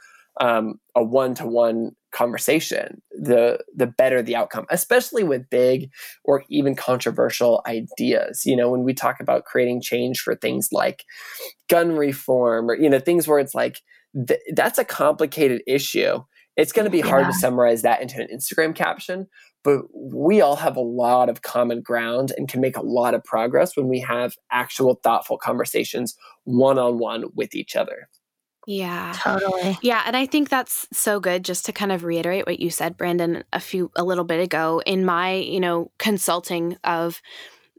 um, 0.40 0.80
a 0.94 1.02
one-to-one 1.02 1.92
conversation, 2.10 3.02
the 3.10 3.58
the 3.74 3.86
better 3.86 4.22
the 4.22 4.36
outcome, 4.36 4.66
especially 4.70 5.24
with 5.24 5.50
big 5.50 5.90
or 6.24 6.44
even 6.48 6.74
controversial 6.74 7.62
ideas. 7.66 8.46
You 8.46 8.56
know, 8.56 8.70
when 8.70 8.82
we 8.82 8.94
talk 8.94 9.20
about 9.20 9.44
creating 9.44 9.82
change 9.82 10.20
for 10.20 10.34
things 10.34 10.70
like 10.72 11.04
gun 11.68 11.92
reform 11.92 12.70
or 12.70 12.76
you 12.76 12.88
know 12.88 13.00
things 13.00 13.28
where 13.28 13.38
it's 13.38 13.54
like 13.54 13.82
th- 14.26 14.40
that's 14.54 14.78
a 14.78 14.84
complicated 14.84 15.62
issue 15.66 16.22
it's 16.58 16.72
going 16.72 16.84
to 16.84 16.90
be 16.90 17.00
hard 17.00 17.22
yeah. 17.22 17.28
to 17.28 17.34
summarize 17.34 17.82
that 17.82 18.02
into 18.02 18.20
an 18.20 18.26
Instagram 18.34 18.74
caption, 18.74 19.28
but 19.62 19.82
we 19.94 20.40
all 20.40 20.56
have 20.56 20.76
a 20.76 20.80
lot 20.80 21.28
of 21.28 21.42
common 21.42 21.80
ground 21.80 22.32
and 22.36 22.48
can 22.48 22.60
make 22.60 22.76
a 22.76 22.82
lot 22.82 23.14
of 23.14 23.22
progress 23.22 23.76
when 23.76 23.88
we 23.88 24.00
have 24.00 24.34
actual 24.50 24.96
thoughtful 25.02 25.38
conversations 25.38 26.16
one 26.44 26.78
on 26.78 26.98
one 26.98 27.24
with 27.36 27.54
each 27.54 27.76
other. 27.76 28.08
Yeah. 28.66 29.14
Totally. 29.16 29.78
Yeah, 29.82 30.02
and 30.04 30.16
I 30.16 30.26
think 30.26 30.50
that's 30.50 30.86
so 30.92 31.20
good 31.20 31.44
just 31.44 31.64
to 31.66 31.72
kind 31.72 31.92
of 31.92 32.04
reiterate 32.04 32.46
what 32.46 32.60
you 32.60 32.70
said 32.70 32.98
Branden 32.98 33.44
a 33.52 33.60
few 33.60 33.90
a 33.96 34.04
little 34.04 34.24
bit 34.24 34.40
ago 34.40 34.82
in 34.84 35.06
my, 35.06 35.34
you 35.34 35.60
know, 35.60 35.90
consulting 35.98 36.76
of 36.82 37.22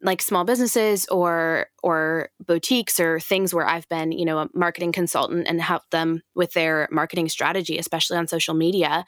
like 0.01 0.21
small 0.21 0.43
businesses 0.43 1.05
or 1.07 1.67
or 1.83 2.29
boutiques 2.45 2.99
or 2.99 3.19
things 3.19 3.53
where 3.53 3.67
I've 3.67 3.87
been, 3.89 4.11
you 4.11 4.25
know, 4.25 4.39
a 4.39 4.49
marketing 4.53 4.91
consultant 4.91 5.47
and 5.47 5.61
help 5.61 5.83
them 5.91 6.21
with 6.35 6.53
their 6.53 6.87
marketing 6.91 7.29
strategy, 7.29 7.77
especially 7.77 8.17
on 8.17 8.27
social 8.27 8.53
media, 8.53 9.05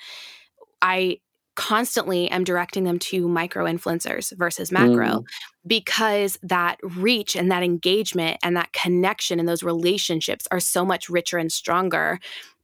I 0.82 1.20
constantly 1.56 2.30
am 2.32 2.44
directing 2.44 2.86
them 2.86 2.98
to 2.98 3.28
micro 3.28 3.66
influencers 3.66 4.36
versus 4.38 4.72
macro 4.72 5.20
mm. 5.20 5.24
because 5.68 6.40
that 6.42 6.78
reach 6.82 7.36
and 7.36 7.52
that 7.52 7.62
engagement 7.62 8.38
and 8.42 8.56
that 8.56 8.72
connection 8.72 9.40
and 9.40 9.48
those 9.48 9.62
relationships 9.62 10.48
are 10.50 10.62
so 10.62 10.86
much 10.86 11.10
richer 11.10 11.38
and 11.38 11.52
stronger 11.52 12.20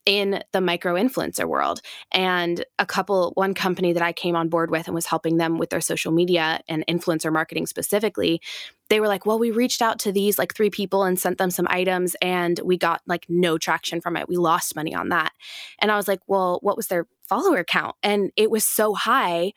in 0.08 0.42
the 0.54 0.62
micro 0.62 0.94
influencer 0.94 1.46
world. 1.46 1.82
And 2.14 2.64
a 2.80 2.86
couple, 2.86 3.34
one 3.36 3.54
company 3.54 3.92
that 3.92 4.02
I 4.02 4.14
came 4.14 4.38
on 4.38 4.48
board 4.48 4.72
with 4.72 4.88
and 4.88 4.96
was 4.96 5.06
helping 5.06 5.36
them 5.36 5.58
with 5.58 5.70
their 5.70 5.82
social 5.82 6.14
media 6.14 6.62
and 6.70 6.86
influencer 6.88 7.32
marketing 7.32 7.68
specifically, 7.68 8.42
they 8.90 9.02
were 9.02 9.10
like, 9.10 9.26
well, 9.26 9.38
we 9.38 9.52
reached 9.52 9.82
out 9.82 10.00
to 10.00 10.14
these 10.14 10.40
like 10.40 10.56
three 10.56 10.70
people 10.70 11.04
and 11.04 11.20
sent 11.20 11.38
them 11.38 11.52
some 11.52 11.68
items 11.70 12.16
and 12.22 12.58
we 12.64 12.78
got 12.78 13.02
like 13.06 13.26
no 13.28 13.58
traction 13.58 14.00
from 14.00 14.16
it. 14.16 14.30
We 14.30 14.38
lost 14.38 14.78
money 14.78 14.96
on 14.96 15.10
that. 15.10 15.34
And 15.80 15.92
I 15.92 15.98
was 15.98 16.08
like, 16.08 16.22
well, 16.26 16.60
what 16.62 16.78
was 16.78 16.88
their 16.88 17.06
follower 17.28 17.66
count? 17.66 17.98
And 18.02 18.32
it 18.38 18.50
was 18.50 18.64
so 18.64 18.94
high 18.94 19.52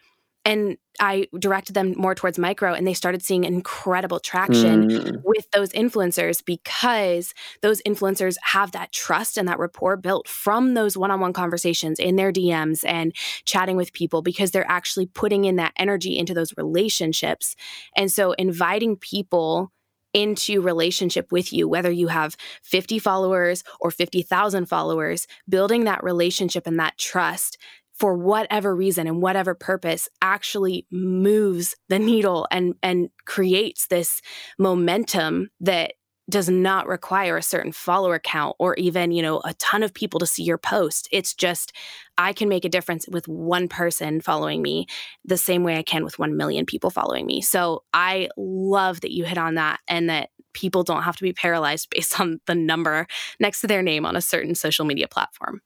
and 0.51 0.79
I 0.99 1.29
directed 1.39 1.75
them 1.75 1.95
more 1.97 2.17
towards 2.17 2.37
micro 2.37 2.75
and 2.75 2.85
they 2.85 2.93
started 2.93 3.23
seeing 3.23 3.45
incredible 3.45 4.19
traction 4.19 4.91
mm. 4.91 5.23
with 5.25 5.49
those 5.53 5.71
influencers 5.71 6.45
because 6.45 7.33
those 7.63 7.81
influencers 7.87 8.35
have 8.43 8.73
that 8.73 8.91
trust 8.91 9.39
and 9.39 9.47
that 9.47 9.61
rapport 9.61 9.97
built 9.97 10.27
from 10.27 10.75
those 10.75 10.97
one-on-one 10.97 11.33
conversations 11.33 12.01
in 12.01 12.17
their 12.17 12.33
DMs 12.33 12.85
and 12.85 13.15
chatting 13.45 13.77
with 13.77 13.93
people 13.93 14.23
because 14.23 14.51
they're 14.51 14.69
actually 14.69 15.07
putting 15.07 15.45
in 15.45 15.55
that 15.57 15.73
energy 15.77 16.19
into 16.19 16.35
those 16.35 16.53
relationships. 16.57 17.55
And 17.97 18.11
so 18.11 18.33
inviting 18.33 18.97
people 18.97 19.71
into 20.13 20.61
relationship 20.61 21.31
with 21.31 21.53
you 21.53 21.69
whether 21.69 21.91
you 21.91 22.09
have 22.09 22.37
50 22.63 22.99
followers 22.99 23.63
or 23.81 23.93
50,000 23.93 24.67
followers 24.67 25.29
building 25.49 25.85
that 25.85 26.03
relationship 26.03 26.67
and 26.67 26.81
that 26.81 26.99
trust 26.99 27.59
for 28.01 28.15
whatever 28.15 28.75
reason 28.75 29.07
and 29.07 29.21
whatever 29.21 29.55
purpose 29.55 30.09
actually 30.23 30.87
moves 30.91 31.77
the 31.91 31.99
needle 31.99 32.49
and 32.51 32.75
and 32.83 33.11
creates 33.27 33.87
this 33.89 34.23
momentum 34.59 35.51
that 35.61 35.93
does 36.31 36.49
not 36.49 36.87
require 36.87 37.37
a 37.37 37.43
certain 37.43 37.73
follower 37.73 38.19
count 38.19 38.57
or 38.59 38.75
even 38.77 39.11
you 39.11 39.21
know 39.21 39.43
a 39.45 39.53
ton 39.55 39.83
of 39.83 39.93
people 39.93 40.19
to 40.19 40.27
see 40.27 40.43
your 40.43 40.59
post. 40.59 41.09
It's 41.13 41.35
just 41.35 41.73
i 42.17 42.33
can 42.33 42.49
make 42.49 42.65
a 42.65 42.71
difference 42.71 43.07
with 43.07 43.29
one 43.29 43.69
person 43.69 44.23
following 44.23 44.63
me 44.63 44.87
the 45.25 45.37
same 45.37 45.63
way 45.63 45.77
i 45.77 45.83
can 45.83 46.03
with 46.03 46.19
1 46.19 46.37
million 46.37 46.65
people 46.65 46.89
following 46.89 47.27
me. 47.27 47.43
So 47.43 47.85
i 47.93 48.31
love 48.39 49.03
that 49.03 49.13
you 49.13 49.25
hit 49.25 49.39
on 49.39 49.57
that 49.57 49.81
and 49.87 50.09
that 50.09 50.31
people 50.53 50.83
don't 50.83 51.03
have 51.03 51.17
to 51.17 51.23
be 51.23 51.33
paralyzed 51.33 51.89
based 51.91 52.19
on 52.19 52.41
the 52.47 52.55
number 52.55 53.07
next 53.39 53.61
to 53.61 53.67
their 53.67 53.83
name 53.83 54.07
on 54.07 54.17
a 54.17 54.23
certain 54.23 54.55
social 54.55 54.87
media 54.87 55.07
platform 55.07 55.61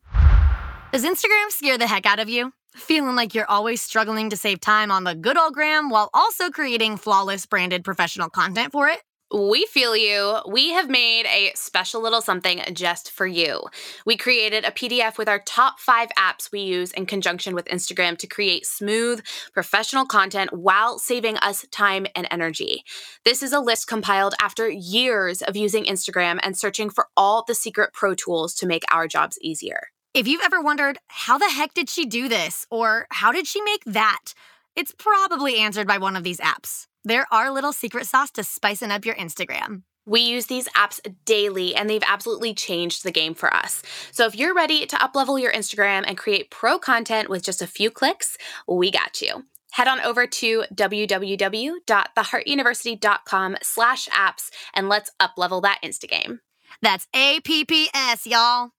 does 0.94 1.02
Instagram 1.02 1.50
scare 1.50 1.76
the 1.76 1.88
heck 1.88 2.06
out 2.06 2.20
of 2.20 2.28
you? 2.28 2.52
Feeling 2.76 3.16
like 3.16 3.34
you're 3.34 3.50
always 3.50 3.82
struggling 3.82 4.30
to 4.30 4.36
save 4.36 4.60
time 4.60 4.92
on 4.92 5.02
the 5.02 5.16
good 5.16 5.36
old 5.36 5.52
gram 5.52 5.90
while 5.90 6.08
also 6.14 6.50
creating 6.50 6.98
flawless 6.98 7.46
branded 7.46 7.82
professional 7.82 8.30
content 8.30 8.70
for 8.70 8.86
it? 8.86 9.00
We 9.36 9.66
feel 9.66 9.96
you. 9.96 10.38
We 10.48 10.70
have 10.70 10.88
made 10.88 11.26
a 11.26 11.50
special 11.56 12.00
little 12.00 12.20
something 12.20 12.62
just 12.74 13.10
for 13.10 13.26
you. 13.26 13.62
We 14.06 14.16
created 14.16 14.64
a 14.64 14.70
PDF 14.70 15.18
with 15.18 15.28
our 15.28 15.40
top 15.40 15.80
five 15.80 16.10
apps 16.16 16.52
we 16.52 16.60
use 16.60 16.92
in 16.92 17.06
conjunction 17.06 17.56
with 17.56 17.64
Instagram 17.64 18.16
to 18.18 18.28
create 18.28 18.64
smooth, 18.64 19.20
professional 19.52 20.06
content 20.06 20.52
while 20.52 21.00
saving 21.00 21.38
us 21.38 21.66
time 21.72 22.06
and 22.14 22.28
energy. 22.30 22.84
This 23.24 23.42
is 23.42 23.52
a 23.52 23.58
list 23.58 23.88
compiled 23.88 24.36
after 24.40 24.70
years 24.70 25.42
of 25.42 25.56
using 25.56 25.86
Instagram 25.86 26.38
and 26.44 26.56
searching 26.56 26.88
for 26.88 27.08
all 27.16 27.42
the 27.44 27.56
secret 27.56 27.92
pro 27.92 28.14
tools 28.14 28.54
to 28.54 28.66
make 28.68 28.84
our 28.92 29.08
jobs 29.08 29.36
easier. 29.40 29.88
If 30.14 30.26
you've 30.28 30.44
ever 30.44 30.60
wondered, 30.60 30.98
how 31.08 31.38
the 31.38 31.50
heck 31.50 31.74
did 31.74 31.90
she 31.90 32.06
do 32.06 32.28
this? 32.28 32.68
Or 32.70 33.08
how 33.10 33.32
did 33.32 33.48
she 33.48 33.60
make 33.62 33.82
that? 33.86 34.32
It's 34.76 34.94
probably 34.96 35.58
answered 35.58 35.88
by 35.88 35.98
one 35.98 36.14
of 36.14 36.22
these 36.22 36.38
apps. 36.38 36.86
There 37.04 37.26
are 37.32 37.50
little 37.50 37.72
secret 37.72 38.06
sauce 38.06 38.30
to 38.32 38.44
spicing 38.44 38.92
up 38.92 39.04
your 39.04 39.16
Instagram. 39.16 39.82
We 40.06 40.20
use 40.20 40.46
these 40.46 40.68
apps 40.68 41.00
daily 41.24 41.74
and 41.74 41.90
they've 41.90 42.00
absolutely 42.06 42.54
changed 42.54 43.02
the 43.02 43.10
game 43.10 43.34
for 43.34 43.52
us. 43.52 43.82
So 44.12 44.24
if 44.24 44.36
you're 44.36 44.54
ready 44.54 44.86
to 44.86 44.94
uplevel 44.96 45.42
your 45.42 45.52
Instagram 45.52 46.04
and 46.06 46.16
create 46.16 46.48
pro 46.48 46.78
content 46.78 47.28
with 47.28 47.42
just 47.42 47.60
a 47.60 47.66
few 47.66 47.90
clicks, 47.90 48.38
we 48.68 48.92
got 48.92 49.20
you. 49.20 49.42
Head 49.72 49.88
on 49.88 50.00
over 50.00 50.28
to 50.28 50.64
www.theheartuniversity.com 50.72 53.56
slash 53.62 54.08
apps 54.10 54.50
and 54.74 54.88
let's 54.88 55.10
uplevel 55.20 55.60
that 55.62 55.80
Instagame. 55.84 56.38
That's 56.82 57.08
A-P-P-S, 57.16 58.28
y'all. 58.28 58.70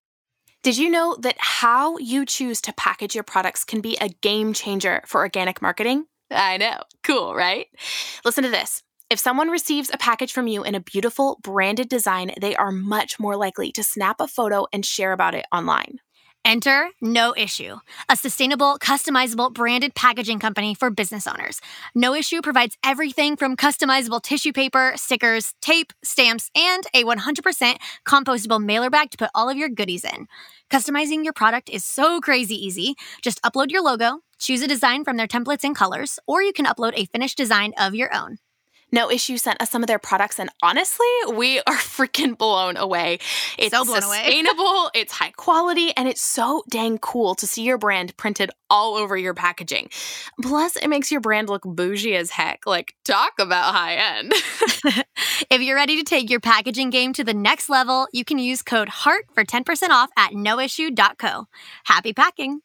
Did 0.66 0.80
you 0.80 0.90
know 0.90 1.16
that 1.20 1.36
how 1.38 2.00
you 2.00 2.26
choose 2.26 2.60
to 2.62 2.74
package 2.74 3.14
your 3.14 3.24
products 3.24 3.64
can 3.64 3.82
be 3.82 4.00
a 4.02 4.10
game 4.10 4.52
changer 4.52 5.04
for 5.06 5.22
organic 5.22 5.62
marketing? 5.62 6.06
I 6.32 6.58
know. 6.58 6.80
Cool, 7.04 7.36
right? 7.36 7.68
Listen 8.26 8.44
to 8.46 8.50
this. 8.50 8.82
If 9.12 9.20
someone 9.20 9.50
receives 9.50 9.92
a 9.94 10.00
package 10.00 10.34
from 10.34 10.48
you 10.48 10.64
in 10.64 10.74
a 10.74 10.80
beautiful 10.80 11.38
branded 11.44 11.88
design, 11.88 12.32
they 12.42 12.56
are 12.56 12.72
much 12.72 13.20
more 13.20 13.36
likely 13.36 13.72
to 13.74 13.84
snap 13.84 14.20
a 14.20 14.28
photo 14.28 14.66
and 14.74 14.84
share 14.84 15.12
about 15.12 15.36
it 15.36 15.46
online. 15.52 16.00
Enter 16.46 16.92
No 17.02 17.34
Issue, 17.36 17.78
a 18.08 18.16
sustainable, 18.16 18.78
customizable 18.80 19.52
branded 19.52 19.96
packaging 19.96 20.40
company 20.40 20.76
for 20.76 20.92
business 20.92 21.26
owners. 21.26 21.60
No 21.96 22.14
Issue 22.14 22.42
provides 22.44 22.78
everything 22.86 23.36
from 23.36 23.58
customizable 23.58 24.22
tissue 24.22 24.54
paper, 24.54 24.94
stickers, 24.96 25.56
tape, 25.60 25.92
stamps, 26.04 26.52
and 26.56 26.84
a 26.94 27.04
100% 27.04 27.78
compostable 28.08 28.64
mailer 28.64 28.92
bag 28.92 29.10
to 29.10 29.18
put 29.18 29.32
all 29.34 29.50
of 29.50 29.58
your 29.58 29.70
goodies 29.70 30.04
in. 30.04 30.28
Customizing 30.70 31.24
your 31.24 31.34
product 31.34 31.68
is 31.68 31.84
so 31.84 32.22
crazy 32.22 32.56
easy. 32.56 32.94
Just 33.24 33.42
upload 33.42 33.72
your 33.72 33.82
logo, 33.82 34.20
choose 34.38 34.62
a 34.62 34.68
design 34.68 35.04
from 35.04 35.18
their 35.18 35.28
templates 35.28 35.64
and 35.64 35.76
colors, 35.76 36.20
or 36.28 36.44
you 36.44 36.54
can 36.54 36.66
upload 36.66 36.94
a 36.96 37.06
finished 37.06 37.38
design 37.38 37.74
of 37.80 37.96
your 37.96 38.16
own. 38.16 38.38
No 38.92 39.12
Issue 39.12 39.38
sent 39.38 39.62
us 39.62 39.70
some 39.70 39.84
of 39.84 39.88
their 39.88 40.00
products, 40.00 40.40
and 40.40 40.50
honestly, 40.62 41.08
we 41.34 41.60
are 41.68 41.76
freaking 41.76 42.38
blown 42.38 42.78
away. 42.78 43.20
It's 43.58 43.76
So 43.76 43.84
blown 43.84 44.04
away. 44.04 44.18
sustainable, 44.24 44.92
it's 44.94 45.12
high 45.12 45.32
quality, 45.32 45.92
and 45.98 46.08
it's 46.08 46.22
so 46.22 46.64
dang 46.70 46.98
cool 46.98 47.36
to 47.36 47.48
see 47.48 47.64
your 47.64 47.78
brand 47.78 48.16
printed 48.18 48.52
all 48.70 48.96
over 48.96 49.18
your 49.18 49.34
packaging. 49.34 49.90
Plus, 50.42 50.76
it 50.76 50.88
makes 50.88 51.12
your 51.12 51.22
brand 51.22 51.50
look 51.50 51.64
bougie 51.64 52.16
as 52.16 52.32
heck. 52.32 52.66
Like, 52.66 52.96
talk 53.04 53.34
about 53.40 53.74
high 53.74 53.96
end. 53.96 54.34
if 55.50 55.62
you're 55.62 55.76
ready 55.76 55.98
to 55.98 56.04
take 56.04 56.30
your 56.30 56.40
packaging 56.40 56.90
game 56.90 57.14
to 57.14 57.24
the 57.24 57.34
next 57.34 57.70
level, 57.70 58.08
you 58.12 58.24
can 58.24 58.40
use 58.40 58.62
code 58.62 58.90
HEART 58.90 59.26
for 59.34 59.44
10% 59.44 59.90
off 59.90 60.10
at 60.18 60.32
noissue.co. 60.32 61.48
Happy 61.86 62.14
packing. 62.14 62.62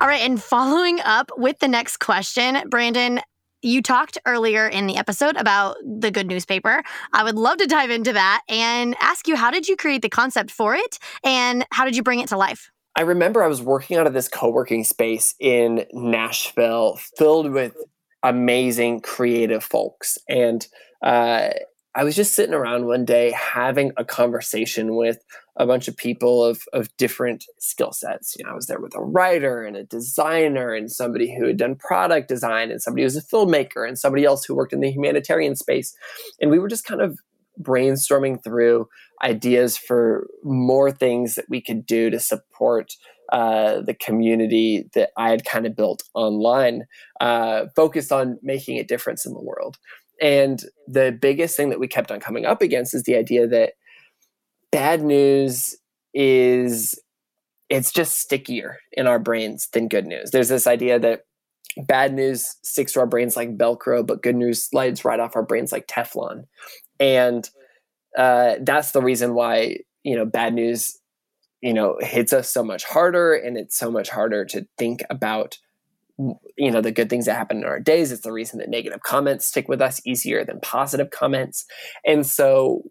All 0.00 0.06
right, 0.06 0.22
and 0.22 0.40
following 0.40 1.00
up 1.00 1.32
with 1.36 1.58
the 1.58 1.66
next 1.66 1.96
question, 1.96 2.54
Branden, 2.70 3.20
you 3.62 3.82
talked 3.82 4.18
earlier 4.26 4.66
in 4.66 4.86
the 4.86 4.96
episode 4.96 5.36
about 5.36 5.76
the 5.84 6.10
Goodnewspaper. 6.10 6.82
I 7.12 7.24
would 7.24 7.34
love 7.34 7.58
to 7.58 7.66
dive 7.66 7.90
into 7.90 8.12
that 8.12 8.42
and 8.48 8.96
ask 9.00 9.26
you 9.26 9.36
how 9.36 9.50
did 9.50 9.68
you 9.68 9.76
create 9.76 10.02
the 10.02 10.08
concept 10.08 10.50
for 10.50 10.74
it 10.74 10.98
and 11.24 11.66
how 11.70 11.84
did 11.84 11.96
you 11.96 12.02
bring 12.02 12.20
it 12.20 12.28
to 12.28 12.36
life? 12.36 12.70
I 12.96 13.02
remember 13.02 13.42
I 13.42 13.48
was 13.48 13.62
working 13.62 13.96
out 13.96 14.06
of 14.06 14.12
this 14.12 14.28
co 14.28 14.50
working 14.50 14.84
space 14.84 15.34
in 15.38 15.86
Nashville 15.92 16.98
filled 17.16 17.52
with 17.52 17.74
amazing 18.22 19.00
creative 19.00 19.62
folks. 19.62 20.18
And 20.28 20.66
uh, 21.02 21.50
I 21.94 22.04
was 22.04 22.16
just 22.16 22.34
sitting 22.34 22.54
around 22.54 22.86
one 22.86 23.04
day 23.04 23.32
having 23.32 23.92
a 23.96 24.04
conversation 24.04 24.96
with 24.96 25.24
a 25.58 25.66
bunch 25.66 25.88
of 25.88 25.96
people 25.96 26.44
of, 26.44 26.62
of 26.72 26.96
different 26.96 27.44
skill 27.58 27.92
sets. 27.92 28.36
You 28.38 28.44
know, 28.44 28.52
I 28.52 28.54
was 28.54 28.66
there 28.66 28.80
with 28.80 28.94
a 28.94 29.02
writer 29.02 29.64
and 29.64 29.76
a 29.76 29.84
designer 29.84 30.72
and 30.72 30.90
somebody 30.90 31.36
who 31.36 31.46
had 31.46 31.56
done 31.56 31.74
product 31.74 32.28
design 32.28 32.70
and 32.70 32.80
somebody 32.80 33.02
who 33.02 33.06
was 33.06 33.16
a 33.16 33.22
filmmaker 33.22 33.86
and 33.86 33.98
somebody 33.98 34.24
else 34.24 34.44
who 34.44 34.54
worked 34.54 34.72
in 34.72 34.80
the 34.80 34.90
humanitarian 34.90 35.56
space. 35.56 35.94
And 36.40 36.50
we 36.50 36.60
were 36.60 36.68
just 36.68 36.84
kind 36.84 37.02
of 37.02 37.18
brainstorming 37.60 38.42
through 38.42 38.88
ideas 39.22 39.76
for 39.76 40.28
more 40.44 40.92
things 40.92 41.34
that 41.34 41.46
we 41.48 41.60
could 41.60 41.84
do 41.84 42.08
to 42.08 42.20
support 42.20 42.92
uh, 43.32 43.80
the 43.80 43.94
community 43.94 44.88
that 44.94 45.10
I 45.16 45.30
had 45.30 45.44
kind 45.44 45.66
of 45.66 45.76
built 45.76 46.04
online, 46.14 46.84
uh, 47.20 47.66
focused 47.74 48.12
on 48.12 48.38
making 48.42 48.78
a 48.78 48.84
difference 48.84 49.26
in 49.26 49.34
the 49.34 49.40
world. 49.40 49.76
And 50.22 50.62
the 50.86 51.16
biggest 51.20 51.56
thing 51.56 51.68
that 51.70 51.80
we 51.80 51.88
kept 51.88 52.10
on 52.10 52.20
coming 52.20 52.46
up 52.46 52.62
against 52.62 52.94
is 52.94 53.02
the 53.02 53.16
idea 53.16 53.46
that 53.48 53.72
bad 54.70 55.02
news 55.02 55.76
is 56.14 56.98
it's 57.68 57.92
just 57.92 58.18
stickier 58.18 58.78
in 58.92 59.06
our 59.06 59.18
brains 59.18 59.68
than 59.72 59.88
good 59.88 60.06
news. 60.06 60.30
There's 60.30 60.48
this 60.48 60.66
idea 60.66 60.98
that 60.98 61.24
bad 61.76 62.14
news 62.14 62.56
sticks 62.62 62.92
to 62.92 63.00
our 63.00 63.06
brains 63.06 63.36
like 63.36 63.56
Velcro, 63.56 64.06
but 64.06 64.22
good 64.22 64.36
news 64.36 64.62
slides 64.62 65.04
right 65.04 65.20
off 65.20 65.36
our 65.36 65.42
brains 65.42 65.70
like 65.70 65.86
Teflon. 65.86 66.44
And 66.98 67.48
uh, 68.16 68.56
that's 68.60 68.92
the 68.92 69.02
reason 69.02 69.34
why, 69.34 69.78
you 70.02 70.16
know, 70.16 70.24
bad 70.24 70.54
news, 70.54 70.98
you 71.60 71.74
know, 71.74 71.98
hits 72.00 72.32
us 72.32 72.48
so 72.48 72.64
much 72.64 72.84
harder 72.84 73.34
and 73.34 73.56
it's 73.56 73.76
so 73.76 73.90
much 73.90 74.08
harder 74.08 74.44
to 74.46 74.66
think 74.78 75.02
about 75.10 75.58
you 76.56 76.70
know 76.70 76.80
the 76.80 76.90
good 76.90 77.08
things 77.08 77.26
that 77.26 77.36
happen 77.36 77.58
in 77.58 77.64
our 77.64 77.78
days 77.78 78.10
it's 78.10 78.22
the 78.22 78.32
reason 78.32 78.58
that 78.58 78.68
negative 78.68 79.02
comments 79.02 79.46
stick 79.46 79.68
with 79.68 79.80
us 79.80 80.00
easier 80.04 80.44
than 80.44 80.58
positive 80.58 81.10
comments 81.10 81.64
and 82.04 82.26
so 82.26 82.82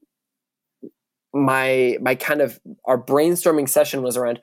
my 1.34 1.98
my 2.02 2.16
kind 2.16 2.42
of 2.42 2.60
our 2.86 3.02
brainstorming 3.02 3.68
session 3.68 4.02
was 4.02 4.16
around 4.16 4.40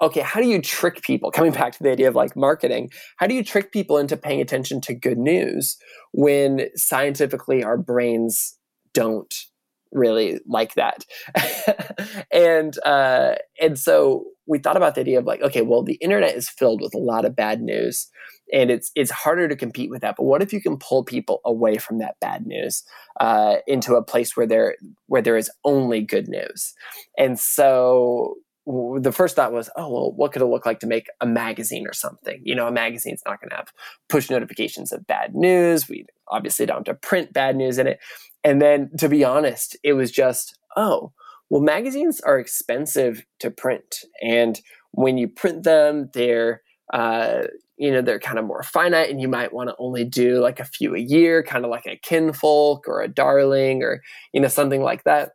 okay 0.00 0.20
how 0.20 0.40
do 0.40 0.46
you 0.46 0.60
trick 0.60 1.02
people? 1.02 1.30
Coming 1.30 1.52
back 1.52 1.72
to 1.72 1.82
the 1.82 1.90
idea 1.90 2.08
of 2.08 2.14
like 2.14 2.36
marketing 2.36 2.90
how 3.16 3.26
do 3.26 3.34
you 3.34 3.42
trick 3.42 3.72
people 3.72 3.98
into 3.98 4.16
paying 4.16 4.40
attention 4.40 4.80
to 4.82 4.94
good 4.94 5.18
news 5.18 5.76
when 6.12 6.68
scientifically 6.76 7.64
our 7.64 7.76
brains 7.76 8.56
don't 8.92 9.34
really 9.92 10.40
like 10.46 10.74
that 10.74 11.04
and 12.32 12.78
uh 12.84 13.34
and 13.60 13.78
so 13.78 14.24
we 14.46 14.58
thought 14.58 14.76
about 14.76 14.94
the 14.94 15.00
idea 15.00 15.18
of 15.18 15.24
like 15.24 15.42
okay 15.42 15.62
well 15.62 15.82
the 15.82 15.94
internet 15.94 16.34
is 16.34 16.48
filled 16.48 16.80
with 16.80 16.94
a 16.94 16.98
lot 16.98 17.24
of 17.24 17.36
bad 17.36 17.60
news 17.60 18.08
and 18.52 18.70
it's 18.70 18.90
it's 18.94 19.10
harder 19.10 19.48
to 19.48 19.56
compete 19.56 19.90
with 19.90 20.02
that 20.02 20.14
but 20.16 20.24
what 20.24 20.42
if 20.42 20.52
you 20.52 20.60
can 20.60 20.76
pull 20.78 21.04
people 21.04 21.40
away 21.44 21.76
from 21.76 21.98
that 21.98 22.16
bad 22.20 22.46
news 22.46 22.84
uh, 23.20 23.56
into 23.66 23.94
a 23.94 24.02
place 24.02 24.36
where 24.36 24.46
there 24.46 24.76
where 25.06 25.22
there 25.22 25.36
is 25.36 25.50
only 25.64 26.00
good 26.00 26.28
news 26.28 26.74
and 27.16 27.38
so 27.38 28.36
the 29.00 29.12
first 29.12 29.34
thought 29.34 29.52
was, 29.52 29.70
oh, 29.76 29.90
well, 29.90 30.12
what 30.12 30.32
could 30.32 30.42
it 30.42 30.46
look 30.46 30.66
like 30.66 30.80
to 30.80 30.86
make 30.86 31.06
a 31.22 31.26
magazine 31.26 31.86
or 31.86 31.94
something? 31.94 32.42
You 32.44 32.54
know, 32.54 32.66
a 32.66 32.72
magazine's 32.72 33.22
not 33.24 33.40
going 33.40 33.48
to 33.48 33.56
have 33.56 33.72
push 34.10 34.28
notifications 34.28 34.92
of 34.92 35.06
bad 35.06 35.34
news. 35.34 35.88
We 35.88 36.04
obviously 36.28 36.66
don't 36.66 36.86
have 36.86 36.96
to 36.96 37.08
print 37.08 37.32
bad 37.32 37.56
news 37.56 37.78
in 37.78 37.86
it. 37.86 37.98
And 38.44 38.62
then, 38.62 38.90
to 38.98 39.08
be 39.08 39.24
honest, 39.24 39.76
it 39.82 39.94
was 39.94 40.10
just, 40.10 40.58
oh, 40.76 41.12
well, 41.50 41.60
magazines 41.60 42.20
are 42.20 42.38
expensive 42.38 43.24
to 43.40 43.50
print. 43.50 44.04
And 44.22 44.60
when 44.92 45.18
you 45.18 45.28
print 45.28 45.64
them, 45.64 46.10
they're, 46.12 46.62
uh, 46.92 47.44
you 47.76 47.90
know, 47.90 48.02
they're 48.02 48.18
kind 48.18 48.38
of 48.38 48.44
more 48.44 48.62
finite 48.62 49.10
and 49.10 49.20
you 49.20 49.28
might 49.28 49.52
want 49.52 49.68
to 49.68 49.76
only 49.78 50.04
do 50.04 50.40
like 50.40 50.60
a 50.60 50.64
few 50.64 50.94
a 50.94 51.00
year, 51.00 51.42
kind 51.42 51.64
of 51.64 51.70
like 51.70 51.86
a 51.86 51.98
kinfolk 52.02 52.86
or 52.88 53.00
a 53.00 53.08
darling 53.08 53.82
or, 53.82 54.02
you 54.32 54.40
know, 54.40 54.48
something 54.48 54.82
like 54.82 55.04
that. 55.04 55.32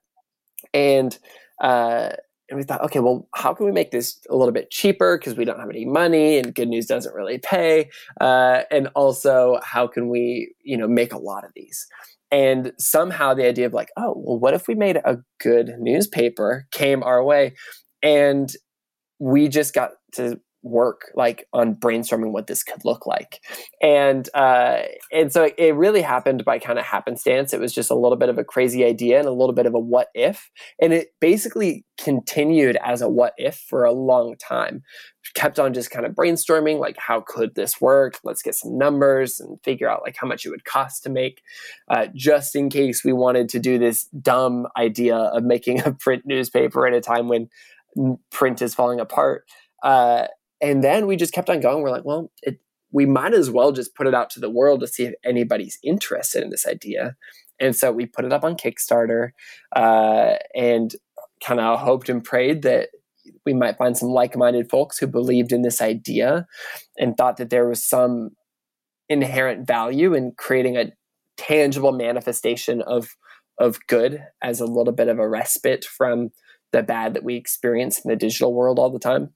And, 0.73 1.17
uh, 1.61 2.09
and 2.49 2.57
we 2.57 2.63
thought, 2.63 2.83
okay, 2.83 2.99
well, 2.99 3.27
how 3.33 3.53
can 3.53 3.65
we 3.65 3.71
make 3.71 3.91
this 3.91 4.19
a 4.29 4.35
little 4.35 4.51
bit 4.51 4.69
cheaper 4.69 5.17
because 5.17 5.35
we 5.35 5.45
don't 5.45 5.59
have 5.59 5.69
any 5.69 5.85
money 5.85 6.37
and 6.37 6.53
good 6.53 6.67
news 6.67 6.85
doesn't 6.85 7.15
really 7.15 7.37
pay, 7.37 7.89
uh, 8.21 8.63
and 8.69 8.89
also 8.95 9.59
how 9.63 9.87
can 9.87 10.09
we, 10.09 10.53
you 10.61 10.77
know, 10.77 10.87
make 10.87 11.13
a 11.13 11.17
lot 11.17 11.45
of 11.45 11.51
these? 11.55 11.87
And 12.33 12.71
somehow 12.79 13.35
the 13.35 13.45
idea 13.45 13.67
of 13.67 13.73
like, 13.73 13.89
oh, 13.95 14.15
well, 14.17 14.39
what 14.39 14.55
if 14.55 14.67
we 14.67 14.73
made 14.73 14.97
a 14.97 15.19
good 15.39 15.75
newspaper 15.77 16.65
came 16.71 17.03
our 17.03 17.23
way, 17.23 17.53
and 18.01 18.51
we 19.19 19.47
just 19.47 19.75
got 19.75 19.91
to 20.13 20.39
work 20.63 21.11
like 21.13 21.47
on 21.53 21.75
brainstorming 21.75 22.31
what 22.31 22.47
this 22.47 22.63
could 22.63 22.83
look 22.85 23.05
like. 23.05 23.41
And 23.81 24.27
uh, 24.33 24.83
and 25.11 25.31
so 25.31 25.43
it, 25.43 25.55
it 25.57 25.75
really 25.75 26.01
happened 26.01 26.45
by 26.45 26.57
kind 26.57 26.79
of 26.79 26.85
happenstance. 26.85 27.53
It 27.53 27.59
was 27.59 27.73
just 27.73 27.91
a 27.91 27.95
little 27.95 28.17
bit 28.17 28.29
of 28.29 28.37
a 28.37 28.43
crazy 28.43 28.83
idea 28.83 29.19
and 29.19 29.27
a 29.27 29.33
little 29.33 29.53
bit 29.53 29.65
of 29.65 29.73
a 29.73 29.79
what 29.79 30.07
if. 30.15 30.49
And 30.81 30.93
it 30.93 31.09
basically 31.19 31.85
continued 31.97 32.77
as 32.83 33.01
a 33.01 33.09
what 33.09 33.33
if 33.37 33.55
for 33.55 33.83
a 33.83 33.91
long 33.91 34.35
time. 34.37 34.81
Kept 35.35 35.59
on 35.59 35.73
just 35.73 35.89
kind 35.89 36.05
of 36.05 36.13
brainstorming 36.13 36.79
like 36.79 36.97
how 36.97 37.21
could 37.21 37.55
this 37.55 37.81
work? 37.81 38.19
Let's 38.23 38.41
get 38.41 38.55
some 38.55 38.77
numbers 38.77 39.39
and 39.39 39.59
figure 39.63 39.89
out 39.89 40.01
like 40.03 40.15
how 40.19 40.27
much 40.27 40.45
it 40.45 40.49
would 40.49 40.65
cost 40.65 41.03
to 41.03 41.09
make 41.09 41.41
uh, 41.89 42.07
just 42.13 42.55
in 42.55 42.69
case 42.69 43.03
we 43.03 43.13
wanted 43.13 43.49
to 43.49 43.59
do 43.59 43.79
this 43.79 44.05
dumb 44.21 44.67
idea 44.77 45.15
of 45.15 45.43
making 45.43 45.81
a 45.81 45.91
print 45.91 46.23
newspaper 46.25 46.87
at 46.87 46.93
a 46.93 47.01
time 47.01 47.27
when 47.27 47.49
print 48.31 48.61
is 48.61 48.73
falling 48.73 48.99
apart. 48.99 49.45
Uh, 49.81 50.27
and 50.63 50.81
then 50.81 51.05
we 51.05 51.17
just 51.17 51.33
kept 51.33 51.49
on 51.49 51.59
going. 51.59 51.83
We're 51.83 51.91
like, 51.91 52.05
well, 52.05 52.31
it, 52.41 52.59
we 52.91 53.05
might 53.05 53.33
as 53.33 53.51
well 53.51 53.73
just 53.73 53.95
put 53.95 54.07
it 54.07 54.13
out 54.13 54.29
to 54.31 54.39
the 54.39 54.49
world 54.49 54.79
to 54.79 54.87
see 54.87 55.03
if 55.03 55.13
anybody's 55.25 55.77
interested 55.83 56.41
in 56.41 56.51
this 56.51 56.65
idea. 56.65 57.17
And 57.59 57.75
so 57.75 57.91
we 57.91 58.05
put 58.05 58.23
it 58.23 58.31
up 58.31 58.45
on 58.45 58.55
Kickstarter 58.55 59.31
uh, 59.75 60.35
and 60.55 60.95
kind 61.43 61.59
of 61.59 61.79
hoped 61.79 62.07
and 62.07 62.23
prayed 62.23 62.61
that 62.61 62.89
we 63.45 63.53
might 63.53 63.77
find 63.77 63.97
some 63.97 64.09
like 64.09 64.37
minded 64.37 64.69
folks 64.69 64.97
who 64.97 65.05
believed 65.05 65.51
in 65.51 65.63
this 65.63 65.81
idea 65.81 66.47
and 66.97 67.17
thought 67.17 67.37
that 67.37 67.49
there 67.49 67.67
was 67.67 67.83
some 67.83 68.29
inherent 69.09 69.67
value 69.67 70.13
in 70.13 70.31
creating 70.37 70.77
a 70.77 70.93
tangible 71.35 71.91
manifestation 71.91 72.81
of 72.81 73.09
of 73.59 73.77
good 73.87 74.23
as 74.41 74.59
a 74.59 74.65
little 74.65 74.93
bit 74.93 75.09
of 75.09 75.19
a 75.19 75.29
respite 75.29 75.85
from 75.85 76.29
the 76.71 76.81
bad 76.81 77.13
that 77.13 77.23
we 77.23 77.35
experience 77.35 77.99
in 77.99 78.09
the 78.09 78.15
digital 78.15 78.53
world 78.53 78.79
all 78.79 78.89
the 78.89 78.97
time. 78.97 79.29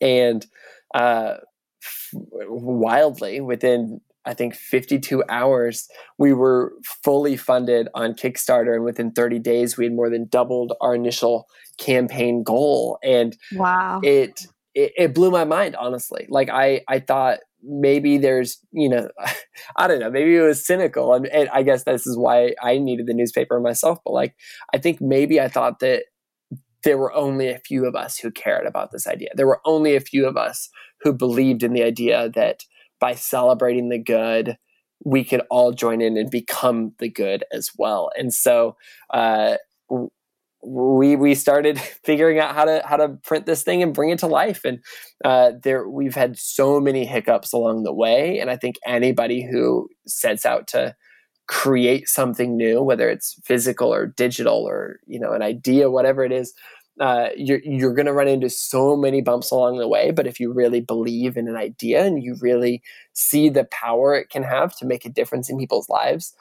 And 0.00 0.46
uh, 0.94 1.34
f- 1.82 2.10
wildly, 2.48 3.40
within 3.40 4.00
I 4.28 4.34
think 4.34 4.54
52 4.54 5.24
hours, 5.30 5.88
we 6.18 6.34
were 6.34 6.74
fully 7.02 7.36
funded 7.36 7.88
on 7.94 8.12
Kickstarter. 8.12 8.74
And 8.74 8.84
within 8.84 9.10
30 9.12 9.38
days, 9.38 9.78
we 9.78 9.84
had 9.84 9.94
more 9.94 10.10
than 10.10 10.26
doubled 10.26 10.74
our 10.82 10.94
initial 10.94 11.48
campaign 11.78 12.42
goal. 12.42 12.98
And 13.02 13.34
wow. 13.54 14.00
it, 14.02 14.46
it, 14.74 14.92
it 14.98 15.14
blew 15.14 15.30
my 15.30 15.44
mind, 15.44 15.76
honestly. 15.76 16.26
Like 16.28 16.50
I, 16.50 16.82
I 16.88 16.98
thought 16.98 17.38
maybe 17.62 18.18
there's, 18.18 18.58
you 18.70 18.90
know, 18.90 19.08
I 19.76 19.88
don't 19.88 20.00
know, 20.00 20.10
maybe 20.10 20.36
it 20.36 20.42
was 20.42 20.64
cynical. 20.64 21.14
And, 21.14 21.26
and 21.28 21.48
I 21.48 21.62
guess 21.62 21.84
this 21.84 22.06
is 22.06 22.18
why 22.18 22.54
I 22.62 22.76
needed 22.76 23.06
the 23.06 23.14
newspaper 23.14 23.58
myself. 23.60 23.98
But 24.04 24.12
like, 24.12 24.36
I 24.74 24.78
think 24.78 25.00
maybe 25.00 25.40
I 25.40 25.48
thought 25.48 25.80
that 25.80 26.04
there 26.88 26.96
were 26.96 27.12
only 27.12 27.50
a 27.50 27.58
few 27.58 27.84
of 27.84 27.94
us 27.94 28.16
who 28.16 28.30
cared 28.30 28.66
about 28.66 28.92
this 28.92 29.06
idea. 29.06 29.28
There 29.34 29.46
were 29.46 29.60
only 29.66 29.94
a 29.94 30.00
few 30.00 30.26
of 30.26 30.38
us 30.38 30.70
who 31.02 31.12
believed 31.12 31.62
in 31.62 31.74
the 31.74 31.82
idea 31.82 32.30
that 32.30 32.64
by 32.98 33.14
celebrating 33.14 33.90
the 33.90 33.98
good, 33.98 34.56
we 35.04 35.22
could 35.22 35.42
all 35.50 35.72
join 35.72 36.00
in 36.00 36.16
and 36.16 36.30
become 36.30 36.94
the 36.98 37.10
good 37.10 37.44
as 37.52 37.72
well. 37.76 38.10
And 38.16 38.32
so 38.32 38.74
uh, 39.12 39.56
we 40.64 41.14
we 41.14 41.34
started 41.34 41.78
figuring 42.04 42.38
out 42.38 42.54
how 42.54 42.64
to 42.64 42.80
how 42.86 42.96
to 42.96 43.10
print 43.22 43.44
this 43.44 43.62
thing 43.62 43.82
and 43.82 43.92
bring 43.92 44.08
it 44.08 44.20
to 44.20 44.26
life. 44.26 44.64
And 44.64 44.78
uh, 45.22 45.52
there 45.62 45.86
we've 45.86 46.14
had 46.14 46.38
so 46.38 46.80
many 46.80 47.04
hiccups 47.04 47.52
along 47.52 47.82
the 47.82 47.92
way. 47.92 48.38
And 48.38 48.48
I 48.48 48.56
think 48.56 48.76
anybody 48.86 49.46
who 49.46 49.90
sets 50.06 50.46
out 50.46 50.66
to 50.68 50.96
create 51.48 52.08
something 52.08 52.56
new, 52.56 52.82
whether 52.82 53.08
it's 53.08 53.40
physical 53.44 53.92
or 53.92 54.06
digital 54.06 54.68
or 54.68 55.00
you 55.06 55.18
know 55.18 55.32
an 55.32 55.42
idea, 55.42 55.90
whatever 55.90 56.24
it 56.24 56.32
is, 56.32 56.54
uh, 57.00 57.28
you're 57.36 57.60
you're 57.60 57.94
going 57.94 58.06
to 58.06 58.12
run 58.12 58.28
into 58.28 58.50
so 58.50 58.96
many 58.96 59.20
bumps 59.20 59.50
along 59.50 59.78
the 59.78 59.88
way. 59.88 60.10
But 60.10 60.26
if 60.26 60.40
you 60.40 60.52
really 60.52 60.80
believe 60.80 61.36
in 61.36 61.48
an 61.48 61.56
idea 61.56 62.04
and 62.04 62.22
you 62.22 62.36
really 62.40 62.82
see 63.12 63.48
the 63.48 63.64
power 63.64 64.14
it 64.14 64.30
can 64.30 64.42
have 64.42 64.76
to 64.78 64.86
make 64.86 65.04
a 65.04 65.10
difference 65.10 65.48
in 65.48 65.58
people's 65.58 65.88
lives, 65.88 66.34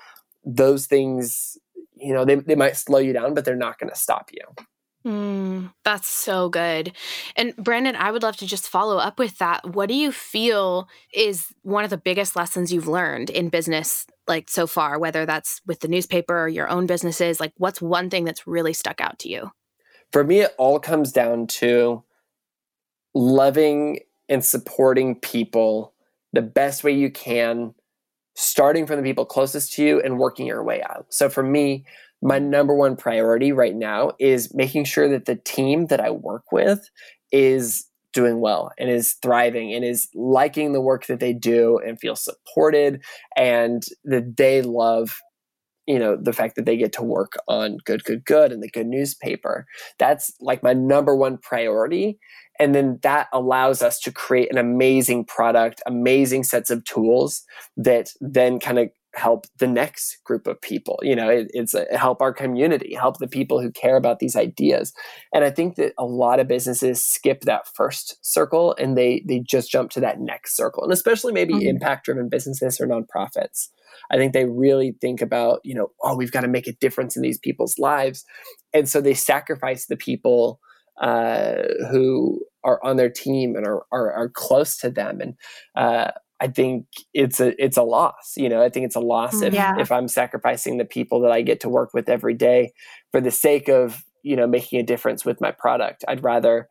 those 0.45 0.85
things, 0.87 1.57
you 1.95 2.13
know, 2.13 2.25
they, 2.25 2.35
they 2.35 2.55
might 2.55 2.77
slow 2.77 2.99
you 2.99 3.13
down, 3.13 3.33
but 3.33 3.45
they're 3.45 3.55
not 3.55 3.79
going 3.79 3.89
to 3.89 3.95
stop 3.95 4.29
you. 4.31 4.65
Mm, 5.05 5.71
that's 5.85 6.07
so 6.07 6.49
good. 6.49 6.91
And 7.37 7.55
Branden, 7.55 7.95
I 7.95 8.11
would 8.11 8.23
love 8.23 8.35
to 8.37 8.45
just 8.45 8.67
follow 8.67 8.97
up 8.97 9.19
with 9.19 9.37
that. 9.37 9.73
What 9.73 9.87
do 9.87 9.95
you 9.95 10.11
feel 10.11 10.89
is 11.13 11.47
one 11.61 11.85
of 11.85 11.89
the 11.89 11.97
biggest 11.97 12.35
lessons 12.35 12.73
you've 12.73 12.89
learned 12.89 13.29
in 13.29 13.47
business, 13.47 14.05
like 14.27 14.49
so 14.49 14.67
far, 14.67 14.99
whether 14.99 15.25
that's 15.25 15.61
with 15.65 15.79
the 15.79 15.87
newspaper 15.87 16.37
or 16.37 16.49
your 16.49 16.67
own 16.67 16.87
businesses? 16.87 17.39
Like, 17.39 17.53
what's 17.55 17.81
one 17.81 18.09
thing 18.09 18.25
that's 18.25 18.45
really 18.45 18.73
stuck 18.73 18.99
out 18.99 19.19
to 19.19 19.29
you? 19.29 19.51
For 20.11 20.23
me, 20.23 20.41
it 20.41 20.55
all 20.57 20.79
comes 20.79 21.11
down 21.11 21.47
to 21.47 22.03
loving 23.13 23.99
and 24.29 24.43
supporting 24.43 25.15
people 25.15 25.93
the 26.33 26.41
best 26.41 26.83
way 26.83 26.91
you 26.91 27.09
can, 27.09 27.73
starting 28.35 28.85
from 28.85 28.97
the 28.97 29.03
people 29.03 29.25
closest 29.25 29.73
to 29.73 29.83
you 29.83 30.01
and 30.01 30.17
working 30.19 30.45
your 30.45 30.63
way 30.63 30.81
out. 30.83 31.07
So 31.09 31.29
for 31.29 31.43
me, 31.43 31.85
my 32.21 32.39
number 32.39 32.75
one 32.75 32.95
priority 32.95 33.51
right 33.51 33.75
now 33.75 34.11
is 34.19 34.53
making 34.53 34.85
sure 34.85 35.07
that 35.09 35.25
the 35.25 35.35
team 35.35 35.87
that 35.87 35.99
I 35.99 36.09
work 36.09 36.51
with 36.51 36.89
is 37.31 37.85
doing 38.13 38.39
well 38.39 38.71
and 38.79 38.89
is 38.89 39.13
thriving 39.21 39.73
and 39.73 39.85
is 39.85 40.07
liking 40.15 40.73
the 40.73 40.81
work 40.81 41.05
that 41.05 41.19
they 41.19 41.33
do 41.33 41.79
and 41.85 41.99
feel 41.99 42.15
supported 42.15 43.03
and 43.35 43.83
that 44.05 44.37
they 44.37 44.61
love 44.61 45.21
you 45.88 45.97
know 45.97 46.15
the 46.15 46.33
fact 46.33 46.55
that 46.55 46.65
they 46.65 46.77
get 46.77 46.93
to 46.93 47.03
work 47.03 47.33
on 47.47 47.77
good 47.85 48.03
good 48.03 48.25
good 48.25 48.51
and 48.51 48.61
the 48.61 48.69
Goodnewspaper. 48.71 49.63
That's 49.97 50.31
like 50.39 50.61
my 50.61 50.73
number 50.73 51.15
one 51.15 51.38
priority. 51.38 52.19
And 52.59 52.73
then 52.73 52.99
that 53.03 53.27
allows 53.33 53.83
us 53.83 53.99
to 53.99 54.11
create 54.11 54.51
an 54.51 54.57
amazing 54.57 55.25
product 55.25 55.81
amazing 55.85 56.43
sets 56.43 56.69
of 56.69 56.83
tools 56.85 57.43
that 57.77 58.11
then 58.19 58.59
kind 58.59 58.79
of 58.79 58.89
help 59.18 59.45
the 59.57 59.68
next 59.68 60.24
group 60.24 60.47
of 60.47 60.61
people 60.61 60.99
you 61.01 61.15
know 61.15 61.30
it, 61.30 61.47
it's 61.51 61.74
a, 61.74 61.86
help 61.97 62.22
our 62.22 62.34
community 62.34 62.93
help 62.93 63.18
the 63.18 63.28
people 63.28 63.61
who 63.61 63.72
care 63.72 63.97
about 63.97 64.20
these 64.20 64.36
ideas 64.36 64.93
and 65.34 65.43
i 65.43 65.49
think 65.49 65.76
that 65.76 65.93
a 65.97 66.05
lot 66.05 66.39
of 66.39 66.47
businesses 66.47 67.03
skip 67.03 67.41
that 67.41 67.68
first 67.74 68.18
circle 68.22 68.76
and 68.80 68.97
they 68.97 69.24
they 69.28 69.39
just 69.39 69.72
jump 69.72 69.89
to 69.89 69.99
that 69.99 70.20
next 70.20 70.55
circle 70.55 70.84
and 70.84 70.93
especially 70.93 71.34
maybe 71.34 71.53
mm-hmm. 71.53 71.68
impact 71.68 72.05
driven 72.05 72.30
businesses 72.30 72.80
or 72.80 72.88
nonprofits 72.88 73.70
I 74.11 74.18
think 74.18 74.34
they 74.34 74.45
really 74.45 74.95
think 75.01 75.22
about, 75.22 75.59
you 75.63 75.74
know, 75.74 75.89
oh, 76.03 76.15
we've 76.15 76.32
got 76.32 76.41
to 76.41 76.47
make 76.47 76.68
a 76.68 76.74
difference 76.74 77.15
in 77.15 77.24
these 77.24 77.39
people's 77.39 77.78
lives. 77.78 78.26
And 78.74 78.88
so 78.88 79.01
they 79.01 79.13
sacrifice 79.13 79.88
the 79.88 79.97
people 79.97 80.59
uh, 81.01 81.63
who 81.91 82.41
are 82.63 82.84
on 82.84 82.97
their 82.97 83.09
team 83.09 83.55
and 83.55 83.65
are, 83.65 83.86
are, 83.91 84.11
are 84.13 84.30
close 84.30 84.78
to 84.78 84.89
them. 84.89 85.20
And 85.22 85.34
uh, 85.76 86.11
I 86.39 86.47
think 86.47 86.85
it's 87.13 87.39
a 87.39 87.61
it's 87.63 87.77
a 87.77 87.83
loss. 87.83 88.33
You 88.35 88.49
know, 88.49 88.61
I 88.61 88.69
think 88.69 88.85
it's 88.85 88.95
a 88.95 89.01
loss 89.01 89.41
if 89.41 89.53
yeah. 89.53 89.75
if 89.79 89.91
I'm 89.91 90.07
sacrificing 90.07 90.77
the 90.77 90.85
people 90.85 91.19
that 91.21 91.31
I 91.31 91.41
get 91.41 91.59
to 91.61 91.69
work 91.69 91.93
with 91.93 92.09
every 92.09 92.33
day 92.33 92.73
for 93.11 93.21
the 93.21 93.31
sake 93.31 93.67
of 93.69 94.03
you 94.23 94.35
know 94.35 94.47
making 94.47 94.79
a 94.79 94.83
difference 94.83 95.25
with 95.25 95.41
my 95.41 95.51
product. 95.51 96.05
I'd 96.07 96.23
rather 96.23 96.69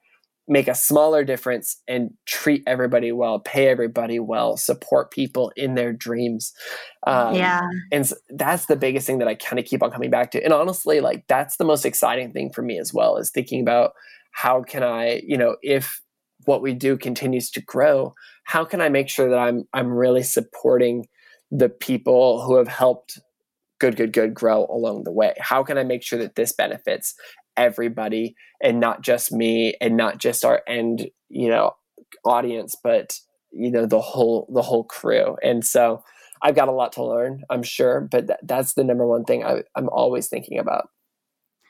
make 0.48 0.68
a 0.68 0.74
smaller 0.74 1.24
difference 1.24 1.82
and 1.88 2.10
treat 2.24 2.62
everybody 2.66 3.10
well, 3.10 3.40
pay 3.40 3.68
everybody 3.68 4.20
well, 4.20 4.56
support 4.56 5.10
people 5.10 5.52
in 5.56 5.74
their 5.74 5.92
dreams. 5.92 6.52
Um, 7.06 7.34
yeah. 7.34 7.62
And 7.90 8.10
that's 8.30 8.66
the 8.66 8.76
biggest 8.76 9.06
thing 9.06 9.18
that 9.18 9.28
I 9.28 9.34
kind 9.34 9.58
of 9.58 9.64
keep 9.64 9.82
on 9.82 9.90
coming 9.90 10.10
back 10.10 10.30
to. 10.32 10.42
And 10.42 10.52
honestly, 10.52 11.00
like 11.00 11.24
that's 11.26 11.56
the 11.56 11.64
most 11.64 11.84
exciting 11.84 12.32
thing 12.32 12.52
for 12.52 12.62
me 12.62 12.78
as 12.78 12.94
well 12.94 13.16
is 13.16 13.30
thinking 13.30 13.60
about 13.60 13.92
how 14.30 14.62
can 14.62 14.82
I, 14.82 15.20
you 15.26 15.36
know, 15.36 15.56
if 15.62 16.00
what 16.44 16.62
we 16.62 16.74
do 16.74 16.96
continues 16.96 17.50
to 17.50 17.60
grow, 17.60 18.12
how 18.46 18.64
can 18.64 18.80
I 18.80 18.88
make 18.88 19.08
sure 19.08 19.28
that 19.28 19.38
I'm 19.38 19.64
I'm 19.74 19.92
really 19.92 20.22
supporting 20.22 21.06
the 21.50 21.68
people 21.68 22.42
who 22.42 22.56
have 22.56 22.68
helped 22.68 23.18
good 23.80 23.96
good 23.96 24.12
good 24.12 24.32
grow 24.34 24.66
along 24.70 25.04
the 25.04 25.12
way? 25.12 25.34
How 25.38 25.62
can 25.62 25.76
i 25.76 25.84
make 25.84 26.02
sure 26.02 26.18
that 26.20 26.36
this 26.36 26.52
benefits 26.52 27.14
everybody 27.56 28.34
and 28.62 28.80
not 28.80 29.02
just 29.02 29.32
me 29.32 29.74
and 29.80 29.96
not 29.96 30.18
just 30.18 30.44
our 30.44 30.62
end 30.66 31.08
you 31.28 31.48
know 31.48 31.72
audience 32.24 32.74
but 32.82 33.18
you 33.52 33.70
know 33.70 33.86
the 33.86 34.00
whole 34.00 34.48
the 34.54 34.62
whole 34.62 34.84
crew? 34.84 35.36
And 35.42 35.64
so 35.64 36.02
i've 36.42 36.54
got 36.54 36.68
a 36.68 36.72
lot 36.72 36.92
to 36.92 37.04
learn 37.04 37.42
i'm 37.50 37.62
sure 37.62 38.00
but 38.00 38.26
th- 38.26 38.38
that's 38.42 38.74
the 38.74 38.84
number 38.84 39.06
one 39.06 39.24
thing 39.24 39.42
I, 39.42 39.62
i'm 39.74 39.88
always 39.88 40.28
thinking 40.28 40.58
about 40.58 40.90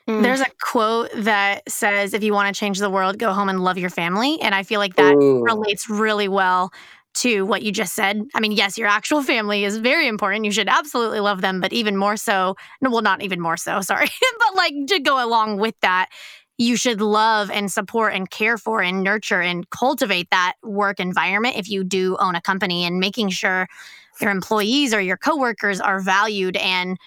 mm. 0.07 0.21
there's 0.21 0.41
a 0.41 0.47
quote 0.61 1.09
that 1.15 1.69
says, 1.69 2.13
if 2.13 2.23
you 2.23 2.33
want 2.33 2.53
to 2.53 2.57
change 2.57 2.79
the 2.79 2.89
world, 2.89 3.17
go 3.17 3.33
home 3.33 3.49
and 3.49 3.63
love 3.63 3.77
your 3.77 3.89
family. 3.89 4.39
And 4.41 4.55
I 4.55 4.63
feel 4.63 4.79
like 4.79 4.95
that 4.95 5.15
Ooh. 5.15 5.43
relates 5.43 5.89
really 5.89 6.27
well 6.27 6.71
to 7.15 7.45
what 7.45 7.63
you 7.63 7.71
just 7.71 7.95
said. 7.95 8.21
I 8.35 8.39
mean, 8.39 8.51
yes, 8.51 8.77
your 8.77 8.87
actual 8.87 9.23
family 9.23 9.63
is 9.63 9.77
very 9.77 10.07
important. 10.07 10.45
You 10.45 10.51
should 10.51 10.69
absolutely 10.69 11.19
love 11.19 11.41
them, 11.41 11.59
but 11.59 11.73
even 11.73 11.97
more 11.97 12.15
so, 12.15 12.55
no, 12.81 12.91
well, 12.91 13.01
not 13.01 13.23
even 13.23 13.41
more 13.41 13.57
so, 13.57 13.81
sorry, 13.81 14.07
but 14.39 14.55
like 14.55 14.73
to 14.87 14.99
go 14.99 15.23
along 15.23 15.57
with 15.57 15.75
that, 15.81 16.09
you 16.59 16.75
should 16.75 17.01
love 17.01 17.51
and 17.51 17.71
support 17.71 18.13
and 18.13 18.29
care 18.29 18.57
for 18.57 18.81
and 18.81 19.03
nurture 19.03 19.41
and 19.41 19.69
cultivate 19.69 20.29
that 20.31 20.53
work 20.63 20.99
environment 20.99 21.55
if 21.55 21.69
you 21.69 21.83
do 21.83 22.17
own 22.19 22.35
a 22.35 22.41
company 22.41 22.83
and 22.83 22.99
making 22.99 23.29
sure 23.29 23.67
your 24.19 24.31
employees 24.31 24.93
or 24.93 25.01
your 25.01 25.17
coworkers 25.17 25.79
are 25.79 25.99
valued 25.99 26.57
and 26.57 26.97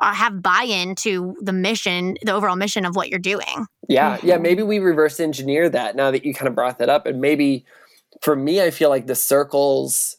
uh, 0.00 0.14
have 0.14 0.42
buy-in 0.42 0.94
to 0.96 1.36
the 1.40 1.52
mission, 1.52 2.16
the 2.22 2.32
overall 2.32 2.56
mission 2.56 2.84
of 2.84 2.96
what 2.96 3.08
you're 3.08 3.18
doing. 3.18 3.66
Yeah, 3.88 4.18
yeah. 4.22 4.38
Maybe 4.38 4.62
we 4.62 4.78
reverse 4.78 5.20
engineer 5.20 5.68
that 5.68 5.96
now 5.96 6.10
that 6.10 6.24
you 6.24 6.34
kind 6.34 6.48
of 6.48 6.54
brought 6.54 6.78
that 6.78 6.88
up, 6.88 7.06
and 7.06 7.20
maybe 7.20 7.64
for 8.20 8.36
me, 8.36 8.62
I 8.62 8.70
feel 8.70 8.88
like 8.88 9.06
the 9.06 9.14
circles 9.14 10.16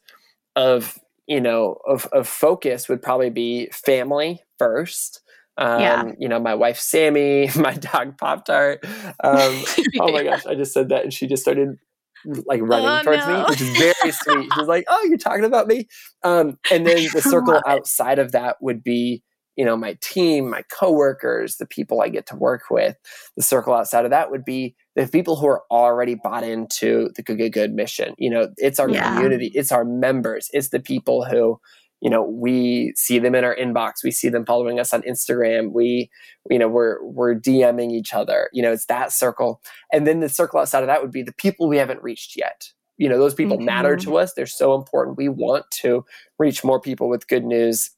of 0.55 0.99
you 1.27 1.41
know 1.41 1.77
of, 1.87 2.05
of 2.07 2.27
focus 2.27 2.87
would 2.87 3.01
probably 3.01 3.29
be 3.29 3.69
family 3.71 4.41
first. 4.59 5.21
Um, 5.57 5.81
yeah. 5.81 6.11
You 6.17 6.29
know, 6.29 6.39
my 6.39 6.55
wife 6.55 6.79
Sammy, 6.79 7.49
my 7.55 7.73
dog 7.73 8.17
Pop 8.17 8.45
Tart. 8.45 8.85
Um, 9.23 9.63
oh 9.99 10.11
my 10.11 10.23
gosh, 10.23 10.45
I 10.45 10.55
just 10.55 10.73
said 10.73 10.89
that, 10.89 11.03
and 11.03 11.13
she 11.13 11.27
just 11.27 11.43
started 11.43 11.77
like 12.45 12.61
running 12.61 12.87
oh, 12.87 13.01
towards 13.03 13.27
no. 13.27 13.39
me, 13.39 13.45
which 13.49 13.61
is 13.61 13.77
very 13.77 14.11
sweet. 14.11 14.49
She's 14.55 14.67
like, 14.67 14.85
"Oh, 14.87 15.05
you're 15.09 15.17
talking 15.17 15.45
about 15.45 15.67
me." 15.67 15.87
Um, 16.23 16.57
and 16.71 16.85
then 16.85 17.07
the 17.13 17.21
circle 17.29 17.61
outside 17.67 18.19
of 18.19 18.31
that 18.31 18.57
would 18.61 18.83
be 18.83 19.23
you 19.55 19.65
know 19.65 19.75
my 19.75 19.97
team 20.01 20.49
my 20.49 20.63
coworkers 20.63 21.57
the 21.57 21.65
people 21.65 22.01
i 22.01 22.09
get 22.09 22.25
to 22.25 22.35
work 22.35 22.63
with 22.69 22.97
the 23.35 23.43
circle 23.43 23.73
outside 23.73 24.05
of 24.05 24.11
that 24.11 24.31
would 24.31 24.45
be 24.45 24.75
the 24.95 25.07
people 25.07 25.35
who 25.35 25.47
are 25.47 25.63
already 25.71 26.15
bought 26.15 26.43
into 26.43 27.09
the 27.15 27.21
good 27.21 27.37
good 27.37 27.53
good 27.53 27.73
mission 27.73 28.13
you 28.17 28.29
know 28.29 28.49
it's 28.57 28.79
our 28.79 28.89
yeah. 28.89 29.13
community 29.13 29.51
it's 29.53 29.71
our 29.71 29.85
members 29.85 30.49
it's 30.53 30.69
the 30.69 30.79
people 30.79 31.23
who 31.25 31.59
you 32.01 32.09
know 32.09 32.23
we 32.23 32.93
see 32.95 33.17
them 33.17 33.35
in 33.35 33.43
our 33.43 33.55
inbox 33.55 34.03
we 34.03 34.11
see 34.11 34.29
them 34.29 34.45
following 34.45 34.79
us 34.79 34.93
on 34.93 35.01
instagram 35.03 35.71
we 35.71 36.09
you 36.49 36.59
know 36.59 36.67
we're 36.67 37.03
we're 37.03 37.35
dming 37.35 37.91
each 37.91 38.13
other 38.13 38.49
you 38.53 38.61
know 38.61 38.71
it's 38.71 38.85
that 38.87 39.11
circle 39.11 39.61
and 39.91 40.05
then 40.05 40.19
the 40.19 40.29
circle 40.29 40.59
outside 40.59 40.83
of 40.83 40.87
that 40.87 41.01
would 41.01 41.11
be 41.11 41.23
the 41.23 41.33
people 41.33 41.67
we 41.67 41.77
haven't 41.77 42.03
reached 42.03 42.37
yet 42.37 42.69
you 42.97 43.07
know 43.07 43.17
those 43.17 43.33
people 43.33 43.57
mm-hmm. 43.57 43.65
matter 43.65 43.95
to 43.95 44.17
us 44.17 44.33
they're 44.33 44.45
so 44.45 44.75
important 44.75 45.17
we 45.17 45.29
want 45.29 45.65
to 45.71 46.05
reach 46.39 46.63
more 46.63 46.79
people 46.79 47.09
with 47.09 47.27
good 47.27 47.45
news 47.45 47.89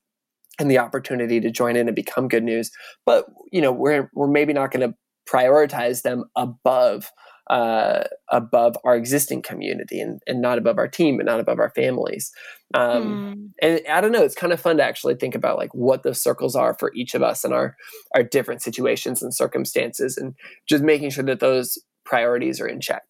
and 0.59 0.69
the 0.69 0.77
opportunity 0.77 1.39
to 1.39 1.51
join 1.51 1.75
in 1.75 1.87
and 1.87 1.95
become 1.95 2.27
good 2.27 2.43
news. 2.43 2.71
But 3.05 3.25
you 3.51 3.61
know, 3.61 3.71
we're 3.71 4.09
we're 4.13 4.27
maybe 4.27 4.53
not 4.53 4.71
going 4.71 4.89
to 4.89 4.95
prioritize 5.29 6.03
them 6.03 6.25
above 6.35 7.11
uh, 7.49 8.03
above 8.31 8.75
our 8.83 8.95
existing 8.95 9.41
community 9.41 9.99
and, 9.99 10.19
and 10.25 10.41
not 10.41 10.57
above 10.57 10.79
our 10.79 10.87
team 10.87 11.19
and 11.19 11.27
not 11.27 11.39
above 11.39 11.59
our 11.59 11.69
families. 11.69 12.31
Um, 12.73 13.35
mm. 13.35 13.49
And 13.61 13.81
I 13.87 14.01
don't 14.01 14.11
know, 14.11 14.23
it's 14.23 14.33
kind 14.33 14.51
of 14.51 14.59
fun 14.59 14.77
to 14.77 14.83
actually 14.83 15.13
think 15.15 15.35
about 15.35 15.57
like 15.57 15.73
what 15.73 16.01
those 16.01 16.21
circles 16.21 16.55
are 16.55 16.75
for 16.79 16.91
each 16.95 17.13
of 17.13 17.21
us 17.21 17.43
and 17.43 17.53
our 17.53 17.75
our 18.15 18.23
different 18.23 18.63
situations 18.63 19.21
and 19.21 19.33
circumstances, 19.33 20.17
and 20.17 20.33
just 20.67 20.83
making 20.83 21.11
sure 21.11 21.23
that 21.25 21.39
those 21.39 21.77
priorities 22.03 22.59
are 22.59 22.67
in 22.67 22.81
check. 22.81 23.03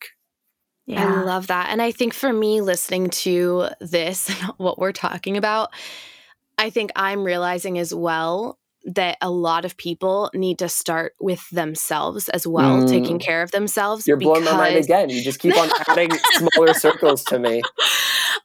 Yeah. 0.86 1.22
I 1.22 1.24
love 1.24 1.48
that. 1.48 1.70
And 1.70 1.82
I 1.82 1.91
think 1.91 2.14
for 2.14 2.32
me, 2.32 2.62
listening 2.62 3.10
to 3.10 3.70
this 3.80 4.30
and 4.41 4.52
what 4.58 4.80
we're 4.80 4.91
talking 4.91 5.38
about, 5.38 5.72
I 6.58 6.70
think 6.70 6.91
I'm 6.95 7.24
realizing 7.24 7.78
as 7.78 7.93
well 7.93 8.60
that 8.86 9.18
a 9.22 9.30
lot 9.30 9.66
of 9.66 9.76
people 9.78 10.30
need 10.34 10.60
to 10.60 10.70
start 10.70 11.14
with 11.20 11.49
themselves 11.49 12.30
as 12.30 12.45
well, 12.45 12.84
mm. 12.84 12.88
taking 12.88 13.18
care 13.18 13.41
of 13.41 13.51
themselves. 13.51 14.08
You're 14.08 14.18
blowing 14.18 14.43
my 14.43 14.56
mind 14.56 14.76
again. 14.76 15.10
You 15.10 15.24
just 15.24 15.39
keep 15.39 15.58
on 15.58 15.70
adding 15.88 16.12
smaller 16.34 16.74
circles 16.74 17.24
to 17.26 17.39
me. 17.39 17.62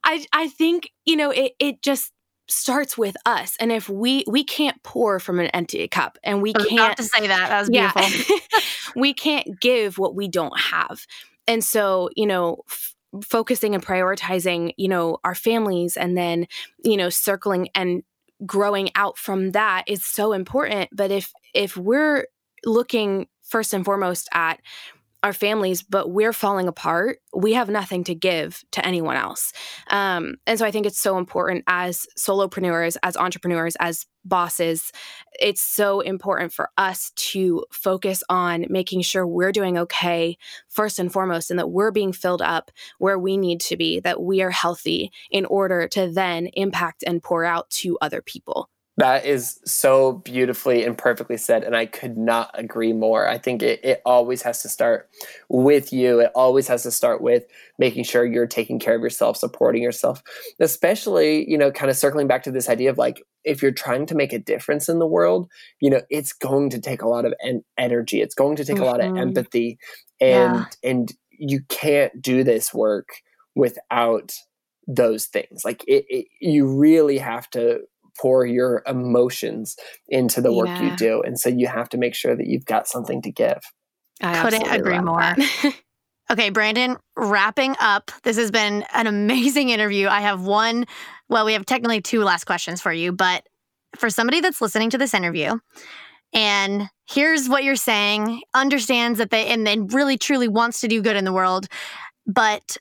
I 0.04 0.24
I 0.32 0.48
think, 0.48 0.90
you 1.04 1.16
know, 1.16 1.30
it 1.30 1.52
it 1.58 1.82
just 1.82 2.12
starts 2.48 2.98
with 2.98 3.16
us 3.24 3.56
and 3.60 3.70
if 3.70 3.88
we 3.88 4.24
we 4.26 4.42
can't 4.42 4.82
pour 4.82 5.20
from 5.20 5.38
an 5.38 5.46
empty 5.48 5.86
cup 5.86 6.18
and 6.24 6.42
we 6.42 6.52
can't 6.52 6.96
to 6.96 7.04
say 7.04 7.28
that 7.28 7.48
that 7.48 7.60
was 7.60 7.70
beautiful 7.70 8.02
yeah, 8.02 8.60
we 8.96 9.14
can't 9.14 9.60
give 9.60 9.98
what 9.98 10.16
we 10.16 10.26
don't 10.26 10.58
have 10.58 11.06
and 11.46 11.62
so 11.62 12.10
you 12.16 12.26
know 12.26 12.58
f- 12.68 12.89
focusing 13.24 13.74
and 13.74 13.84
prioritizing 13.84 14.72
you 14.76 14.88
know 14.88 15.18
our 15.24 15.34
families 15.34 15.96
and 15.96 16.16
then 16.16 16.46
you 16.84 16.96
know 16.96 17.10
circling 17.10 17.68
and 17.74 18.02
growing 18.46 18.90
out 18.94 19.18
from 19.18 19.52
that 19.52 19.84
is 19.86 20.04
so 20.04 20.32
important. 20.32 20.88
But 20.92 21.10
if 21.10 21.32
if 21.54 21.76
we're 21.76 22.26
looking 22.64 23.26
first 23.42 23.72
and 23.72 23.84
foremost 23.84 24.28
at 24.32 24.60
our 25.22 25.32
families, 25.32 25.82
but 25.82 26.10
we're 26.10 26.32
falling 26.32 26.68
apart, 26.68 27.18
we 27.34 27.52
have 27.52 27.68
nothing 27.68 28.04
to 28.04 28.14
give 28.14 28.64
to 28.72 28.84
anyone 28.84 29.16
else. 29.16 29.52
Um, 29.88 30.36
and 30.46 30.58
so 30.58 30.64
I 30.64 30.70
think 30.70 30.86
it's 30.86 30.98
so 30.98 31.18
important 31.18 31.64
as 31.66 32.06
solopreneurs, 32.18 32.96
as 33.02 33.16
entrepreneurs, 33.16 33.76
as 33.80 34.06
bosses, 34.24 34.92
it's 35.38 35.62
so 35.62 36.00
important 36.00 36.52
for 36.52 36.70
us 36.76 37.12
to 37.16 37.64
focus 37.72 38.22
on 38.28 38.66
making 38.68 39.00
sure 39.02 39.26
we're 39.26 39.52
doing 39.52 39.78
okay 39.78 40.36
first 40.68 40.98
and 40.98 41.12
foremost, 41.12 41.50
and 41.50 41.58
that 41.58 41.70
we're 41.70 41.90
being 41.90 42.12
filled 42.12 42.42
up 42.42 42.70
where 42.98 43.18
we 43.18 43.36
need 43.36 43.60
to 43.60 43.76
be, 43.76 44.00
that 44.00 44.22
we 44.22 44.42
are 44.42 44.50
healthy 44.50 45.10
in 45.30 45.44
order 45.46 45.88
to 45.88 46.10
then 46.10 46.46
impact 46.54 47.02
and 47.06 47.22
pour 47.22 47.44
out 47.44 47.70
to 47.70 47.96
other 48.00 48.20
people. 48.20 48.68
That 49.00 49.24
is 49.24 49.58
so 49.64 50.12
beautifully 50.12 50.84
and 50.84 50.96
perfectly 50.96 51.36
said, 51.36 51.64
and 51.64 51.74
I 51.74 51.86
could 51.86 52.16
not 52.16 52.50
agree 52.54 52.92
more. 52.92 53.26
I 53.26 53.38
think 53.38 53.62
it, 53.62 53.80
it 53.82 54.02
always 54.04 54.42
has 54.42 54.62
to 54.62 54.68
start 54.68 55.08
with 55.48 55.92
you. 55.92 56.20
It 56.20 56.30
always 56.34 56.68
has 56.68 56.82
to 56.84 56.90
start 56.90 57.22
with 57.22 57.44
making 57.78 58.04
sure 58.04 58.24
you're 58.24 58.46
taking 58.46 58.78
care 58.78 58.94
of 58.94 59.02
yourself, 59.02 59.36
supporting 59.36 59.82
yourself, 59.82 60.22
especially, 60.60 61.50
you 61.50 61.56
know, 61.56 61.72
kind 61.72 61.90
of 61.90 61.96
circling 61.96 62.28
back 62.28 62.42
to 62.42 62.50
this 62.50 62.68
idea 62.68 62.90
of 62.90 62.98
like, 62.98 63.22
if 63.42 63.62
you're 63.62 63.72
trying 63.72 64.04
to 64.04 64.14
make 64.14 64.34
a 64.34 64.38
difference 64.38 64.88
in 64.88 64.98
the 64.98 65.06
world, 65.06 65.48
you 65.80 65.88
know, 65.88 66.02
it's 66.10 66.34
going 66.34 66.68
to 66.70 66.78
take 66.78 67.00
a 67.00 67.08
lot 67.08 67.24
of 67.24 67.32
en- 67.42 67.64
energy. 67.78 68.20
It's 68.20 68.34
going 68.34 68.56
to 68.56 68.64
take 68.64 68.76
mm-hmm. 68.76 68.84
a 68.84 68.86
lot 68.86 69.00
of 69.02 69.16
empathy, 69.16 69.78
and 70.20 70.66
yeah. 70.82 70.90
and 70.90 71.12
you 71.30 71.60
can't 71.70 72.20
do 72.20 72.44
this 72.44 72.74
work 72.74 73.08
without 73.56 74.34
those 74.86 75.26
things. 75.26 75.62
Like 75.64 75.84
it, 75.86 76.04
it 76.08 76.26
you 76.40 76.66
really 76.66 77.16
have 77.18 77.48
to 77.50 77.80
pour 78.20 78.44
your 78.44 78.82
emotions 78.86 79.76
into 80.08 80.40
the 80.40 80.52
work 80.52 80.68
yeah. 80.68 80.90
you 80.90 80.96
do. 80.96 81.22
And 81.22 81.38
so 81.38 81.48
you 81.48 81.66
have 81.66 81.88
to 81.90 81.98
make 81.98 82.14
sure 82.14 82.36
that 82.36 82.46
you've 82.46 82.64
got 82.64 82.86
something 82.86 83.22
to 83.22 83.30
give. 83.30 83.60
I 84.20 84.42
couldn't 84.42 84.70
agree 84.70 85.00
more. 85.00 85.22
okay, 86.30 86.50
Branden, 86.50 86.96
wrapping 87.16 87.74
up. 87.80 88.10
This 88.22 88.36
has 88.36 88.50
been 88.50 88.84
an 88.92 89.06
amazing 89.06 89.70
interview. 89.70 90.08
I 90.08 90.20
have 90.20 90.42
one, 90.42 90.84
well, 91.28 91.46
we 91.46 91.54
have 91.54 91.64
technically 91.64 92.02
two 92.02 92.22
last 92.22 92.44
questions 92.44 92.80
for 92.80 92.92
you, 92.92 93.12
but 93.12 93.46
for 93.96 94.10
somebody 94.10 94.40
that's 94.40 94.60
listening 94.60 94.90
to 94.90 94.98
this 94.98 95.14
interview, 95.14 95.58
and 96.32 96.88
here's 97.08 97.48
what 97.48 97.64
you're 97.64 97.76
saying, 97.76 98.42
understands 98.54 99.18
that 99.18 99.30
they 99.30 99.46
and 99.46 99.66
then 99.66 99.88
really 99.88 100.16
truly 100.16 100.48
wants 100.48 100.80
to 100.82 100.88
do 100.88 101.02
good 101.02 101.16
in 101.16 101.24
the 101.24 101.32
world, 101.32 101.66
but 102.26 102.76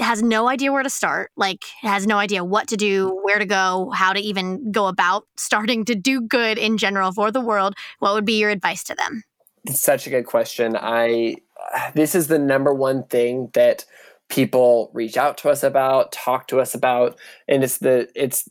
has 0.00 0.22
no 0.22 0.48
idea 0.48 0.72
where 0.72 0.82
to 0.82 0.90
start, 0.90 1.30
like 1.36 1.64
has 1.80 2.06
no 2.06 2.18
idea 2.18 2.44
what 2.44 2.68
to 2.68 2.76
do, 2.76 3.10
mm. 3.10 3.24
where 3.24 3.38
to 3.38 3.46
go, 3.46 3.90
how 3.94 4.12
to 4.12 4.20
even 4.20 4.70
go 4.70 4.86
about 4.86 5.26
starting 5.36 5.84
to 5.86 5.94
do 5.94 6.20
good 6.20 6.58
in 6.58 6.78
general 6.78 7.12
for 7.12 7.30
the 7.30 7.40
world, 7.40 7.74
what 7.98 8.14
would 8.14 8.24
be 8.24 8.38
your 8.38 8.50
advice 8.50 8.84
to 8.84 8.94
them? 8.94 9.22
It's 9.64 9.80
such 9.80 10.06
a 10.06 10.10
good 10.10 10.26
question. 10.26 10.76
I 10.78 11.36
this 11.94 12.14
is 12.14 12.28
the 12.28 12.38
number 12.38 12.72
one 12.72 13.04
thing 13.04 13.50
that 13.54 13.84
people 14.28 14.90
reach 14.92 15.16
out 15.16 15.38
to 15.38 15.48
us 15.48 15.62
about, 15.62 16.12
talk 16.12 16.48
to 16.48 16.60
us 16.60 16.74
about, 16.74 17.18
and 17.46 17.64
it's 17.64 17.78
the 17.78 18.08
it's 18.14 18.48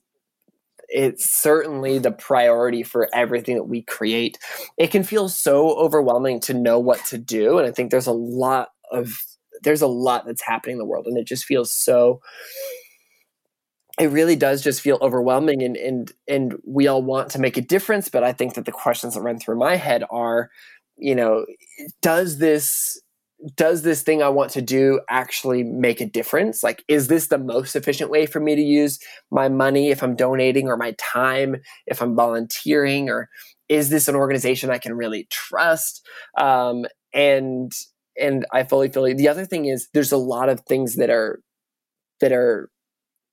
it's 0.90 1.30
certainly 1.30 2.00
the 2.00 2.12
priority 2.12 2.82
for 2.82 3.10
everything 3.14 3.56
that 3.56 3.66
we 3.66 3.82
create. 3.82 4.38
It 4.78 4.88
can 4.88 5.04
feel 5.04 5.28
so 5.28 5.76
overwhelming 5.76 6.40
to 6.42 6.54
know 6.54 6.80
what 6.80 7.04
to 7.06 7.18
do, 7.18 7.58
and 7.58 7.68
I 7.68 7.72
think 7.72 7.92
there's 7.92 8.08
a 8.08 8.12
lot 8.12 8.70
of 8.92 9.22
there's 9.64 9.82
a 9.82 9.88
lot 9.88 10.26
that's 10.26 10.42
happening 10.42 10.74
in 10.74 10.80
the 10.80 10.86
world 10.86 11.08
and 11.08 11.18
it 11.18 11.26
just 11.26 11.46
feels 11.46 11.72
so 11.72 12.22
it 14.00 14.12
really 14.12 14.36
does 14.36 14.62
just 14.62 14.82
feel 14.82 15.00
overwhelming 15.02 15.64
and 15.64 15.78
and 15.78 16.12
and 16.28 16.56
we 16.66 16.88
all 16.88 17.02
want 17.02 17.30
to 17.30 17.40
make 17.40 17.58
a 17.58 17.62
difference 17.62 18.10
but 18.10 18.24
i 18.24 18.32
think 18.32 18.54
that 18.54 18.66
the 18.66 18.72
questions 18.72 19.14
that 19.16 19.22
run 19.22 19.40
through 19.40 19.58
my 19.58 19.76
head 19.76 20.04
are 20.10 20.50
you 20.98 21.16
know 21.16 21.46
does 22.02 22.38
this 22.40 23.02
does 23.56 23.84
this 23.84 24.02
thing 24.02 24.24
i 24.24 24.30
want 24.30 24.52
to 24.52 24.62
do 24.62 25.00
actually 25.10 25.64
make 25.64 26.02
a 26.02 26.06
difference? 26.06 26.64
Like 26.64 26.84
is 26.88 27.08
this 27.08 27.28
the 27.28 27.38
most 27.38 27.76
efficient 27.76 28.10
way 28.10 28.26
for 28.26 28.40
me 28.40 28.56
to 28.56 28.62
use 28.62 29.00
my 29.32 29.48
money 29.48 29.90
if 29.90 30.02
i'm 30.02 30.16
donating 30.16 30.68
or 30.68 30.78
my 30.78 30.96
time 30.98 31.58
if 31.86 32.02
i'm 32.02 32.16
volunteering 32.16 33.10
or 33.10 33.30
is 33.70 33.90
this 33.90 34.08
an 34.08 34.16
organization 34.16 34.70
i 34.70 34.78
can 34.78 34.96
really 34.96 35.28
trust? 35.30 36.06
Um, 36.38 36.86
and 37.14 37.72
and 38.20 38.46
I 38.52 38.64
fully 38.64 38.90
feel 38.90 39.04
the 39.04 39.30
other 39.30 39.46
thing 39.46 39.66
is 39.66 39.90
there's 39.94 40.12
a 40.12 40.18
lot 40.18 40.50
of 40.50 40.62
things 40.62 40.96
that 40.96 41.10
are 41.10 41.42
that 42.20 42.32
are 42.32 42.70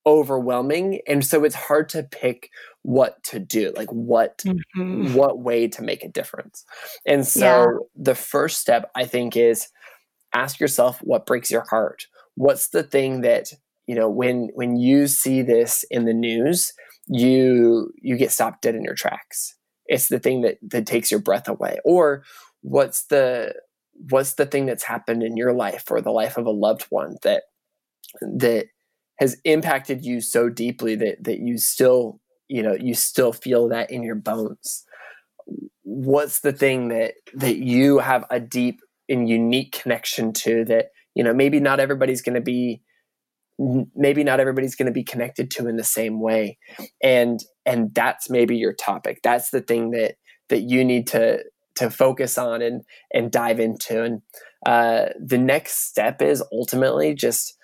overwhelming 0.06 1.00
and 1.08 1.24
so 1.24 1.44
it's 1.44 1.54
hard 1.54 1.88
to 1.88 2.02
pick 2.02 2.50
what 2.82 3.22
to 3.24 3.38
do 3.38 3.72
like 3.74 3.88
what 3.88 4.42
mm-hmm. 4.46 5.14
what 5.14 5.38
way 5.38 5.66
to 5.68 5.82
make 5.82 6.04
a 6.04 6.08
difference. 6.08 6.64
And 7.06 7.26
so 7.26 7.40
yeah. 7.46 7.66
the 7.96 8.14
first 8.14 8.60
step 8.60 8.90
i 8.94 9.06
think 9.06 9.36
is 9.36 9.68
ask 10.34 10.60
yourself 10.60 10.98
what 10.98 11.26
breaks 11.26 11.50
your 11.50 11.64
heart. 11.70 12.06
What's 12.34 12.68
the 12.68 12.82
thing 12.82 13.22
that 13.22 13.52
you 13.86 13.94
know 13.94 14.08
when 14.08 14.50
when 14.54 14.76
you 14.76 15.06
see 15.06 15.42
this 15.42 15.84
in 15.90 16.04
the 16.04 16.12
news 16.12 16.72
you 17.06 17.92
you 18.00 18.16
get 18.16 18.32
stopped 18.32 18.62
dead 18.62 18.74
in 18.74 18.84
your 18.84 18.94
tracks. 18.94 19.56
It's 19.86 20.08
the 20.08 20.18
thing 20.18 20.42
that 20.42 20.58
that 20.62 20.86
takes 20.86 21.10
your 21.10 21.20
breath 21.20 21.48
away. 21.48 21.78
Or 21.84 22.24
what's 22.62 23.06
the 23.06 23.54
what's 24.10 24.34
the 24.34 24.46
thing 24.46 24.66
that's 24.66 24.84
happened 24.84 25.22
in 25.22 25.36
your 25.36 25.52
life 25.52 25.84
or 25.90 26.00
the 26.00 26.10
life 26.10 26.36
of 26.36 26.46
a 26.46 26.50
loved 26.50 26.84
one 26.90 27.16
that 27.22 27.44
that 28.20 28.66
has 29.18 29.36
impacted 29.44 30.04
you 30.04 30.20
so 30.20 30.48
deeply 30.48 30.94
that 30.96 31.22
that 31.22 31.38
you 31.38 31.58
still 31.58 32.20
you 32.48 32.62
know 32.62 32.74
you 32.74 32.94
still 32.94 33.32
feel 33.32 33.68
that 33.68 33.90
in 33.90 34.02
your 34.02 34.16
bones? 34.16 34.84
What's 35.82 36.40
the 36.40 36.52
thing 36.52 36.88
that 36.88 37.14
that 37.34 37.56
you 37.56 37.98
have 37.98 38.24
a 38.30 38.40
deep 38.40 38.80
and 39.08 39.28
unique 39.28 39.72
connection 39.82 40.32
to 40.32 40.64
that 40.64 40.86
you 41.14 41.22
know 41.22 41.34
maybe 41.34 41.60
not 41.60 41.80
everybody's 41.80 42.22
going 42.22 42.34
to 42.34 42.40
be 42.40 42.82
maybe 43.94 44.24
not 44.24 44.40
everybody's 44.40 44.74
going 44.74 44.86
to 44.86 44.92
be 44.92 45.04
connected 45.04 45.50
to 45.52 45.68
in 45.68 45.76
the 45.76 45.84
same 45.84 46.20
way. 46.20 46.58
And 47.02 47.40
and 47.64 47.94
that's 47.94 48.28
maybe 48.28 48.56
your 48.56 48.72
topic. 48.72 49.20
That's 49.22 49.50
the 49.50 49.60
thing 49.60 49.90
that 49.92 50.16
that 50.48 50.62
you 50.62 50.84
need 50.84 51.06
to 51.08 51.44
to 51.76 51.90
focus 51.90 52.38
on 52.38 52.62
and 52.62 52.82
and 53.12 53.30
dive 53.30 53.60
into. 53.60 54.02
And 54.02 54.22
uh, 54.66 55.06
the 55.20 55.38
next 55.38 55.88
step 55.88 56.22
is 56.22 56.42
ultimately 56.52 57.14
just 57.14 57.56